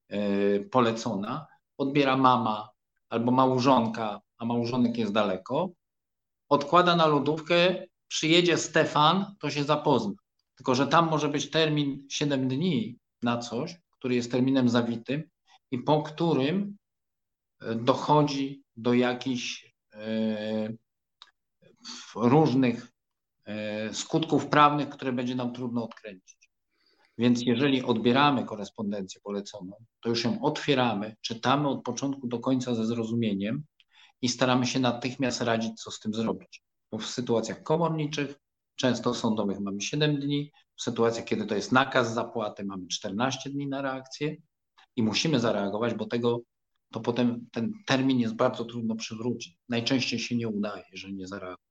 e, 0.10 0.20
polecona, 0.60 1.48
odbiera 1.78 2.18
mama 2.18 2.70
albo 3.10 3.32
małżonka, 3.32 4.22
a 4.38 4.46
małżonek 4.46 4.98
jest 4.98 5.13
daleko, 5.13 5.70
odkłada 6.50 6.96
na 6.96 7.08
lodówkę, 7.08 7.86
przyjedzie 8.08 8.58
Stefan, 8.58 9.36
to 9.39 9.49
się 9.49 9.64
zapozna. 9.64 10.14
Tylko, 10.56 10.76
że 10.76 10.88
tam 10.88 11.10
może 11.10 11.30
być 11.30 11.49
termin 11.49 12.08
7 12.10 12.47
dni 12.47 12.97
na 13.22 13.38
coś, 13.38 13.76
który 13.91 14.16
jest 14.16 14.32
terminem 14.32 14.70
zawitym 14.70 15.24
i 15.72 15.80
po 15.80 16.03
którym 16.03 16.78
e, 17.62 17.76
dochodzi 17.76 18.64
do 18.76 18.93
jakichś 18.93 19.76
różnych 22.16 22.92
e, 23.46 23.94
skutków 23.94 24.48
prawnych, 24.48 24.90
które 24.90 25.14
będzie 25.14 25.36
nam 25.36 25.54
trudno 25.54 25.84
odkręcić. 25.84 26.40
Więc 27.18 27.42
jeżeli 27.42 27.84
odbieramy 27.84 28.46
korespondencję 28.46 29.22
poleconą, 29.22 29.86
to 30.02 30.10
już 30.10 30.24
ją 30.24 30.42
otwieramy, 30.42 31.16
czytamy 31.22 31.68
od 31.68 31.84
początku 31.84 32.28
do 32.28 32.40
końca 32.40 32.76
ze 32.76 32.86
zrozumieniem 32.86 33.64
i 34.22 34.30
staramy 34.30 34.66
się 34.66 34.80
natychmiast 34.80 35.42
radzić, 35.42 35.82
co 35.82 35.92
z 35.92 36.00
tym 36.00 36.14
zrobić. 36.14 36.64
Bo 36.92 36.98
w 36.98 37.06
sytuacjach 37.06 37.64
komorniczych, 37.64 38.40
często 38.76 39.14
sądowych 39.14 39.60
mamy 39.60 39.82
7 39.82 40.20
dni, 40.20 40.52
w 40.76 40.82
sytuacjach, 40.82 41.26
kiedy 41.26 41.46
to 41.46 41.56
jest 41.56 41.72
nakaz 41.72 42.14
zapłaty, 42.14 42.66
mamy 42.66 42.88
14 42.88 43.50
dni 43.50 43.68
na 43.68 43.82
reakcję 43.82 44.36
i 44.96 45.04
musimy 45.04 45.40
zareagować, 45.40 45.94
bo 45.94 46.06
tego 46.06 46.42
to 46.92 47.00
potem 47.00 47.48
ten 47.52 47.74
termin 47.86 48.20
jest 48.20 48.36
bardzo 48.36 48.66
trudno 48.66 48.96
przywrócić. 48.96 49.58
Najczęściej 49.70 50.20
się 50.20 50.36
nie 50.36 50.48
udaje, 50.48 50.84
jeżeli 50.92 51.14
nie 51.14 51.28
zareaguje. 51.28 51.68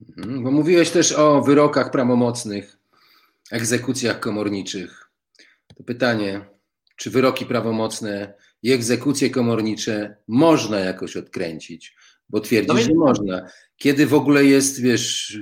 Mhm, 0.00 0.42
bo 0.42 0.50
mówiłeś 0.50 0.90
też 0.90 1.12
o 1.12 1.42
wyrokach 1.42 1.90
prawomocnych, 1.90 2.78
egzekucjach 3.50 4.20
komorniczych. 4.20 5.10
To 5.76 5.84
pytanie, 5.84 6.44
czy 6.96 7.10
wyroki 7.10 7.46
prawomocne 7.46 8.34
i 8.62 8.72
egzekucje 8.72 9.30
komornicze 9.30 10.16
można 10.28 10.78
jakoś 10.80 11.16
odkręcić? 11.16 11.96
Bo 12.28 12.40
twierdzisz, 12.40 12.74
no 12.74 12.80
że 12.80 12.94
można. 12.94 13.46
Kiedy 13.76 14.06
w 14.06 14.14
ogóle 14.14 14.44
jest, 14.44 14.80
wiesz, 14.80 15.38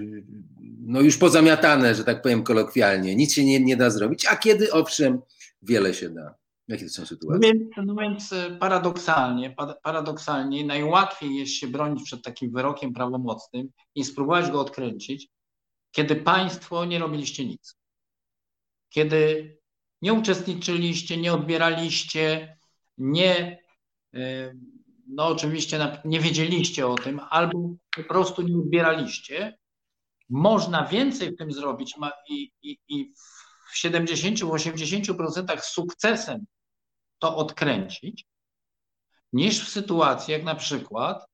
no 0.81 1.01
już 1.01 1.17
pozamiatane, 1.17 1.95
że 1.95 2.05
tak 2.05 2.23
powiem 2.23 2.43
kolokwialnie, 2.43 3.17
nic 3.17 3.33
się 3.33 3.45
nie, 3.45 3.61
nie 3.61 3.77
da 3.77 3.91
zrobić, 3.91 4.27
a 4.27 4.37
kiedy 4.37 4.73
owszem, 4.73 5.21
wiele 5.63 5.95
się 5.95 6.11
da. 6.11 6.35
Jakie 6.69 6.85
to 6.85 6.91
są 6.91 7.07
sytuacje? 7.07 7.53
No 7.77 7.95
więc, 7.95 8.31
no 8.33 8.39
e, 8.39 8.59
paradoksalnie, 8.59 9.55
paradoksalnie 9.83 10.67
najłatwiej 10.67 11.37
jest 11.37 11.53
się 11.53 11.67
bronić 11.67 12.03
przed 12.05 12.23
takim 12.23 12.53
wyrokiem 12.53 12.93
prawomocnym 12.93 13.69
i 13.95 14.05
spróbować 14.05 14.51
go 14.51 14.61
odkręcić, 14.61 15.29
kiedy 15.91 16.17
państwo 16.17 16.85
nie 16.85 16.99
robiliście 16.99 17.45
nic. 17.45 17.77
Kiedy 18.89 19.53
nie 20.03 20.13
uczestniczyliście, 20.13 21.17
nie 21.17 21.33
odbieraliście, 21.33 22.57
nie, 22.99 23.63
e, 24.15 24.53
no 25.07 25.27
oczywiście 25.27 26.01
nie 26.05 26.21
wiedzieliście 26.21 26.87
o 26.87 26.95
tym, 26.95 27.21
albo 27.31 27.75
po 27.97 28.05
prostu 28.05 28.43
nie 28.43 28.57
odbieraliście, 28.57 29.59
można 30.29 30.87
więcej 30.87 31.33
w 31.33 31.37
tym 31.37 31.53
zrobić 31.53 31.95
i, 32.29 32.53
i, 32.63 32.79
i 32.89 33.13
w 33.73 33.77
70-80% 33.85 35.61
sukcesem 35.61 36.47
to 37.19 37.37
odkręcić, 37.37 38.27
niż 39.33 39.65
w 39.65 39.69
sytuacji, 39.69 40.33
jak 40.33 40.45
na 40.45 40.55
przykład 40.55 41.27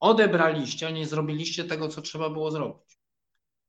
odebraliście, 0.00 0.86
a 0.86 0.90
nie 0.90 1.06
zrobiliście 1.06 1.64
tego, 1.64 1.88
co 1.88 2.02
trzeba 2.02 2.30
było 2.30 2.50
zrobić. 2.50 2.98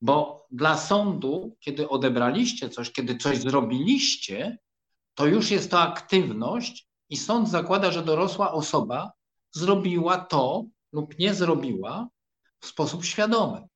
Bo 0.02 0.48
dla 0.52 0.78
sądu, 0.78 1.56
kiedy 1.60 1.90
odebraliście 1.90 2.70
coś, 2.70 2.92
kiedy 2.92 3.18
coś 3.18 3.38
zrobiliście, 3.38 4.58
to 5.14 5.26
już 5.26 5.52
jest 5.52 5.72
to 5.72 5.82
aktywność 5.82 6.88
i 7.10 7.18
sąd 7.18 7.50
zakłada, 7.50 7.92
że 7.92 8.04
dorosła 8.04 8.52
osoba 8.52 9.12
zrobiła 9.52 10.18
to 10.18 10.66
lub 10.94 11.20
nie 11.20 11.34
zrobiła 11.34 12.08
w 12.60 12.66
sposób 12.66 13.06
świadomy. 13.06 13.68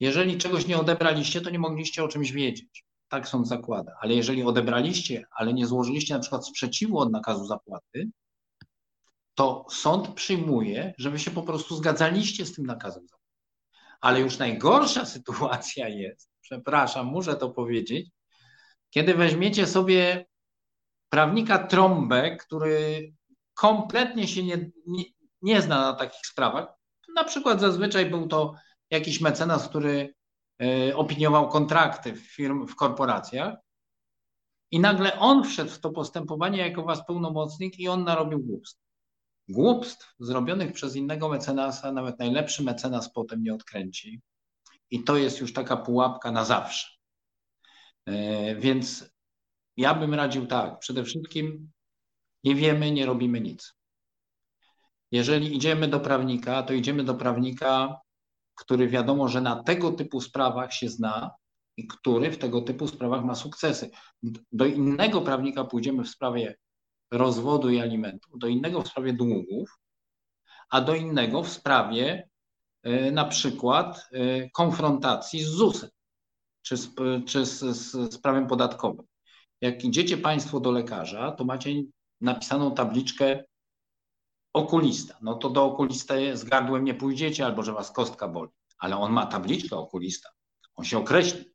Jeżeli 0.00 0.38
czegoś 0.38 0.66
nie 0.66 0.78
odebraliście, 0.78 1.40
to 1.40 1.50
nie 1.50 1.58
mogliście 1.58 2.04
o 2.04 2.08
czymś 2.08 2.32
wiedzieć 2.32 2.84
tak 3.12 3.28
sąd 3.28 3.48
zakłada. 3.48 3.96
Ale 4.00 4.14
jeżeli 4.14 4.42
odebraliście, 4.42 5.24
ale 5.30 5.52
nie 5.52 5.66
złożyliście 5.66 6.14
na 6.14 6.20
przykład 6.20 6.46
sprzeciwu 6.46 6.98
od 6.98 7.12
nakazu 7.12 7.46
zapłaty, 7.46 8.08
to 9.34 9.66
sąd 9.70 10.08
przyjmuje, 10.08 10.94
że 10.98 11.10
wy 11.10 11.18
się 11.18 11.30
po 11.30 11.42
prostu 11.42 11.76
zgadzaliście 11.76 12.46
z 12.46 12.54
tym 12.54 12.66
nakazem 12.66 13.02
zapłaty. 13.08 13.22
Ale 14.00 14.20
już 14.20 14.38
najgorsza 14.38 15.06
sytuacja 15.16 15.88
jest, 15.88 16.30
przepraszam, 16.40 17.06
muszę 17.06 17.36
to 17.36 17.50
powiedzieć, 17.50 18.10
kiedy 18.90 19.14
weźmiecie 19.14 19.66
sobie 19.66 20.26
prawnika 21.08 21.58
trąbę, 21.66 22.36
który 22.36 23.12
kompletnie 23.54 24.28
się 24.28 24.42
nie, 24.42 24.70
nie, 24.86 25.04
nie 25.42 25.62
zna 25.62 25.80
na 25.80 25.92
takich 25.92 26.26
sprawach, 26.26 26.68
na 27.16 27.24
przykład 27.24 27.60
zazwyczaj 27.60 28.10
był 28.10 28.28
to 28.28 28.54
jakiś 28.90 29.20
mecenas, 29.20 29.68
który 29.68 30.14
opiniował 30.94 31.48
kontrakty 31.48 32.12
w 32.12 32.20
firm, 32.20 32.66
w 32.66 32.76
korporacjach. 32.76 33.54
I 34.70 34.80
nagle 34.80 35.18
on 35.18 35.44
wszedł 35.44 35.70
w 35.70 35.80
to 35.80 35.90
postępowanie 35.90 36.58
jako 36.58 36.82
was 36.82 37.06
pełnomocnik 37.06 37.78
i 37.78 37.88
on 37.88 38.04
narobił 38.04 38.40
głupstw. 38.40 38.80
Głupstw 39.48 40.14
zrobionych 40.18 40.72
przez 40.72 40.96
innego 40.96 41.28
mecenasa, 41.28 41.92
nawet 41.92 42.18
najlepszy 42.18 42.62
mecenas 42.62 43.12
potem 43.12 43.42
nie 43.42 43.54
odkręci. 43.54 44.20
I 44.90 45.04
to 45.04 45.16
jest 45.16 45.40
już 45.40 45.52
taka 45.52 45.76
pułapka 45.76 46.32
na 46.32 46.44
zawsze. 46.44 46.88
E, 48.06 48.54
więc 48.56 49.12
ja 49.76 49.94
bym 49.94 50.14
radził 50.14 50.46
tak, 50.46 50.78
przede 50.78 51.04
wszystkim 51.04 51.70
nie 52.44 52.54
wiemy, 52.54 52.90
nie 52.90 53.06
robimy 53.06 53.40
nic. 53.40 53.74
Jeżeli 55.10 55.56
idziemy 55.56 55.88
do 55.88 56.00
prawnika, 56.00 56.62
to 56.62 56.72
idziemy 56.72 57.04
do 57.04 57.14
prawnika 57.14 58.00
który 58.54 58.88
wiadomo, 58.88 59.28
że 59.28 59.40
na 59.40 59.62
tego 59.62 59.92
typu 59.92 60.20
sprawach 60.20 60.74
się 60.74 60.88
zna 60.88 61.30
i 61.76 61.86
który 61.86 62.30
w 62.30 62.38
tego 62.38 62.62
typu 62.62 62.88
sprawach 62.88 63.24
ma 63.24 63.34
sukcesy. 63.34 63.90
Do 64.52 64.66
innego 64.66 65.20
prawnika 65.20 65.64
pójdziemy 65.64 66.04
w 66.04 66.08
sprawie 66.08 66.56
rozwodu 67.10 67.70
i 67.70 67.80
alimentu, 67.80 68.38
do 68.38 68.46
innego 68.46 68.82
w 68.82 68.88
sprawie 68.88 69.12
długów, 69.12 69.78
a 70.70 70.80
do 70.80 70.94
innego 70.94 71.42
w 71.42 71.48
sprawie 71.48 72.28
e, 72.82 73.10
na 73.10 73.24
przykład 73.24 74.08
e, 74.12 74.50
konfrontacji 74.50 75.44
z 75.44 75.48
ZUS-em 75.48 75.90
czy, 76.62 76.76
z, 76.76 76.94
czy 77.26 77.46
z, 77.46 77.58
z, 77.58 78.14
z 78.14 78.18
prawem 78.18 78.46
podatkowym. 78.46 79.06
Jak 79.60 79.84
idziecie 79.84 80.16
Państwo 80.16 80.60
do 80.60 80.70
lekarza, 80.70 81.32
to 81.32 81.44
macie 81.44 81.70
napisaną 82.20 82.74
tabliczkę 82.74 83.44
okulista, 84.52 85.18
no 85.22 85.34
to 85.34 85.50
do 85.50 85.64
okulisty 85.64 86.36
z 86.36 86.44
gardłem 86.44 86.84
nie 86.84 86.94
pójdziecie 86.94 87.46
albo 87.46 87.62
że 87.62 87.72
was 87.72 87.90
kostka 87.90 88.28
boli, 88.28 88.50
ale 88.78 88.96
on 88.96 89.12
ma 89.12 89.26
tabliczkę 89.26 89.76
okulista, 89.76 90.30
on 90.74 90.84
się 90.84 90.98
określi. 90.98 91.52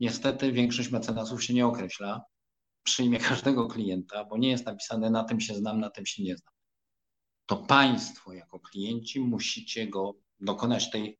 Niestety 0.00 0.52
większość 0.52 0.90
mecenasów 0.90 1.44
się 1.44 1.54
nie 1.54 1.66
określa, 1.66 2.24
przyjmie 2.82 3.18
każdego 3.18 3.68
klienta, 3.68 4.24
bo 4.24 4.38
nie 4.38 4.50
jest 4.50 4.66
napisane 4.66 5.10
na 5.10 5.24
tym 5.24 5.40
się 5.40 5.54
znam, 5.54 5.80
na 5.80 5.90
tym 5.90 6.06
się 6.06 6.22
nie 6.22 6.36
znam. 6.36 6.54
To 7.46 7.56
Państwo 7.56 8.32
jako 8.32 8.60
klienci 8.60 9.20
musicie 9.20 9.86
go 9.86 10.14
dokonać 10.40 10.90
tej, 10.90 11.18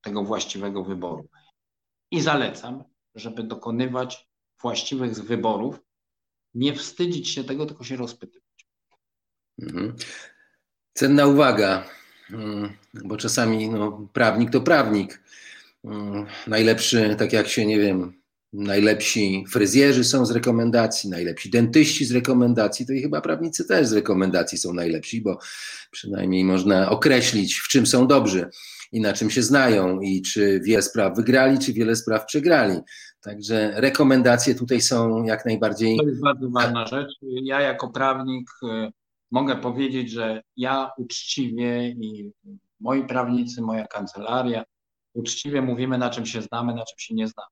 tego 0.00 0.24
właściwego 0.24 0.84
wyboru. 0.84 1.28
I 2.10 2.20
zalecam, 2.20 2.84
żeby 3.14 3.42
dokonywać 3.42 4.28
właściwych 4.60 5.24
wyborów, 5.24 5.80
nie 6.54 6.74
wstydzić 6.74 7.28
się 7.28 7.44
tego, 7.44 7.66
tylko 7.66 7.84
się 7.84 7.96
rozpytywać. 7.96 8.66
Mhm. 9.62 9.96
Cenna 10.96 11.26
uwaga, 11.26 11.84
mm, 12.30 12.72
bo 13.04 13.16
czasami 13.16 13.68
no, 13.68 14.08
prawnik 14.12 14.50
to 14.50 14.60
prawnik. 14.60 15.22
Mm, 15.84 16.26
najlepszy, 16.46 17.16
tak 17.18 17.32
jak 17.32 17.48
się, 17.48 17.66
nie 17.66 17.80
wiem, 17.80 18.12
najlepsi 18.52 19.44
fryzjerzy 19.50 20.04
są 20.04 20.26
z 20.26 20.30
rekomendacji, 20.30 21.10
najlepsi 21.10 21.50
dentyści 21.50 22.04
z 22.04 22.12
rekomendacji, 22.12 22.86
to 22.86 22.92
i 22.92 23.02
chyba 23.02 23.20
prawnicy 23.20 23.64
też 23.68 23.86
z 23.86 23.92
rekomendacji 23.92 24.58
są 24.58 24.72
najlepsi, 24.72 25.20
bo 25.20 25.38
przynajmniej 25.90 26.44
można 26.44 26.90
określić, 26.90 27.58
w 27.58 27.68
czym 27.68 27.86
są 27.86 28.06
dobrzy 28.06 28.50
i 28.92 29.00
na 29.00 29.12
czym 29.12 29.30
się 29.30 29.42
znają 29.42 30.00
i 30.00 30.22
czy 30.22 30.60
wiele 30.60 30.82
spraw 30.82 31.16
wygrali, 31.16 31.58
czy 31.58 31.72
wiele 31.72 31.96
spraw 31.96 32.26
przegrali. 32.26 32.78
Także 33.20 33.72
rekomendacje 33.76 34.54
tutaj 34.54 34.80
są 34.80 35.24
jak 35.24 35.44
najbardziej. 35.44 35.96
To 35.96 36.08
jest 36.08 36.20
bardzo 36.20 36.50
ważna 36.50 36.86
rzecz. 36.86 37.12
Ja 37.22 37.60
jako 37.60 37.90
prawnik 37.90 38.50
y, 38.62 38.92
mogę 39.36 39.56
powiedzieć, 39.56 40.10
że 40.10 40.42
ja 40.56 40.90
uczciwie 40.98 41.88
i 41.88 42.32
moi 42.80 43.06
prawnicy, 43.06 43.62
moja 43.62 43.86
kancelaria, 43.86 44.64
uczciwie 45.14 45.62
mówimy, 45.62 45.98
na 45.98 46.10
czym 46.10 46.26
się 46.26 46.42
znamy, 46.42 46.74
na 46.74 46.84
czym 46.84 46.98
się 46.98 47.14
nie 47.14 47.28
znamy. 47.28 47.48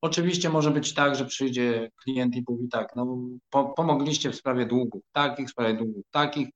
Oczywiście 0.00 0.50
może 0.50 0.70
być 0.70 0.94
tak, 0.94 1.16
że 1.16 1.24
przyjdzie 1.24 1.90
klient 1.96 2.36
i 2.36 2.44
mówi 2.48 2.68
tak, 2.68 2.96
no 2.96 3.18
po, 3.50 3.64
pomogliście 3.64 4.30
w 4.30 4.36
sprawie 4.36 4.66
długów 4.66 5.02
takich, 5.12 5.48
w 5.48 5.50
sprawie 5.50 5.74
długów 5.74 6.04
takich, 6.10 6.48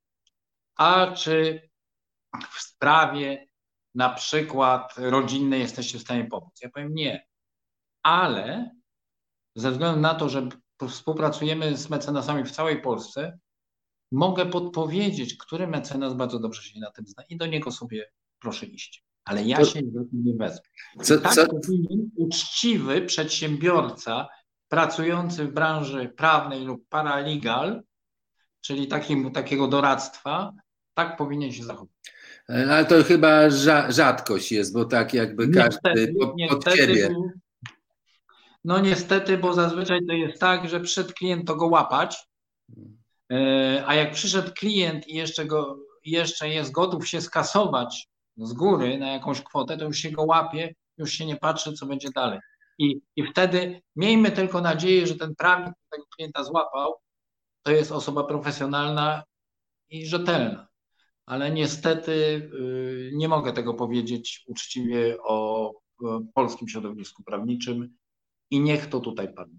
a 0.77 1.13
czy 1.13 1.69
w 2.51 2.61
sprawie 2.61 3.47
na 3.95 4.11
przykład 4.11 4.95
rodzinnej 4.97 5.61
jesteście 5.61 5.99
w 5.99 6.03
stanie 6.03 6.25
pomóc? 6.25 6.61
Ja 6.63 6.71
powiem 6.71 6.95
nie, 6.95 7.27
ale 8.03 8.71
ze 9.57 9.71
względu 9.71 10.01
na 10.01 10.15
to, 10.15 10.29
że 10.29 10.49
współpracujemy 10.89 11.77
z 11.77 11.91
mecenasami 11.91 12.45
w 12.45 12.51
całej 12.51 12.83
Polsce, 12.83 13.39
mogę 14.13 14.47
podpowiedzieć, 14.47 15.37
który 15.37 15.67
mecenas 15.67 16.15
bardzo 16.15 16.39
dobrze 16.39 16.63
się 16.63 16.81
na 16.81 16.91
tym 16.91 17.07
zna 17.07 17.23
i 17.29 17.37
do 17.37 17.47
niego 17.47 17.73
sobie 17.73 18.11
proszę 18.39 18.67
iść. 18.67 19.05
Ale 19.25 19.45
ja 19.45 19.57
to... 19.57 19.65
się 19.65 19.81
nie 20.13 20.35
wezmę. 20.35 20.63
Co, 21.03 21.19
tak 21.19 21.35
co? 21.35 21.47
powinien 21.47 22.11
uczciwy 22.17 23.03
przedsiębiorca 23.03 24.29
pracujący 24.69 25.45
w 25.45 25.53
branży 25.53 26.13
prawnej 26.17 26.65
lub 26.65 26.89
paralegal, 26.89 27.83
czyli 28.61 28.87
takim, 28.87 29.33
takiego 29.33 29.69
doradztwa, 29.69 30.53
tak 30.95 31.17
powinien 31.17 31.53
się 31.53 31.65
zachować. 31.65 31.89
Ale 32.49 32.85
to 32.85 33.05
chyba 33.05 33.51
rzadkość 33.89 34.53
jest, 34.53 34.75
bo 34.75 34.85
tak 34.85 35.15
jakby 35.15 35.47
niestety, 35.47 35.79
każdy 35.83 36.15
pod, 36.21 36.37
niestety, 36.37 36.77
ciebie. 36.77 37.15
No 38.65 38.81
niestety, 38.81 39.39
bo 39.39 39.55
zazwyczaj 39.55 40.07
to 40.07 40.13
jest 40.13 40.41
tak, 40.41 40.69
że 40.69 40.81
przed 40.81 41.13
klient 41.13 41.47
to 41.47 41.57
go 41.57 41.67
łapać, 41.67 42.33
E, 42.77 43.02
a 43.87 43.95
jak 43.95 44.13
przyszedł 44.13 44.53
klient 44.59 45.09
i 45.09 45.15
jeszcze, 45.15 45.45
go, 45.45 45.79
jeszcze 46.05 46.49
jest 46.49 46.73
gotów 46.73 47.09
się 47.09 47.21
skasować 47.21 48.09
z 48.37 48.53
góry 48.53 48.99
na 48.99 49.13
jakąś 49.13 49.41
kwotę, 49.43 49.77
to 49.77 49.85
już 49.85 49.99
się 49.99 50.11
go 50.11 50.23
łapie, 50.23 50.75
już 50.99 51.13
się 51.13 51.27
nie 51.27 51.37
patrzy, 51.37 51.73
co 51.73 51.87
będzie 51.87 52.09
dalej. 52.15 52.39
I, 52.79 53.01
I 53.17 53.23
wtedy 53.27 53.83
miejmy 53.97 54.31
tylko 54.31 54.61
nadzieję, 54.61 55.07
że 55.07 55.15
ten 55.15 55.35
prawnik 55.35 55.75
tego 55.91 56.05
klienta 56.17 56.45
złapał, 56.45 56.95
to 57.63 57.73
jest 57.73 57.93
osoba 57.93 58.25
profesjonalna 58.25 59.23
i 59.91 60.07
rzetelna. 60.07 60.69
ale 61.27 61.51
niestety 61.51 62.13
y, 62.13 63.11
nie 63.15 63.29
mogę 63.29 63.53
tego 63.53 63.75
powiedzieć 63.75 64.45
uczciwie 64.47 65.17
o 65.23 65.73
polskim 66.35 66.69
środowisku 66.69 67.23
prawniczym 67.25 67.97
i 68.51 68.61
niech 68.61 68.87
to 68.87 69.01
tutaj 69.01 69.35
padnie. 69.35 69.59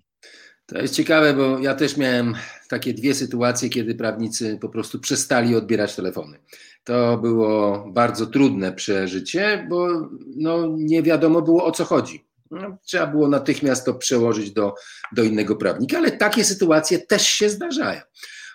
To 0.65 0.77
jest 0.77 0.95
ciekawe, 0.95 1.33
bo 1.33 1.59
ja 1.59 1.75
też 1.75 1.97
miałem 1.97 2.35
takie 2.69 2.93
dwie 2.93 3.15
sytuacje, 3.15 3.69
kiedy 3.69 3.95
prawnicy 3.95 4.57
po 4.61 4.69
prostu 4.69 4.99
przestali 4.99 5.55
odbierać 5.55 5.95
telefony. 5.95 6.39
To 6.83 7.17
było 7.17 7.85
bardzo 7.91 8.27
trudne 8.27 8.73
przeżycie, 8.73 9.67
bo 9.69 10.09
no, 10.35 10.67
nie 10.77 11.03
wiadomo 11.03 11.41
było 11.41 11.65
o 11.65 11.71
co 11.71 11.85
chodzi. 11.85 12.25
No, 12.51 12.77
trzeba 12.85 13.07
było 13.07 13.27
natychmiast 13.27 13.85
to 13.85 13.93
przełożyć 13.93 14.51
do, 14.51 14.73
do 15.11 15.23
innego 15.23 15.55
prawnika, 15.55 15.97
ale 15.97 16.11
takie 16.11 16.43
sytuacje 16.43 16.99
też 16.99 17.27
się 17.27 17.49
zdarzają. 17.49 18.01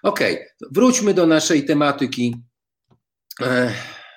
Okay, 0.02 0.46
wróćmy 0.70 1.14
do 1.14 1.26
naszej 1.26 1.64
tematyki. 1.64 2.36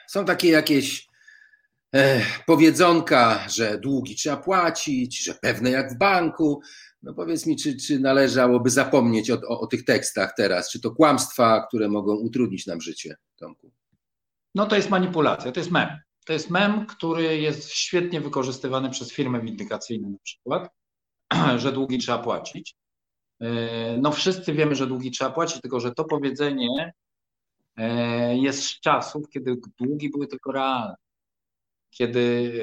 Są 0.08 0.26
takie 0.26 0.50
jakieś 0.50 1.08
powiedzonka, 2.46 3.48
że 3.50 3.78
długi 3.78 4.16
trzeba 4.16 4.38
płacić, 4.38 5.24
że 5.24 5.34
pewne 5.34 5.72
jak 5.72 5.94
w 5.94 5.98
banku. 5.98 6.62
No 7.04 7.14
powiedz 7.14 7.46
mi, 7.46 7.56
czy, 7.56 7.78
czy 7.78 8.00
należałoby 8.00 8.70
zapomnieć 8.70 9.32
o, 9.32 9.42
o, 9.48 9.60
o, 9.60 9.68
tych 9.68 9.86
tekstach 9.86 10.34
teraz? 10.38 10.72
Czy 10.72 10.82
to 10.82 10.92
kłamstwa, 10.92 11.68
które 11.68 11.90
mogą 11.90 12.16
utrudnić 12.16 12.68
nam 12.68 12.82
życie, 12.82 13.16
Tomku? 13.36 13.72
No 14.56 14.66
to 14.66 14.76
jest 14.76 14.90
manipulacja, 14.90 15.52
to 15.52 15.60
jest 15.60 15.72
mem. 15.72 15.90
To 16.26 16.34
jest 16.34 16.50
mem, 16.50 16.86
który 16.86 17.38
jest 17.38 17.70
świetnie 17.70 18.22
wykorzystywany 18.22 18.90
przez 18.90 19.12
firmy 19.12 19.42
windykacyjne 19.42 20.10
na 20.10 20.18
przykład, 20.24 20.70
że 21.58 21.72
długi 21.72 21.98
trzeba 21.98 22.20
płacić. 22.20 22.76
E, 23.42 23.98
no 23.98 24.12
wszyscy 24.12 24.54
wiemy, 24.54 24.76
że 24.76 24.88
długi 24.88 25.12
trzeba 25.12 25.32
płacić, 25.32 25.62
tylko 25.62 25.80
że 25.80 25.92
to 25.92 26.04
powiedzenie 26.04 26.94
e, 27.78 28.38
jest 28.38 28.64
z 28.64 28.80
czasów, 28.80 29.30
kiedy 29.30 29.56
długi 29.80 30.10
były 30.10 30.28
tylko 30.28 30.52
realne 30.52 30.96
kiedy 31.92 32.54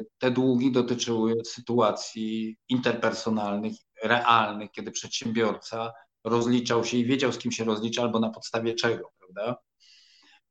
e, 0.00 0.04
te 0.18 0.30
długi 0.30 0.72
dotyczyły 0.72 1.34
sytuacji 1.44 2.56
interpersonalnych, 2.68 3.72
realnych, 4.02 4.70
kiedy 4.70 4.90
przedsiębiorca 4.90 5.92
rozliczał 6.24 6.84
się 6.84 6.96
i 6.96 7.04
wiedział, 7.04 7.32
z 7.32 7.38
kim 7.38 7.52
się 7.52 7.64
rozlicza, 7.64 8.02
albo 8.02 8.20
na 8.20 8.30
podstawie 8.30 8.74
czego, 8.74 9.12
prawda? 9.18 9.56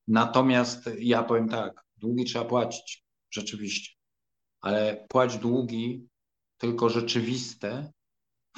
Natomiast 0.08 0.90
ja 1.00 1.24
powiem 1.24 1.50
tak, 1.50 1.84
długi 1.98 2.26
trzeba 2.26 2.46
płacić, 2.46 3.04
rzeczywiście, 3.32 3.96
ale 4.62 5.06
płać 5.10 5.38
długi 5.38 6.08
tylko 6.58 6.90
rzeczywiste 6.90 7.92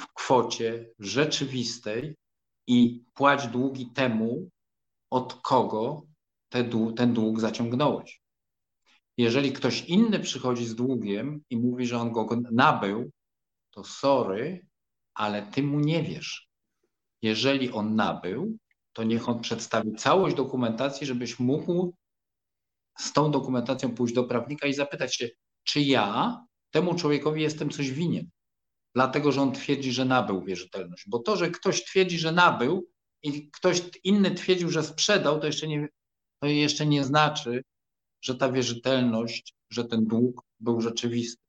w 0.00 0.14
kwocie 0.14 0.90
rzeczywistej 0.98 2.16
i 2.66 3.04
płać 3.14 3.46
długi 3.48 3.90
temu, 3.94 4.48
od 5.10 5.34
kogo 5.34 6.02
te, 6.48 6.64
ten 6.96 7.14
dług 7.14 7.40
zaciągnąłeś. 7.40 8.23
Jeżeli 9.18 9.52
ktoś 9.52 9.84
inny 9.84 10.20
przychodzi 10.20 10.66
z 10.66 10.74
długiem 10.74 11.42
i 11.50 11.56
mówi, 11.56 11.86
że 11.86 11.98
on 11.98 12.12
go 12.12 12.28
nabył, 12.52 13.10
to 13.70 13.84
sorry, 13.84 14.66
ale 15.14 15.42
ty 15.42 15.62
mu 15.62 15.80
nie 15.80 16.02
wiesz. 16.02 16.48
Jeżeli 17.22 17.70
on 17.70 17.96
nabył, 17.96 18.56
to 18.92 19.04
niech 19.04 19.28
on 19.28 19.40
przedstawi 19.40 19.94
całość 19.94 20.36
dokumentacji, 20.36 21.06
żebyś 21.06 21.38
mógł 21.38 21.94
z 22.98 23.12
tą 23.12 23.30
dokumentacją 23.30 23.94
pójść 23.94 24.14
do 24.14 24.24
prawnika 24.24 24.66
i 24.66 24.74
zapytać 24.74 25.16
się, 25.16 25.28
czy 25.64 25.80
ja 25.80 26.38
temu 26.70 26.94
człowiekowi 26.94 27.42
jestem 27.42 27.70
coś 27.70 27.90
winien. 27.90 28.30
Dlatego, 28.94 29.32
że 29.32 29.42
on 29.42 29.52
twierdzi, 29.52 29.92
że 29.92 30.04
nabył 30.04 30.44
wierzytelność. 30.44 31.04
Bo 31.06 31.18
to, 31.18 31.36
że 31.36 31.50
ktoś 31.50 31.84
twierdzi, 31.84 32.18
że 32.18 32.32
nabył 32.32 32.88
i 33.22 33.50
ktoś 33.50 33.82
inny 34.04 34.30
twierdził, 34.30 34.70
że 34.70 34.82
sprzedał, 34.82 35.40
to 35.40 35.46
jeszcze 35.46 35.68
nie, 35.68 35.88
to 36.42 36.48
jeszcze 36.48 36.86
nie 36.86 37.04
znaczy, 37.04 37.62
że 38.24 38.34
ta 38.34 38.52
wierzytelność, 38.52 39.54
że 39.70 39.84
ten 39.84 40.04
dług 40.06 40.42
był 40.60 40.80
rzeczywisty. 40.80 41.42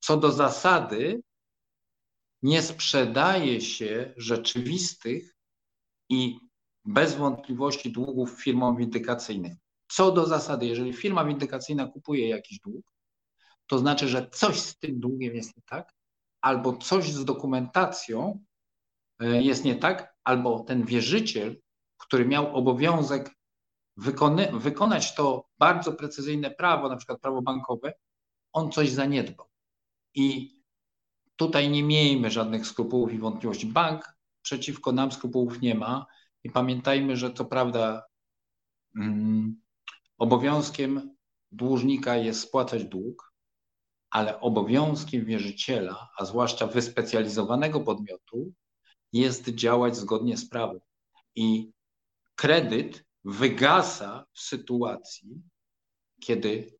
Co 0.00 0.16
do 0.16 0.32
zasady, 0.32 1.22
nie 2.42 2.62
sprzedaje 2.62 3.60
się 3.60 4.14
rzeczywistych 4.16 5.34
i 6.08 6.38
bez 6.84 7.14
wątpliwości 7.14 7.92
długów 7.92 8.42
firmom 8.42 8.76
windykacyjnym. 8.76 9.56
Co 9.88 10.12
do 10.12 10.26
zasady, 10.26 10.66
jeżeli 10.66 10.92
firma 10.92 11.24
windykacyjna 11.24 11.86
kupuje 11.86 12.28
jakiś 12.28 12.60
dług, 12.60 12.92
to 13.66 13.78
znaczy, 13.78 14.08
że 14.08 14.30
coś 14.30 14.60
z 14.60 14.78
tym 14.78 15.00
długiem 15.00 15.34
jest 15.34 15.56
nie 15.56 15.62
tak, 15.62 15.94
albo 16.40 16.76
coś 16.76 17.12
z 17.12 17.24
dokumentacją 17.24 18.44
e, 19.20 19.42
jest 19.42 19.64
nie 19.64 19.76
tak, 19.76 20.14
albo 20.24 20.60
ten 20.60 20.84
wierzyciel, 20.84 21.60
który 21.96 22.26
miał 22.26 22.56
obowiązek 22.56 23.37
wykony, 23.98 24.52
wykonać 24.52 25.14
to 25.14 25.48
bardzo 25.58 25.92
precyzyjne 25.92 26.50
prawo, 26.50 26.88
na 26.88 26.96
przykład 26.96 27.20
prawo 27.20 27.42
bankowe, 27.42 27.92
on 28.52 28.72
coś 28.72 28.90
zaniedbał. 28.90 29.46
I 30.14 30.58
tutaj 31.36 31.70
nie 31.70 31.82
miejmy 31.82 32.30
żadnych 32.30 32.66
skrupułów 32.66 33.12
i 33.12 33.18
wątpliwości. 33.18 33.66
Bank 33.66 34.16
przeciwko 34.42 34.92
nam 34.92 35.12
skrupułów 35.12 35.60
nie 35.60 35.74
ma 35.74 36.06
i 36.44 36.50
pamiętajmy, 36.50 37.16
że 37.16 37.32
co 37.32 37.44
prawda 37.44 38.06
mm, 38.96 39.60
obowiązkiem 40.18 41.16
dłużnika 41.52 42.16
jest 42.16 42.40
spłacać 42.40 42.84
dług, 42.84 43.32
ale 44.10 44.40
obowiązkiem 44.40 45.24
wierzyciela, 45.24 46.08
a 46.18 46.24
zwłaszcza 46.24 46.66
wyspecjalizowanego 46.66 47.80
podmiotu, 47.80 48.52
jest 49.12 49.48
działać 49.48 49.96
zgodnie 49.96 50.36
z 50.36 50.48
prawem. 50.48 50.80
I 51.34 51.72
kredyt 52.34 53.07
wygasa 53.24 54.24
w 54.32 54.40
sytuacji, 54.40 55.42
kiedy 56.20 56.78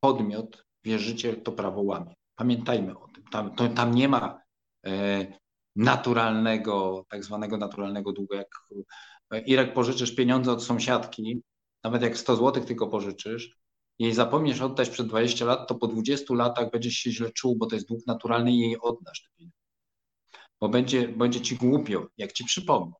podmiot, 0.00 0.64
wierzyciel 0.84 1.42
to 1.42 1.52
prawo 1.52 1.82
łamie. 1.82 2.14
Pamiętajmy 2.36 2.98
o 2.98 3.08
tym. 3.14 3.24
Tam, 3.24 3.54
to, 3.54 3.68
tam 3.68 3.94
nie 3.94 4.08
ma 4.08 4.40
e, 4.86 5.26
naturalnego, 5.76 7.06
tak 7.08 7.24
zwanego 7.24 7.56
naturalnego 7.56 8.12
długu. 8.12 8.34
Jak 8.34 8.48
e, 9.30 9.40
Irek 9.40 9.74
pożyczysz 9.74 10.14
pieniądze 10.14 10.52
od 10.52 10.64
sąsiadki, 10.64 11.42
nawet 11.84 12.02
jak 12.02 12.18
100 12.18 12.36
zł 12.36 12.64
tylko 12.64 12.86
pożyczysz, 12.86 13.58
jej 13.98 14.14
zapomniesz 14.14 14.60
oddać 14.60 14.90
przed 14.90 15.06
20 15.06 15.44
lat, 15.44 15.68
to 15.68 15.74
po 15.74 15.86
20 15.86 16.34
latach 16.34 16.70
będziesz 16.70 16.94
się 16.94 17.10
źle 17.10 17.30
czuł, 17.30 17.56
bo 17.56 17.66
to 17.66 17.74
jest 17.74 17.88
dług 17.88 18.06
naturalny 18.06 18.52
i 18.52 18.58
jej 18.58 18.80
oddasz 18.80 19.22
te 19.22 19.28
pieniądze. 19.36 19.58
Bo 20.60 20.68
będzie, 20.68 21.08
będzie 21.08 21.40
ci 21.40 21.56
głupio, 21.56 22.06
jak 22.16 22.32
ci 22.32 22.44
przypomnę 22.44 22.92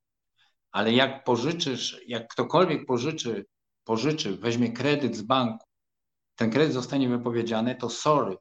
ale 0.72 0.92
jak 0.92 1.24
pożyczysz, 1.24 2.00
jak 2.06 2.28
ktokolwiek 2.28 2.86
pożyczy, 2.86 3.46
pożyczy, 3.84 4.36
weźmie 4.36 4.72
kredyt 4.72 5.16
z 5.16 5.22
banku, 5.22 5.66
ten 6.36 6.50
kredyt 6.50 6.72
zostanie 6.72 7.08
wypowiedziany, 7.08 7.74
to 7.74 7.90
sorry, 7.90 8.36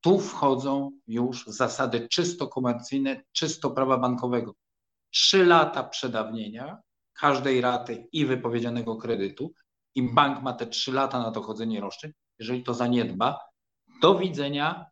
tu 0.00 0.20
wchodzą 0.20 0.90
już 1.06 1.46
zasady 1.46 2.08
czysto 2.08 2.48
komercyjne, 2.48 3.22
czysto 3.32 3.70
prawa 3.70 3.98
bankowego. 3.98 4.54
Trzy 5.10 5.44
lata 5.46 5.84
przedawnienia 5.84 6.78
każdej 7.14 7.60
raty 7.60 8.08
i 8.12 8.26
wypowiedzianego 8.26 8.96
kredytu 8.96 9.52
i 9.94 10.02
bank 10.02 10.42
ma 10.42 10.52
te 10.52 10.66
trzy 10.66 10.92
lata 10.92 11.18
na 11.18 11.30
dochodzenie 11.30 11.80
roszczeń. 11.80 12.12
Jeżeli 12.38 12.62
to 12.62 12.74
zaniedba, 12.74 13.38
do 14.02 14.18
widzenia 14.18 14.86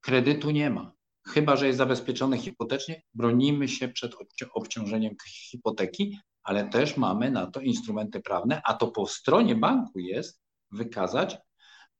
kredytu 0.00 0.50
nie 0.50 0.70
ma 0.70 0.92
chyba 1.26 1.56
że 1.56 1.66
jest 1.66 1.78
zabezpieczony 1.78 2.38
hipotecznie, 2.38 3.02
bronimy 3.14 3.68
się 3.68 3.88
przed 3.88 4.12
obciążeniem 4.54 5.14
hipoteki, 5.50 6.18
ale 6.42 6.68
też 6.68 6.96
mamy 6.96 7.30
na 7.30 7.46
to 7.46 7.60
instrumenty 7.60 8.20
prawne, 8.20 8.62
a 8.64 8.74
to 8.74 8.88
po 8.88 9.06
stronie 9.06 9.54
banku 9.54 9.98
jest 9.98 10.40
wykazać, 10.70 11.38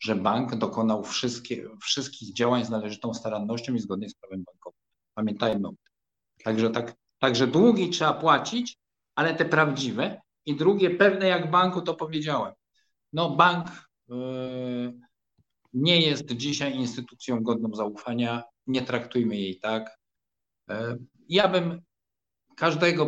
że 0.01 0.17
bank 0.17 0.55
dokonał 0.55 1.05
wszystkie, 1.05 1.69
wszystkich 1.83 2.35
działań 2.35 2.65
z 2.65 2.71
należytą 2.71 3.15
starannością 3.15 3.75
i 3.75 3.79
zgodnie 3.79 4.09
z 4.09 4.15
prawem 4.15 4.45
bankowym. 4.45 4.81
Pamiętajmy 5.15 5.69
o 5.69 5.71
tym. 5.71 5.79
Także, 6.45 6.71
tak, 6.71 6.95
także 7.19 7.47
długi 7.47 7.91
trzeba 7.91 8.13
płacić, 8.13 8.79
ale 9.15 9.35
te 9.35 9.45
prawdziwe. 9.45 10.21
I 10.47 10.57
drugie, 10.57 10.91
pewne 10.91 11.27
jak 11.27 11.51
banku, 11.51 11.83
to 11.83 11.95
powiedziałem. 11.95 12.55
No, 13.13 13.31
bank 13.31 13.67
yy, 14.09 15.01
nie 15.73 16.01
jest 16.01 16.33
dzisiaj 16.33 16.77
instytucją 16.77 17.43
godną 17.43 17.75
zaufania 17.75 18.43
nie 18.71 18.83
traktujmy 18.83 19.37
jej 19.37 19.61
tak. 19.61 19.99
E, 20.71 20.97
ja 21.29 21.49
bym 21.49 21.83
każdego 22.57 23.07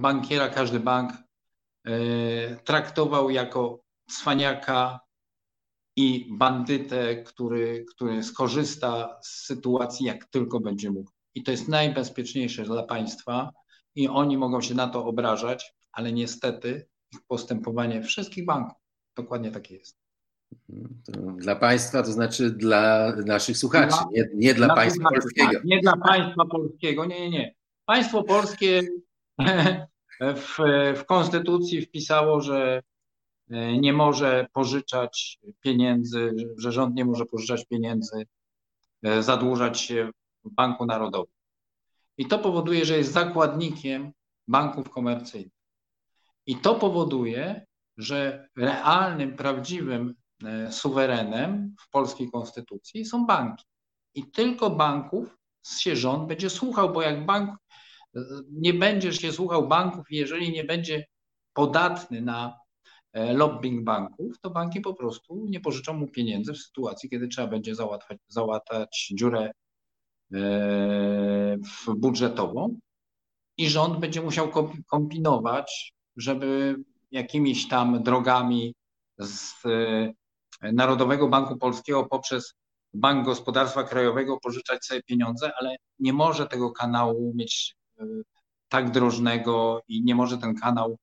bankiera, 0.00 0.48
każdy 0.48 0.80
bank 0.80 1.12
e, 1.84 2.56
traktował 2.56 3.30
jako 3.30 3.84
cwaniaka 4.10 5.00
i 5.96 6.26
bandytę, 6.30 7.22
który, 7.22 7.84
który 7.94 8.22
skorzysta 8.22 9.18
z 9.22 9.46
sytuacji, 9.46 10.06
jak 10.06 10.24
tylko 10.24 10.60
będzie 10.60 10.90
mógł. 10.90 11.10
I 11.34 11.42
to 11.42 11.50
jest 11.50 11.68
najbezpieczniejsze 11.68 12.62
dla 12.62 12.82
państwa 12.82 13.50
i 13.94 14.08
oni 14.08 14.38
mogą 14.38 14.60
się 14.60 14.74
na 14.74 14.88
to 14.88 15.04
obrażać, 15.04 15.74
ale 15.92 16.12
niestety 16.12 16.88
ich 17.12 17.18
postępowanie 17.28 18.02
wszystkich 18.02 18.44
banków 18.46 18.78
dokładnie 19.16 19.50
takie 19.50 19.76
jest. 19.76 20.03
Dla 21.36 21.56
państwa, 21.56 22.02
to 22.02 22.12
znaczy 22.12 22.50
dla 22.50 23.12
naszych 23.26 23.56
słuchaczy, 23.56 23.96
dla, 23.96 24.06
nie, 24.12 24.28
nie 24.34 24.54
dla, 24.54 24.66
dla 24.66 24.74
państwa 24.74 25.08
polskiego. 25.10 25.52
Tak, 25.52 25.64
nie 25.64 25.80
dla 25.80 25.96
państwa 25.96 26.44
polskiego, 26.44 27.04
nie, 27.04 27.20
nie, 27.20 27.30
nie. 27.30 27.54
Państwo 27.84 28.22
polskie 28.22 28.82
w, 30.20 30.58
w 30.96 31.04
konstytucji 31.06 31.82
wpisało, 31.82 32.40
że 32.40 32.82
nie 33.80 33.92
może 33.92 34.46
pożyczać 34.52 35.38
pieniędzy, 35.60 36.34
że 36.56 36.72
rząd 36.72 36.94
nie 36.94 37.04
może 37.04 37.26
pożyczać 37.26 37.66
pieniędzy, 37.66 38.26
zadłużać 39.20 39.80
się 39.80 40.10
w 40.44 40.50
Banku 40.50 40.86
Narodowym. 40.86 41.34
I 42.18 42.26
to 42.26 42.38
powoduje, 42.38 42.84
że 42.84 42.96
jest 42.96 43.12
zakładnikiem 43.12 44.12
banków 44.48 44.90
komercyjnych. 44.90 45.52
I 46.46 46.56
to 46.56 46.74
powoduje, 46.74 47.66
że 47.96 48.48
realnym, 48.56 49.36
prawdziwym 49.36 50.08
e, 50.08 50.14
suwerenem 50.70 51.74
w 51.80 51.90
polskiej 51.90 52.30
konstytucji 52.30 53.04
są 53.04 53.26
banki. 53.26 53.64
I 54.14 54.30
tylko 54.30 54.70
banków 54.70 55.38
się 55.80 55.96
rząd 55.96 56.28
będzie 56.28 56.50
słuchał, 56.50 56.92
bo 56.92 57.02
jak 57.02 57.26
bank 57.26 57.50
e, 58.16 58.20
nie 58.50 58.74
będziesz 58.74 59.18
się 59.18 59.32
słuchał 59.32 59.68
banków, 59.68 60.06
jeżeli 60.10 60.52
nie 60.52 60.64
będzie 60.64 61.06
podatny 61.52 62.20
na 62.20 62.58
e, 63.12 63.32
lobbying 63.32 63.84
banków, 63.84 64.40
to 64.40 64.50
banki 64.50 64.80
po 64.80 64.94
prostu 64.94 65.46
nie 65.48 65.60
pożyczą 65.60 65.92
mu 65.94 66.08
pieniędzy 66.08 66.52
w 66.52 66.58
sytuacji, 66.58 67.10
kiedy 67.10 67.28
trzeba 67.28 67.48
będzie 67.48 67.74
załatwać, 67.74 68.18
załatać 68.28 69.12
dziurę 69.14 69.50
budżetową 71.96 72.78
i 73.56 73.68
rząd 73.68 74.00
będzie 74.00 74.22
musiał 74.22 74.50
kombinować, 74.86 75.94
żeby 76.16 76.76
jakimiś 77.10 77.68
tam 77.68 78.02
drogami 78.02 78.74
z 79.18 79.66
e, 79.66 80.12
Narodowego 80.72 81.28
Banku 81.28 81.56
Polskiego 81.56 82.06
poprzez 82.06 82.54
Bank 82.94 83.24
Gospodarstwa 83.24 83.84
Krajowego 83.84 84.38
pożyczać 84.40 84.84
sobie 84.84 85.02
pieniądze, 85.02 85.52
ale 85.60 85.76
nie 85.98 86.12
może 86.12 86.46
tego 86.46 86.72
kanału 86.72 87.32
mieć 87.36 87.74
e, 88.00 88.04
tak 88.68 88.90
drożnego 88.90 89.82
i 89.88 90.04
nie 90.04 90.14
może 90.14 90.38
ten 90.38 90.54
kanał 90.54 90.98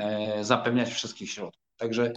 e, 0.00 0.44
zapewniać 0.44 0.88
wszystkich 0.88 1.30
środków. 1.30 1.62
Także 1.76 2.12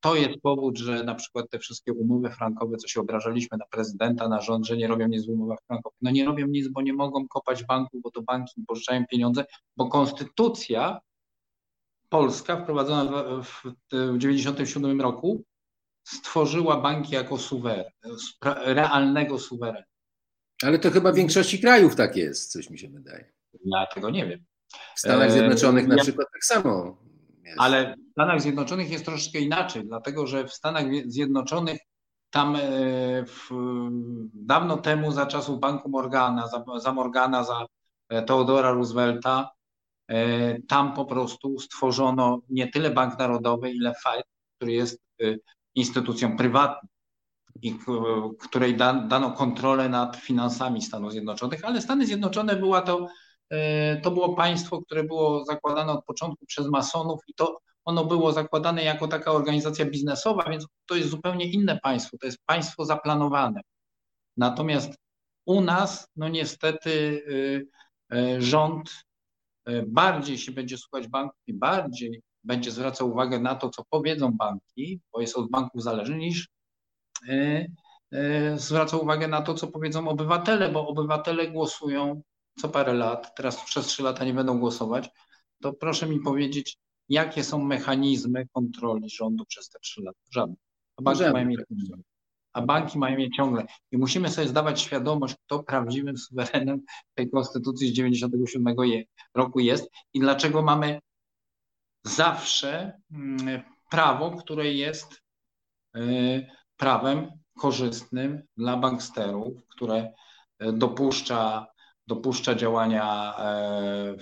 to 0.00 0.14
jest 0.16 0.40
powód, 0.42 0.78
że 0.78 1.04
na 1.04 1.14
przykład 1.14 1.50
te 1.50 1.58
wszystkie 1.58 1.92
umowy 1.92 2.30
frankowe, 2.30 2.76
co 2.76 2.88
się 2.88 3.00
obrażaliśmy 3.00 3.58
na 3.58 3.64
prezydenta, 3.70 4.28
na 4.28 4.40
rząd, 4.40 4.66
że 4.66 4.76
nie 4.76 4.86
robią 4.86 5.08
nic 5.08 5.26
w 5.26 5.30
umowach 5.30 5.58
frankowych. 5.66 5.98
No 6.02 6.10
nie 6.10 6.24
robią 6.24 6.46
nic, 6.46 6.68
bo 6.68 6.82
nie 6.82 6.92
mogą 6.92 7.28
kopać 7.28 7.64
banku, 7.64 8.00
bo 8.00 8.10
to 8.10 8.22
banki 8.22 8.62
pożyczają 8.66 9.04
pieniądze, 9.06 9.44
bo 9.76 9.88
konstytucja 9.88 11.00
polska 12.08 12.56
wprowadzona 12.56 13.22
w 13.42 13.62
1997 13.88 15.00
roku 15.00 15.44
stworzyła 16.08 16.80
banki 16.80 17.14
jako 17.14 17.38
suweren, 17.38 17.92
realnego 18.64 19.38
suwerena. 19.38 19.86
Ale 20.62 20.78
to 20.78 20.90
chyba 20.90 21.12
w 21.12 21.16
większości 21.16 21.60
krajów 21.60 21.96
tak 21.96 22.16
jest, 22.16 22.52
coś 22.52 22.70
mi 22.70 22.78
się 22.78 22.88
wydaje. 22.88 23.32
Ja 23.64 23.86
tego 23.94 24.10
nie 24.10 24.26
wiem. 24.26 24.44
W 24.96 25.00
Stanach 25.00 25.32
Zjednoczonych 25.32 25.88
na 25.88 25.96
przykład 25.96 26.28
tak 26.32 26.44
samo 26.44 26.98
jest. 27.44 27.60
Ale 27.60 27.94
w 28.08 28.12
Stanach 28.12 28.42
Zjednoczonych 28.42 28.90
jest 28.90 29.04
troszeczkę 29.04 29.38
inaczej, 29.38 29.84
dlatego 29.84 30.26
że 30.26 30.44
w 30.44 30.52
Stanach 30.52 30.84
Zjednoczonych 31.06 31.78
tam 32.30 32.56
e, 32.56 32.60
w, 33.24 33.50
dawno 34.34 34.76
temu 34.76 35.12
za 35.12 35.26
czasów 35.26 35.60
Banku 35.60 35.88
Morgana, 35.88 36.48
za, 36.48 36.64
za 36.78 36.92
Morgana, 36.92 37.44
za 37.44 37.66
e, 38.08 38.22
Teodora 38.22 38.70
Roosevelta, 38.70 39.50
e, 40.08 40.62
tam 40.62 40.94
po 40.94 41.04
prostu 41.04 41.58
stworzono 41.58 42.40
nie 42.48 42.68
tyle 42.68 42.90
Bank 42.90 43.18
Narodowy, 43.18 43.70
ile 43.70 43.94
Fed, 44.04 44.24
który 44.56 44.72
jest 44.72 45.00
instytucją 45.78 46.36
prywatną 46.36 46.88
i 47.62 47.78
której 48.40 48.76
dano 49.08 49.30
kontrolę 49.30 49.88
nad 49.88 50.16
finansami 50.16 50.82
Stanów 50.82 51.12
Zjednoczonych, 51.12 51.64
ale 51.64 51.82
Stany 51.82 52.06
Zjednoczone 52.06 52.56
była 52.56 52.82
to 52.82 53.08
E, 53.50 54.00
to 54.00 54.10
było 54.10 54.34
państwo, 54.34 54.82
które 54.82 55.04
było 55.04 55.44
zakładane 55.44 55.92
od 55.92 56.04
początku 56.04 56.46
przez 56.46 56.66
masonów 56.66 57.20
i 57.28 57.34
to 57.34 57.60
ono 57.84 58.04
było 58.04 58.32
zakładane 58.32 58.84
jako 58.84 59.08
taka 59.08 59.32
organizacja 59.32 59.84
biznesowa, 59.84 60.50
więc 60.50 60.66
to 60.86 60.96
jest 60.96 61.08
zupełnie 61.08 61.50
inne 61.50 61.78
państwo, 61.82 62.18
to 62.20 62.26
jest 62.26 62.38
państwo 62.46 62.84
zaplanowane. 62.84 63.60
Natomiast 64.36 64.92
u 65.46 65.60
nas, 65.60 66.08
no 66.16 66.28
niestety, 66.28 66.90
y, 66.90 67.66
y, 68.16 68.42
rząd 68.42 69.04
bardziej 69.86 70.38
się 70.38 70.52
będzie 70.52 70.78
słuchać 70.78 71.08
banków 71.08 71.40
i 71.46 71.54
bardziej 71.54 72.22
będzie 72.48 72.70
zwracał 72.70 73.10
uwagę 73.10 73.40
na 73.40 73.54
to, 73.54 73.70
co 73.70 73.82
powiedzą 73.90 74.32
banki, 74.32 75.00
bo 75.12 75.20
jest 75.20 75.36
od 75.36 75.50
banków 75.50 75.82
zależny, 75.82 76.16
niż 76.16 76.48
zwraca 78.56 78.96
uwagę 78.96 79.28
na 79.28 79.42
to, 79.42 79.54
co 79.54 79.66
powiedzą 79.66 80.08
obywatele, 80.08 80.68
bo 80.68 80.88
obywatele 80.88 81.48
głosują 81.48 82.22
co 82.60 82.68
parę 82.68 82.92
lat, 82.92 83.34
teraz 83.36 83.64
przez 83.64 83.86
trzy 83.86 84.02
lata 84.02 84.24
nie 84.24 84.34
będą 84.34 84.58
głosować, 84.58 85.10
to 85.62 85.72
proszę 85.72 86.06
mi 86.06 86.20
powiedzieć, 86.20 86.78
jakie 87.08 87.44
są 87.44 87.64
mechanizmy 87.64 88.48
kontroli 88.52 89.10
rządu 89.10 89.44
przez 89.44 89.68
te 89.68 89.78
trzy 89.78 90.02
lata? 90.02 90.18
Żadne. 90.30 90.56
A 90.96 91.02
banki, 91.02 91.32
mają 91.32 91.46
mieć, 91.46 91.60
a 92.52 92.62
banki 92.62 92.98
mają 92.98 93.16
mieć 93.16 93.36
ciągle. 93.36 93.66
I 93.92 93.98
musimy 93.98 94.28
sobie 94.28 94.48
zdawać 94.48 94.80
świadomość, 94.80 95.36
kto 95.46 95.62
prawdziwym 95.62 96.18
suwerenem 96.18 96.82
tej 97.14 97.30
konstytucji 97.30 97.88
z 97.88 97.92
97 97.92 98.76
roku 99.34 99.60
jest 99.60 99.90
i 100.14 100.20
dlaczego 100.20 100.62
mamy 100.62 101.00
zawsze 102.08 103.00
mm, 103.12 103.62
prawo, 103.90 104.30
które 104.30 104.72
jest 104.72 105.22
y, 105.96 106.46
prawem 106.76 107.30
korzystnym 107.58 108.42
dla 108.56 108.76
banksterów, 108.76 109.66
które 109.68 110.12
y, 110.62 110.72
dopuszcza 110.72 111.66
dopuszcza 112.08 112.54
działania 112.54 113.34
e, 113.38 114.16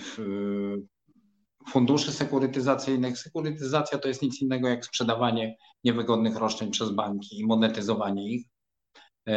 funduszy 1.69 2.11
sekurytyzacyjnych. 2.11 3.19
Sekurytyzacja 3.19 3.97
to 3.97 4.07
jest 4.07 4.21
nic 4.21 4.41
innego 4.41 4.67
jak 4.67 4.85
sprzedawanie 4.85 5.55
niewygodnych 5.83 6.35
roszczeń 6.35 6.71
przez 6.71 6.91
banki 6.91 7.39
i 7.39 7.45
monetyzowanie 7.45 8.29
ich. 8.33 8.45
E, 9.27 9.33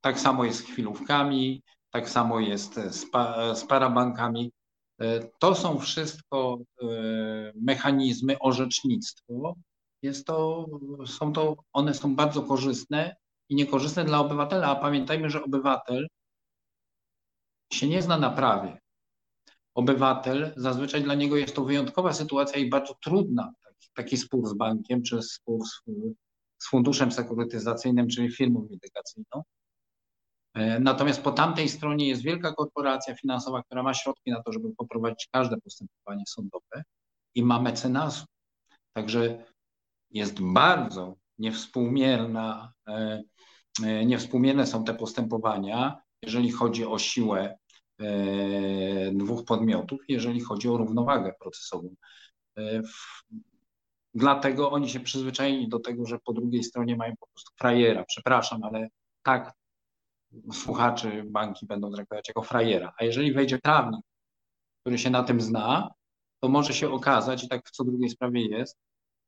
tak 0.00 0.20
samo 0.20 0.44
jest 0.44 0.58
z 0.58 0.62
chwilówkami, 0.62 1.62
tak 1.90 2.10
samo 2.10 2.40
jest 2.40 2.74
z, 2.74 3.06
z 3.58 3.64
parabankami. 3.64 4.52
E, 5.02 5.28
to 5.38 5.54
są 5.54 5.78
wszystko 5.78 6.58
mechanizmy, 7.54 8.38
orzecznictwo. 8.38 9.54
Jest 10.02 10.26
to, 10.26 10.66
są 11.06 11.32
to, 11.32 11.56
one 11.72 11.94
są 11.94 12.16
bardzo 12.16 12.42
korzystne 12.42 13.16
i 13.48 13.54
niekorzystne 13.54 14.04
dla 14.04 14.20
obywatela, 14.20 14.66
a 14.66 14.76
pamiętajmy, 14.76 15.30
że 15.30 15.44
obywatel 15.44 16.06
się 17.72 17.88
nie 17.88 18.02
zna 18.02 18.18
na 18.18 18.30
prawie, 18.30 18.80
obywatel, 19.74 20.52
zazwyczaj 20.56 21.02
dla 21.02 21.14
niego 21.14 21.36
jest 21.36 21.54
to 21.54 21.64
wyjątkowa 21.64 22.12
sytuacja 22.12 22.58
i 22.58 22.70
bardzo 22.70 22.94
trudna, 23.04 23.52
taki, 23.64 23.88
taki 23.94 24.16
spór 24.16 24.48
z 24.48 24.54
bankiem, 24.54 25.02
czy 25.02 25.22
spór 25.22 25.66
z, 25.66 25.82
z 26.58 26.68
funduszem 26.68 27.12
sekurytyzacyjnym, 27.12 28.08
czyli 28.08 28.32
firmą 28.32 28.66
windykacyjną. 28.70 29.42
E, 30.54 30.80
natomiast 30.80 31.22
po 31.22 31.32
tamtej 31.32 31.68
stronie 31.68 32.08
jest 32.08 32.22
wielka 32.22 32.52
korporacja 32.52 33.14
finansowa, 33.14 33.62
która 33.62 33.82
ma 33.82 33.94
środki 33.94 34.30
na 34.30 34.42
to, 34.42 34.52
żeby 34.52 34.74
poprowadzić 34.76 35.28
każde 35.32 35.56
postępowanie 35.56 36.24
sądowe 36.26 36.84
i 37.34 37.42
ma 37.42 37.62
mecenasów. 37.62 38.26
Także 38.92 39.44
jest 40.10 40.42
bardzo 40.42 41.16
niewspółmierna, 41.38 42.72
e, 42.88 43.22
e, 43.84 44.04
niewspółmierne 44.04 44.66
są 44.66 44.84
te 44.84 44.94
postępowania, 44.94 46.02
jeżeli 46.22 46.50
chodzi 46.50 46.86
o 46.86 46.98
siłę 46.98 47.56
dwóch 49.12 49.44
podmiotów, 49.44 50.00
jeżeli 50.08 50.40
chodzi 50.40 50.68
o 50.68 50.76
równowagę 50.76 51.32
procesową. 51.40 51.94
Dlatego 54.14 54.70
oni 54.70 54.88
się 54.88 55.00
przyzwyczaili 55.00 55.68
do 55.68 55.78
tego, 55.78 56.06
że 56.06 56.18
po 56.24 56.32
drugiej 56.32 56.64
stronie 56.64 56.96
mają 56.96 57.14
po 57.20 57.26
prostu 57.26 57.50
frajera. 57.58 58.04
Przepraszam, 58.04 58.62
ale 58.62 58.88
tak 59.22 59.52
słuchaczy 60.52 61.24
banki 61.26 61.66
będą 61.66 61.92
traktować 61.92 62.28
jako 62.28 62.42
frajera. 62.42 62.92
A 62.98 63.04
jeżeli 63.04 63.32
wejdzie 63.32 63.58
prawnik, 63.58 64.04
który 64.80 64.98
się 64.98 65.10
na 65.10 65.22
tym 65.22 65.40
zna, 65.40 65.94
to 66.40 66.48
może 66.48 66.74
się 66.74 66.90
okazać, 66.90 67.44
i 67.44 67.48
tak 67.48 67.68
w 67.68 67.70
co 67.70 67.84
drugiej 67.84 68.10
sprawie 68.10 68.46
jest, 68.46 68.78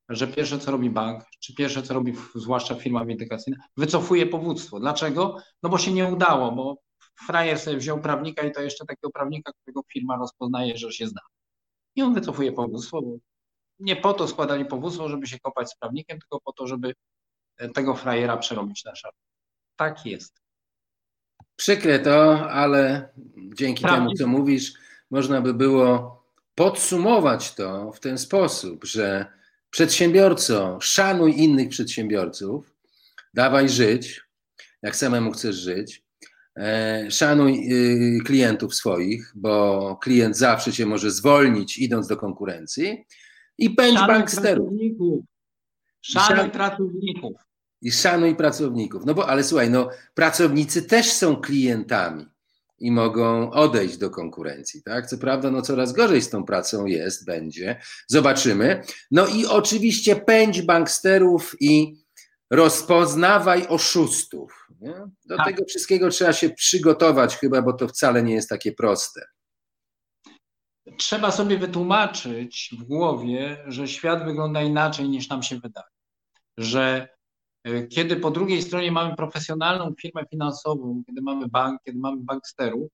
że 0.08 0.26
pierwsze 0.26 0.58
co 0.58 0.70
robi 0.70 0.90
bank, 0.90 1.24
czy 1.40 1.54
pierwsze 1.54 1.82
co 1.82 1.94
robi 1.94 2.14
zwłaszcza 2.34 2.74
firma 2.74 3.04
windykacyjna, 3.04 3.64
wycofuje 3.76 4.26
powództwo. 4.26 4.80
Dlaczego? 4.80 5.36
No 5.62 5.70
bo 5.70 5.78
się 5.78 5.92
nie 5.92 6.06
udało, 6.06 6.52
bo 6.52 6.78
frajer 7.26 7.58
sobie 7.58 7.76
wziął 7.76 8.00
prawnika 8.00 8.42
i 8.42 8.52
to 8.52 8.62
jeszcze 8.62 8.86
takiego 8.86 9.10
prawnika, 9.10 9.52
którego 9.52 9.82
firma 9.92 10.16
rozpoznaje, 10.16 10.76
że 10.76 10.92
się 10.92 11.06
zna. 11.06 11.20
I 11.96 12.02
on 12.02 12.14
wycofuje 12.14 12.52
powództwo, 12.52 13.02
bo 13.02 13.16
nie 13.78 13.96
po 13.96 14.12
to 14.12 14.28
składali 14.28 14.64
powództwo, 14.64 15.08
żeby 15.08 15.26
się 15.26 15.38
kopać 15.38 15.70
z 15.70 15.76
prawnikiem, 15.76 16.18
tylko 16.18 16.40
po 16.40 16.52
to, 16.52 16.66
żeby 16.66 16.94
tego 17.74 17.94
frajera 17.94 18.36
przerobić 18.36 18.84
na 18.84 18.94
szarp. 18.94 19.16
Tak 19.76 20.06
jest. 20.06 20.43
Przykre 21.56 21.98
to, 21.98 22.50
ale 22.50 23.08
dzięki 23.36 23.84
temu, 23.84 24.14
co 24.14 24.26
mówisz, 24.26 24.72
można 25.10 25.40
by 25.40 25.54
było 25.54 26.22
podsumować 26.54 27.54
to 27.54 27.92
w 27.92 28.00
ten 28.00 28.18
sposób, 28.18 28.84
że 28.84 29.26
przedsiębiorco, 29.70 30.78
szanuj 30.80 31.38
innych 31.38 31.68
przedsiębiorców, 31.68 32.74
dawaj 33.34 33.68
żyć, 33.68 34.20
jak 34.82 34.96
samemu 34.96 35.32
chcesz 35.32 35.56
żyć, 35.56 36.04
E, 36.58 37.10
szanuj 37.10 37.72
y, 37.72 38.24
klientów 38.24 38.74
swoich, 38.74 39.32
bo 39.34 39.96
klient 39.96 40.36
zawsze 40.36 40.72
się 40.72 40.86
może 40.86 41.10
zwolnić 41.10 41.78
idąc 41.78 42.08
do 42.08 42.16
konkurencji. 42.16 43.06
I 43.58 43.70
pędź 43.70 43.98
banksterów. 43.98 44.70
Szanuj 46.00 46.50
pracowników. 46.50 47.32
I 47.84 47.92
szanuj 47.92 48.36
pracowników. 48.36 49.06
No 49.06 49.14
bo, 49.14 49.28
ale 49.28 49.44
słuchaj, 49.44 49.70
no 49.70 49.90
pracownicy 50.14 50.82
też 50.82 51.12
są 51.12 51.36
klientami 51.36 52.26
i 52.78 52.90
mogą 52.90 53.50
odejść 53.50 53.96
do 53.96 54.10
konkurencji, 54.10 54.82
tak? 54.82 55.06
Co 55.06 55.18
prawda, 55.18 55.50
no 55.50 55.62
coraz 55.62 55.92
gorzej 55.92 56.22
z 56.22 56.30
tą 56.30 56.44
pracą 56.44 56.86
jest, 56.86 57.26
będzie. 57.26 57.80
Zobaczymy. 58.06 58.82
No 59.10 59.26
i 59.26 59.46
oczywiście 59.46 60.16
pędź 60.16 60.62
banksterów 60.62 61.56
i 61.60 62.04
rozpoznawaj 62.50 63.66
oszustów. 63.68 64.68
Nie? 64.80 64.94
Do 65.24 65.36
tak. 65.36 65.46
tego 65.46 65.64
wszystkiego 65.64 66.10
trzeba 66.10 66.32
się 66.32 66.50
przygotować 66.50 67.36
chyba, 67.36 67.62
bo 67.62 67.72
to 67.72 67.88
wcale 67.88 68.22
nie 68.22 68.34
jest 68.34 68.48
takie 68.48 68.72
proste. 68.72 69.26
Trzeba 70.98 71.30
sobie 71.30 71.58
wytłumaczyć 71.58 72.74
w 72.78 72.84
głowie, 72.84 73.64
że 73.66 73.88
świat 73.88 74.24
wygląda 74.24 74.62
inaczej 74.62 75.08
niż 75.08 75.28
nam 75.28 75.42
się 75.42 75.58
wydaje. 75.58 75.86
Że 76.58 77.13
kiedy 77.90 78.16
po 78.16 78.30
drugiej 78.30 78.62
stronie 78.62 78.92
mamy 78.92 79.16
profesjonalną 79.16 79.94
firmę 80.00 80.24
finansową, 80.30 81.02
kiedy 81.06 81.22
mamy 81.22 81.48
bank, 81.48 81.80
kiedy 81.84 81.98
mamy 81.98 82.16
banksterów, 82.20 82.90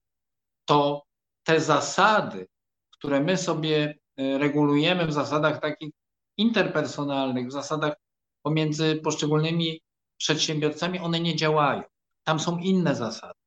to 0.65 1.03
te 1.43 1.59
zasady, 1.59 2.47
które 2.91 3.21
my 3.21 3.37
sobie 3.37 3.97
e, 4.17 4.37
regulujemy 4.37 5.07
w 5.07 5.13
zasadach 5.13 5.61
takich 5.61 5.89
interpersonalnych, 6.37 7.47
w 7.47 7.51
zasadach 7.51 7.93
pomiędzy 8.41 8.95
poszczególnymi 9.03 9.81
przedsiębiorcami, 10.17 10.99
one 10.99 11.19
nie 11.19 11.35
działają. 11.35 11.83
Tam 12.23 12.39
są 12.39 12.57
inne 12.57 12.95
zasady. 12.95 13.39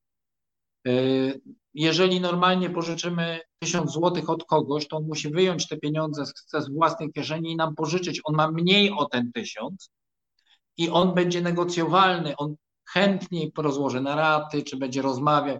Y, 0.88 1.40
jeżeli 1.74 2.20
normalnie 2.20 2.70
pożyczymy 2.70 3.40
1000 3.58 3.92
złotych 3.92 4.30
od 4.30 4.44
kogoś, 4.44 4.88
to 4.88 4.96
on 4.96 5.06
musi 5.06 5.30
wyjąć 5.30 5.68
te 5.68 5.76
pieniądze 5.76 6.26
z, 6.26 6.70
własnej 6.70 7.12
kieszeni 7.12 7.52
i 7.52 7.56
nam 7.56 7.74
pożyczyć. 7.74 8.20
On 8.24 8.34
ma 8.34 8.50
mniej 8.50 8.90
o 8.90 9.04
ten 9.04 9.32
tysiąc 9.32 9.90
i 10.76 10.90
on 10.90 11.14
będzie 11.14 11.40
negocjowalny. 11.40 12.36
On 12.36 12.54
chętniej 12.88 13.52
porozłoży 13.52 14.00
na 14.00 14.14
raty, 14.16 14.62
czy 14.62 14.76
będzie 14.76 15.02
rozmawiał. 15.02 15.58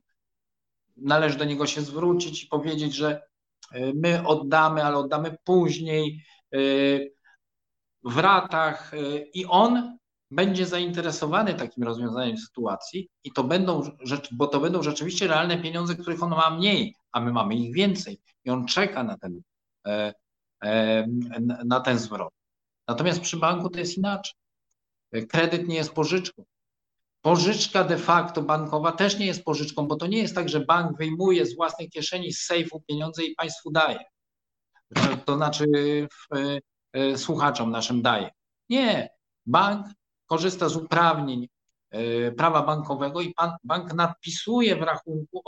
Należy 0.97 1.39
do 1.39 1.45
niego 1.45 1.67
się 1.67 1.83
zwrócić 1.83 2.45
i 2.45 2.47
powiedzieć, 2.47 2.95
że 2.95 3.23
y, 3.75 3.93
my 3.95 4.27
oddamy, 4.27 4.85
ale 4.85 4.97
oddamy 4.97 5.37
później 5.45 6.25
y, 6.55 7.15
w 8.05 8.19
ratach 8.19 8.93
i 9.35 9.47
on 9.47 9.99
będzie 10.31 10.67
zainteresowany 10.67 11.55
takim 11.55 11.85
rozwiązaniem 11.85 12.39
sytuacji 12.39 13.09
i 13.25 13.33
to 13.33 13.45
będą, 13.45 13.83
bo 14.33 14.47
to 14.47 14.61
będą 14.61 14.83
rzeczywiście 14.83 15.27
realne 15.27 15.62
pieniądze, 15.62 15.97
których 15.97 16.23
on 16.23 16.31
ma 16.31 16.51
mniej, 16.51 16.95
a 17.12 17.21
my 17.21 17.33
mamy 17.33 17.55
ich 17.55 17.75
więcej 17.75 18.21
i 18.45 18.51
on 18.51 18.67
czeka 18.67 19.03
na 19.03 19.19
ten, 19.19 19.41
e, 19.87 20.15
e, 20.65 21.07
na 21.65 21.81
ten 21.81 21.99
zwrot. 21.99 22.33
Natomiast 22.89 23.21
przy 23.21 23.37
banku 23.37 23.71
to 23.71 23.79
jest 23.79 23.99
inaczej. 23.99 24.35
Kredyt 25.23 25.69
nie 25.69 25.77
jest 25.77 25.93
pożyczką. 25.93 26.45
Pożyczka 27.23 27.85
de 27.85 27.99
facto 27.99 28.43
bankowa 28.43 28.93
też 28.93 29.19
nie 29.19 29.27
jest 29.27 29.45
pożyczką, 29.45 29.87
bo 29.87 29.97
to 29.97 30.07
nie 30.07 30.19
jest 30.19 30.35
tak, 30.35 30.49
że 30.49 30.61
bank 30.61 30.99
wyjmuje 30.99 31.47
z 31.47 31.57
własnej 31.57 31.91
kieszeni 31.91 32.33
z 32.33 32.39
sejfu 32.39 32.83
pieniądze 32.89 33.25
i 33.25 33.35
państwu 33.35 33.71
daje. 33.71 33.99
To 35.25 35.37
znaczy 35.37 35.67
w, 36.12 36.37
e, 36.93 37.19
słuchaczom 37.19 37.71
naszym 37.71 38.03
daje. 38.03 38.31
Nie. 38.69 39.09
Bank 39.47 39.87
korzysta 40.27 40.69
z 40.69 40.77
uprawnień 40.77 41.49
e, 41.91 42.33
prawa 42.33 42.62
bankowego 42.62 43.21
i 43.21 43.35
pan, 43.35 43.53
bank 43.65 43.95
nadpisuje 43.95 44.77
w 44.77 44.83
rachunku 44.83 45.43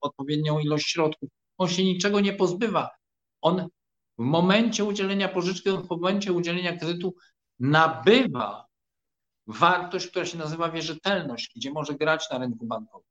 odpowiednią 0.00 0.58
ilość 0.58 0.90
środków. 0.90 1.28
On 1.58 1.68
się 1.68 1.84
niczego 1.84 2.20
nie 2.20 2.32
pozbywa. 2.32 2.90
On 3.40 3.68
w 4.18 4.22
momencie 4.22 4.84
udzielenia 4.84 5.28
pożyczki, 5.28 5.70
w 5.70 5.90
momencie 5.90 6.32
udzielenia 6.32 6.76
kredytu 6.76 7.14
nabywa 7.58 8.69
wartość, 9.50 10.06
która 10.06 10.26
się 10.26 10.38
nazywa 10.38 10.70
wierzytelność, 10.70 11.52
gdzie 11.56 11.70
może 11.70 11.94
grać 11.94 12.30
na 12.30 12.38
rynku 12.38 12.66
bankowym. 12.66 13.08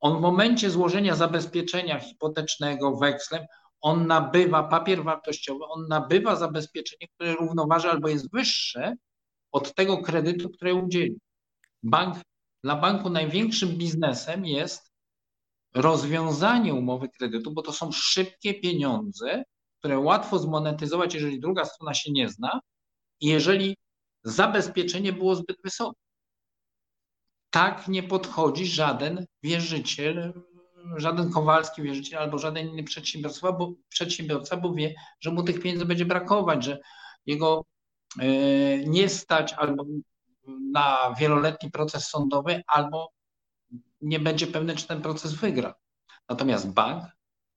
On 0.00 0.18
w 0.18 0.20
momencie 0.20 0.70
złożenia 0.70 1.16
zabezpieczenia 1.16 2.00
hipotecznego 2.00 2.96
wekslem, 2.96 3.46
on 3.80 4.06
nabywa 4.06 4.62
papier 4.62 5.04
wartościowy, 5.04 5.64
on 5.64 5.88
nabywa 5.88 6.36
zabezpieczenie, 6.36 7.08
które 7.14 7.32
równoważy 7.32 7.90
albo 7.90 8.08
jest 8.08 8.32
wyższe 8.32 8.96
od 9.52 9.74
tego 9.74 9.98
kredytu, 9.98 10.50
który 10.50 10.74
udzieli. 10.74 11.18
Bank, 11.82 12.16
dla 12.64 12.76
banku 12.76 13.10
największym 13.10 13.68
biznesem 13.68 14.46
jest 14.46 14.90
rozwiązanie 15.74 16.74
umowy 16.74 17.08
kredytu, 17.08 17.52
bo 17.52 17.62
to 17.62 17.72
są 17.72 17.92
szybkie 17.92 18.54
pieniądze, 18.54 19.44
które 19.78 19.98
łatwo 19.98 20.38
zmonetyzować, 20.38 21.14
jeżeli 21.14 21.40
druga 21.40 21.64
strona 21.64 21.94
się 21.94 22.12
nie 22.12 22.28
zna 22.28 22.60
i 23.20 23.26
jeżeli 23.26 23.76
zabezpieczenie 24.24 25.12
było 25.12 25.34
zbyt 25.34 25.56
wysokie. 25.64 26.00
Tak 27.50 27.88
nie 27.88 28.02
podchodzi 28.02 28.66
żaden 28.66 29.26
wierzyciel, 29.42 30.42
żaden 30.96 31.30
Kowalski 31.30 31.82
wierzyciel 31.82 32.18
albo 32.18 32.38
żaden 32.38 32.68
inny 32.68 32.84
przedsiębiorca, 32.84 33.52
bo, 33.52 33.72
przedsiębiorca, 33.88 34.56
bo 34.56 34.74
wie, 34.74 34.94
że 35.20 35.30
mu 35.30 35.42
tych 35.42 35.60
pieniędzy 35.60 35.84
będzie 35.84 36.04
brakować, 36.04 36.64
że 36.64 36.78
jego 37.26 37.64
E, 38.18 38.78
nie 38.78 39.08
stać 39.08 39.52
albo 39.52 39.84
na 40.72 41.14
wieloletni 41.18 41.70
proces 41.70 42.08
sądowy, 42.08 42.62
albo 42.66 43.12
nie 44.00 44.20
będzie 44.20 44.46
pewny, 44.46 44.76
czy 44.76 44.86
ten 44.86 45.02
proces 45.02 45.32
wygra. 45.32 45.74
Natomiast 46.28 46.72
bank 46.72 47.04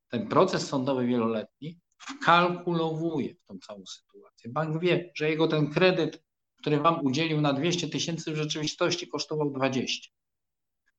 ten 0.08 0.28
proces 0.28 0.68
sądowy 0.68 1.06
wieloletni 1.06 1.80
wkalkulowuje 1.98 3.36
w 3.36 3.44
tą 3.44 3.60
całą 3.60 3.86
sytuację. 3.86 4.52
Bank 4.52 4.82
wie, 4.82 5.12
że 5.16 5.30
jego 5.30 5.48
ten 5.48 5.70
kredyt, 5.70 6.24
który 6.64 6.80
wam 6.80 7.06
udzielił 7.06 7.42
na 7.42 7.54
200 7.54 7.90
tysięcy, 7.90 8.32
w 8.32 8.36
rzeczywistości 8.36 9.08
kosztował 9.08 9.52
20, 9.52 10.10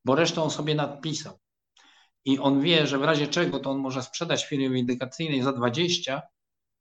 bo 0.04 0.14
resztę 0.14 0.42
on 0.42 0.50
sobie 0.50 0.74
nadpisał. 0.74 1.38
I 2.24 2.38
on 2.38 2.60
wie, 2.60 2.86
że 2.86 2.98
w 2.98 3.02
razie 3.02 3.28
czego 3.28 3.60
to 3.60 3.70
on 3.70 3.78
może 3.78 4.02
sprzedać 4.02 4.44
firmie 4.44 4.70
windykacyjnej 4.70 5.42
za 5.42 5.52
20 5.52 6.22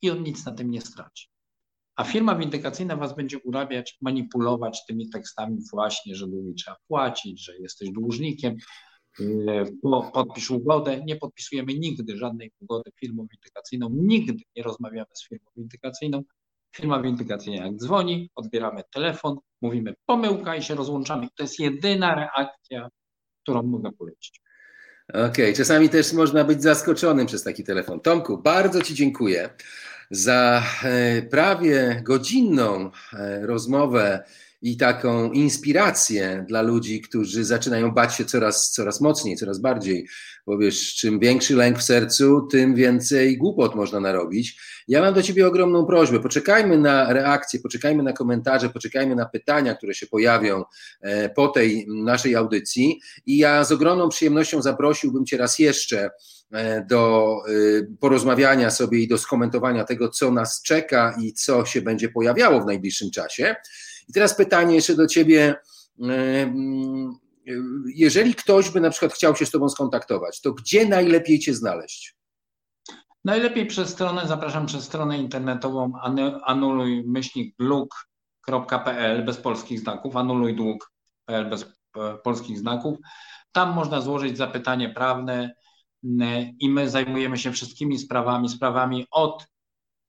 i 0.01 0.09
on 0.09 0.23
nic 0.23 0.45
na 0.45 0.51
tym 0.51 0.71
nie 0.71 0.81
straci. 0.81 1.27
A 1.95 2.03
firma 2.03 2.36
windykacyjna 2.36 2.95
was 2.95 3.15
będzie 3.15 3.39
urabiać, 3.39 3.97
manipulować 4.01 4.86
tymi 4.88 5.09
tekstami 5.09 5.57
właśnie, 5.71 6.15
że 6.15 6.27
długi 6.27 6.53
trzeba 6.53 6.77
płacić, 6.88 7.45
że 7.45 7.57
jesteś 7.57 7.89
dłużnikiem, 7.89 8.57
yy, 9.19 9.77
podpisz 10.13 10.51
ugodę. 10.51 11.01
Nie 11.05 11.15
podpisujemy 11.15 11.73
nigdy 11.73 12.17
żadnej 12.17 12.51
ugody 12.59 12.91
firmą 12.99 13.27
windykacyjną, 13.31 13.89
nigdy 13.93 14.43
nie 14.55 14.63
rozmawiamy 14.63 15.09
z 15.13 15.27
firmą 15.27 15.51
windykacyjną. 15.57 16.23
Firma 16.76 17.01
windykacyjna 17.01 17.65
jak 17.65 17.76
dzwoni, 17.76 18.30
odbieramy 18.36 18.84
telefon, 18.93 19.38
mówimy 19.61 19.93
pomyłka 20.05 20.55
i 20.55 20.61
się 20.61 20.76
rozłączamy. 20.76 21.28
To 21.36 21.43
jest 21.43 21.59
jedyna 21.59 22.15
reakcja, 22.15 22.89
którą 23.43 23.63
mogę 23.63 23.91
polecić. 23.91 24.41
Okej, 25.09 25.30
okay. 25.30 25.53
czasami 25.53 25.89
też 25.89 26.13
można 26.13 26.43
być 26.43 26.63
zaskoczonym 26.63 27.26
przez 27.26 27.43
taki 27.43 27.63
telefon. 27.63 27.99
Tomku, 27.99 28.38
bardzo 28.38 28.82
Ci 28.82 28.95
dziękuję 28.95 29.49
za 30.11 30.63
e, 30.84 31.21
prawie 31.21 32.01
godzinną 32.03 32.91
e, 33.13 33.45
rozmowę 33.45 34.24
i 34.64 34.78
taką 34.78 35.32
inspirację 35.32 36.45
dla 36.47 36.61
ludzi, 36.61 37.01
którzy 37.01 37.45
zaczynają 37.45 37.91
bać 37.91 38.16
się 38.16 38.26
coraz, 38.26 38.72
coraz 38.72 39.01
mocniej, 39.01 39.36
coraz 39.36 39.59
bardziej, 39.59 40.07
bo 40.47 40.57
wiesz, 40.57 40.95
czym 40.95 41.20
większy 41.20 41.55
lęk 41.55 41.80
w 41.80 41.84
sercu, 41.84 42.47
tym 42.51 42.76
więcej 42.76 43.38
głupot 43.38 43.76
można 43.76 43.99
narobić. 43.99 44.61
Ja 44.88 45.01
mam 45.01 45.14
do 45.14 45.24
Ciebie 45.24 45.47
ogromną 45.47 45.86
prośbę, 45.86 46.20
poczekajmy 46.20 46.78
na 46.78 47.14
reakcje, 47.14 47.59
poczekajmy 47.59 48.03
na 48.03 48.14
komentarze, 48.14 48.70
poczekajmy 48.70 49.16
na 49.16 49.26
pytania, 49.26 49.76
które 49.76 49.93
się 49.93 50.07
pojawią 50.07 50.64
e, 51.01 51.30
po 51.30 51.47
tej 51.47 51.86
naszej 51.88 52.36
audycji 52.36 52.99
i 53.26 53.38
ja 53.38 53.64
z 53.64 53.72
ogromną 53.72 54.09
przyjemnością 54.09 54.61
zaprosiłbym 54.61 55.26
Cię 55.26 55.38
raz 55.38 55.59
jeszcze 55.59 56.09
E, 56.53 56.86
do 56.86 57.36
y, 57.49 57.88
porozmawiania 57.99 58.72
sobie 58.72 58.99
i 58.99 59.07
do 59.07 59.18
skomentowania 59.18 59.84
tego, 59.84 60.09
co 60.09 60.32
nas 60.32 60.61
czeka 60.61 61.16
i 61.22 61.34
co 61.34 61.66
się 61.66 61.82
będzie 61.82 62.09
pojawiało 62.09 62.61
w 62.61 62.66
najbliższym 62.66 63.11
czasie. 63.11 63.55
I 64.10 64.14
teraz 64.14 64.36
pytanie 64.36 64.76
jeszcze 64.76 64.95
do 64.95 65.08
Ciebie. 65.08 65.56
E, 66.01 66.54
jeżeli 67.95 68.36
ktoś 68.36 68.70
by 68.70 68.82
na 68.82 68.89
przykład 68.89 69.14
chciał 69.14 69.36
się 69.36 69.45
z 69.45 69.51
Tobą 69.51 69.70
skontaktować, 69.70 70.41
to 70.41 70.54
gdzie 70.54 70.88
najlepiej 70.88 71.39
Cię 71.39 71.54
znaleźć? 71.54 72.16
Najlepiej 73.26 73.66
przez 73.66 73.89
stronę, 73.89 74.28
zapraszam 74.28 74.66
przez 74.66 74.84
stronę 74.84 75.18
internetową 75.18 75.91
anuluj-dług.pl 76.45 79.26
bez 79.26 79.38
polskich 79.38 79.80
znaków, 79.80 80.16
anulujdług.pl 80.16 81.49
bez 81.49 81.64
e, 81.64 81.68
polskich 82.24 82.58
znaków. 82.58 82.97
Tam 83.51 83.74
można 83.74 84.01
złożyć 84.01 84.38
zapytanie 84.38 84.89
prawne, 84.89 85.56
i 86.60 86.70
my 86.70 86.89
zajmujemy 86.89 87.38
się 87.38 87.51
wszystkimi 87.51 87.99
sprawami, 87.99 88.49
sprawami 88.49 89.08
od 89.12 89.47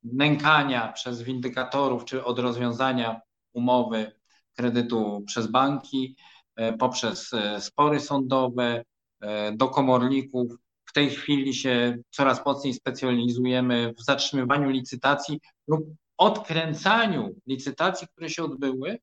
nękania 0.03 0.93
przez 0.93 1.23
windykatorów, 1.23 2.05
czy 2.05 2.25
od 2.25 2.39
rozwiązania 2.39 3.21
umowy 3.55 4.13
kredytu 4.57 5.23
przez 5.27 5.47
banki, 5.47 6.17
e, 6.57 6.73
poprzez 6.73 7.33
e, 7.33 7.61
spory 7.61 8.01
sądowe, 8.01 8.85
e, 9.21 9.53
do 9.53 9.69
komorników. 9.69 10.53
W 10.85 10.93
tej 10.93 11.11
chwili 11.11 11.55
się 11.55 11.97
coraz 12.11 12.47
mocniej 12.47 12.75
specjalizujemy 12.75 13.95
w 13.99 14.05
zatrzymywaniu 14.05 14.71
licytacji 14.71 15.41
lub 15.69 15.85
odkręcaniu 16.17 17.35
licytacji, 17.47 18.09
które 18.09 18.31
się 18.31 18.45
odbyły 18.45 18.99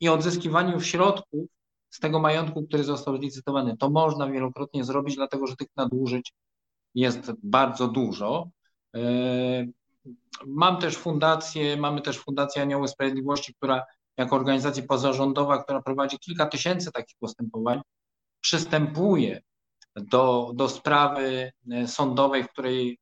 i 0.00 0.08
odzyskiwaniu 0.08 0.80
środków 0.80 1.46
z 1.90 2.00
tego 2.00 2.20
majątku, 2.20 2.66
który 2.66 2.84
został 2.84 3.16
zlicytowany. 3.16 3.76
To 3.76 3.90
można 3.90 4.30
wielokrotnie 4.30 4.84
zrobić, 4.84 5.16
dlatego 5.16 5.46
że 5.46 5.56
tych 5.56 5.68
nadużyć 5.76 6.32
jest 6.94 7.32
bardzo 7.42 7.88
dużo. 7.88 8.50
E, 10.06 10.10
mam 10.46 10.80
też 10.80 10.96
fundację, 10.96 11.76
mamy 11.76 12.00
też 12.00 12.18
Fundację 12.18 12.62
Anioły 12.62 12.88
Sprawiedliwości, 12.88 13.54
która 13.54 13.84
jako 14.16 14.36
organizacja 14.36 14.82
pozarządowa, 14.88 15.62
która 15.62 15.82
prowadzi 15.82 16.18
kilka 16.18 16.46
tysięcy 16.46 16.92
takich 16.92 17.16
postępowań, 17.20 17.80
przystępuje 18.40 19.42
do, 19.96 20.52
do 20.54 20.68
sprawy 20.68 21.52
e, 21.70 21.88
sądowej, 21.88 22.44
w 22.44 22.48
której 22.48 22.98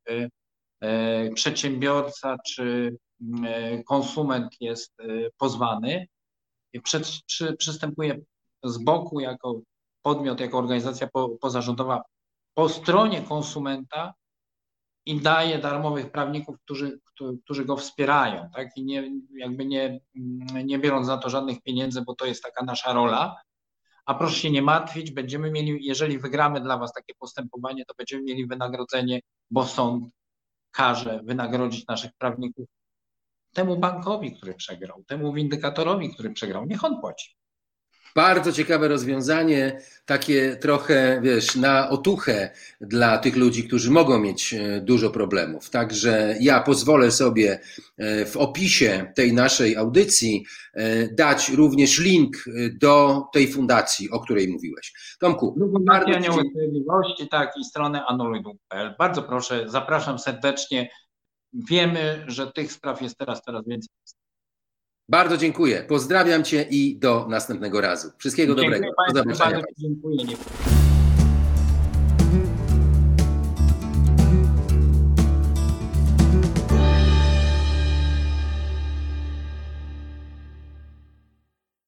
e, 0.81 1.31
przedsiębiorca 1.35 2.37
czy 2.47 2.97
konsument 3.87 4.57
jest 4.61 4.93
pozwany, 5.37 6.07
przy, 6.83 7.01
przy, 7.27 7.57
przystępuje 7.57 8.21
z 8.65 8.79
boku 8.79 9.21
jako 9.21 9.61
podmiot, 10.03 10.41
jako 10.41 10.59
organizacja 10.59 11.09
po, 11.13 11.29
pozarządowa 11.29 12.03
po 12.55 12.69
stronie 12.69 13.23
konsumenta 13.23 14.15
i 15.11 15.21
daje 15.21 15.59
darmowych 15.59 16.11
prawników, 16.11 16.57
którzy, 16.65 17.01
którzy 17.45 17.65
go 17.65 17.77
wspierają, 17.77 18.51
tak? 18.55 18.77
I 18.77 18.85
nie, 18.85 19.11
jakby 19.37 19.67
nie, 19.67 20.01
nie 20.65 20.79
biorąc 20.79 21.07
za 21.07 21.19
to 21.19 21.31
żadnych 21.31 21.63
pieniędzy, 21.63 22.03
bo 22.03 22.15
to 22.15 22.27
jest 22.27 22.43
taka 22.43 22.65
nasza 22.65 22.93
rola. 22.93 23.37
A 24.07 24.15
proszę 24.15 24.37
się 24.37 24.51
nie 24.51 24.63
martwić, 24.63 25.11
będziemy 25.11 25.51
mieli, 25.51 25.85
jeżeli 25.87 26.19
wygramy 26.19 26.61
dla 26.61 26.79
Was 26.79 26.93
takie 26.93 27.15
postępowanie, 27.19 27.85
to 27.85 27.95
będziemy 27.99 28.23
mieli 28.23 28.47
wynagrodzenie, 28.47 29.21
bo 29.51 29.67
sąd 29.67 30.05
każe 30.71 31.21
wynagrodzić 31.25 31.87
naszych 31.87 32.11
prawników 32.19 32.67
temu 33.55 33.77
bankowi, 33.77 34.37
który 34.37 34.55
przegrał, 34.55 35.05
temu 35.07 35.33
windykatorowi, 35.33 36.15
który 36.15 36.31
przegrał. 36.31 36.67
Niech 36.67 36.85
on 36.85 37.01
płaci. 37.01 37.37
Bardzo 38.15 38.53
ciekawe 38.53 38.89
rozwiązanie, 38.89 39.81
takie 40.07 40.57
trochę, 40.57 41.21
wiesz, 41.23 41.57
na 41.57 41.89
otuchę 41.89 42.51
dla 42.81 43.19
tych 43.19 43.37
ludzi, 43.37 43.65
którzy 43.65 43.91
mogą 43.91 44.19
mieć 44.19 44.55
e, 44.55 44.81
dużo 44.81 45.11
problemów. 45.11 45.71
Także 45.71 46.37
ja 46.41 46.61
pozwolę 46.61 47.11
sobie 47.11 47.61
e, 47.99 48.27
w 48.27 48.37
opisie 48.37 49.13
tej 49.17 49.33
naszej 49.33 49.77
audycji 49.77 50.45
e, 50.75 51.09
dać 51.09 51.49
również 51.49 51.99
link 51.99 52.37
do 52.73 53.25
tej 53.33 53.53
fundacji, 53.53 54.11
o 54.11 54.21
której 54.21 54.49
mówiłeś. 54.49 54.93
Tomku. 55.21 55.57
Fundacja 55.73 56.17
Anioły 56.17 56.43
Sprawiedliwości, 56.51 57.29
tak, 57.29 57.53
i 57.61 57.65
stronę 57.65 58.05
anuluj.pl. 58.07 58.95
Bardzo 58.99 59.23
proszę, 59.23 59.65
zapraszam 59.69 60.19
serdecznie. 60.19 60.91
Wiemy, 61.53 62.25
że 62.27 62.53
tych 62.53 62.73
spraw 62.73 63.03
jest 63.03 63.19
teraz 63.19 63.43
coraz 63.43 63.67
więcej. 63.67 63.89
Bardzo 65.11 65.37
dziękuję. 65.37 65.85
Pozdrawiam 65.89 66.45
Cię 66.45 66.67
i 66.71 66.97
do 66.97 67.27
następnego 67.31 67.81
razu. 67.81 68.11
Wszystkiego 68.19 68.55
dziękuję 68.55 68.79
dobrego. 68.81 68.95
do 69.13 69.19
zobaczenia. 69.19 69.57
Bardzo 69.57 69.73
dziękuję. 69.79 70.37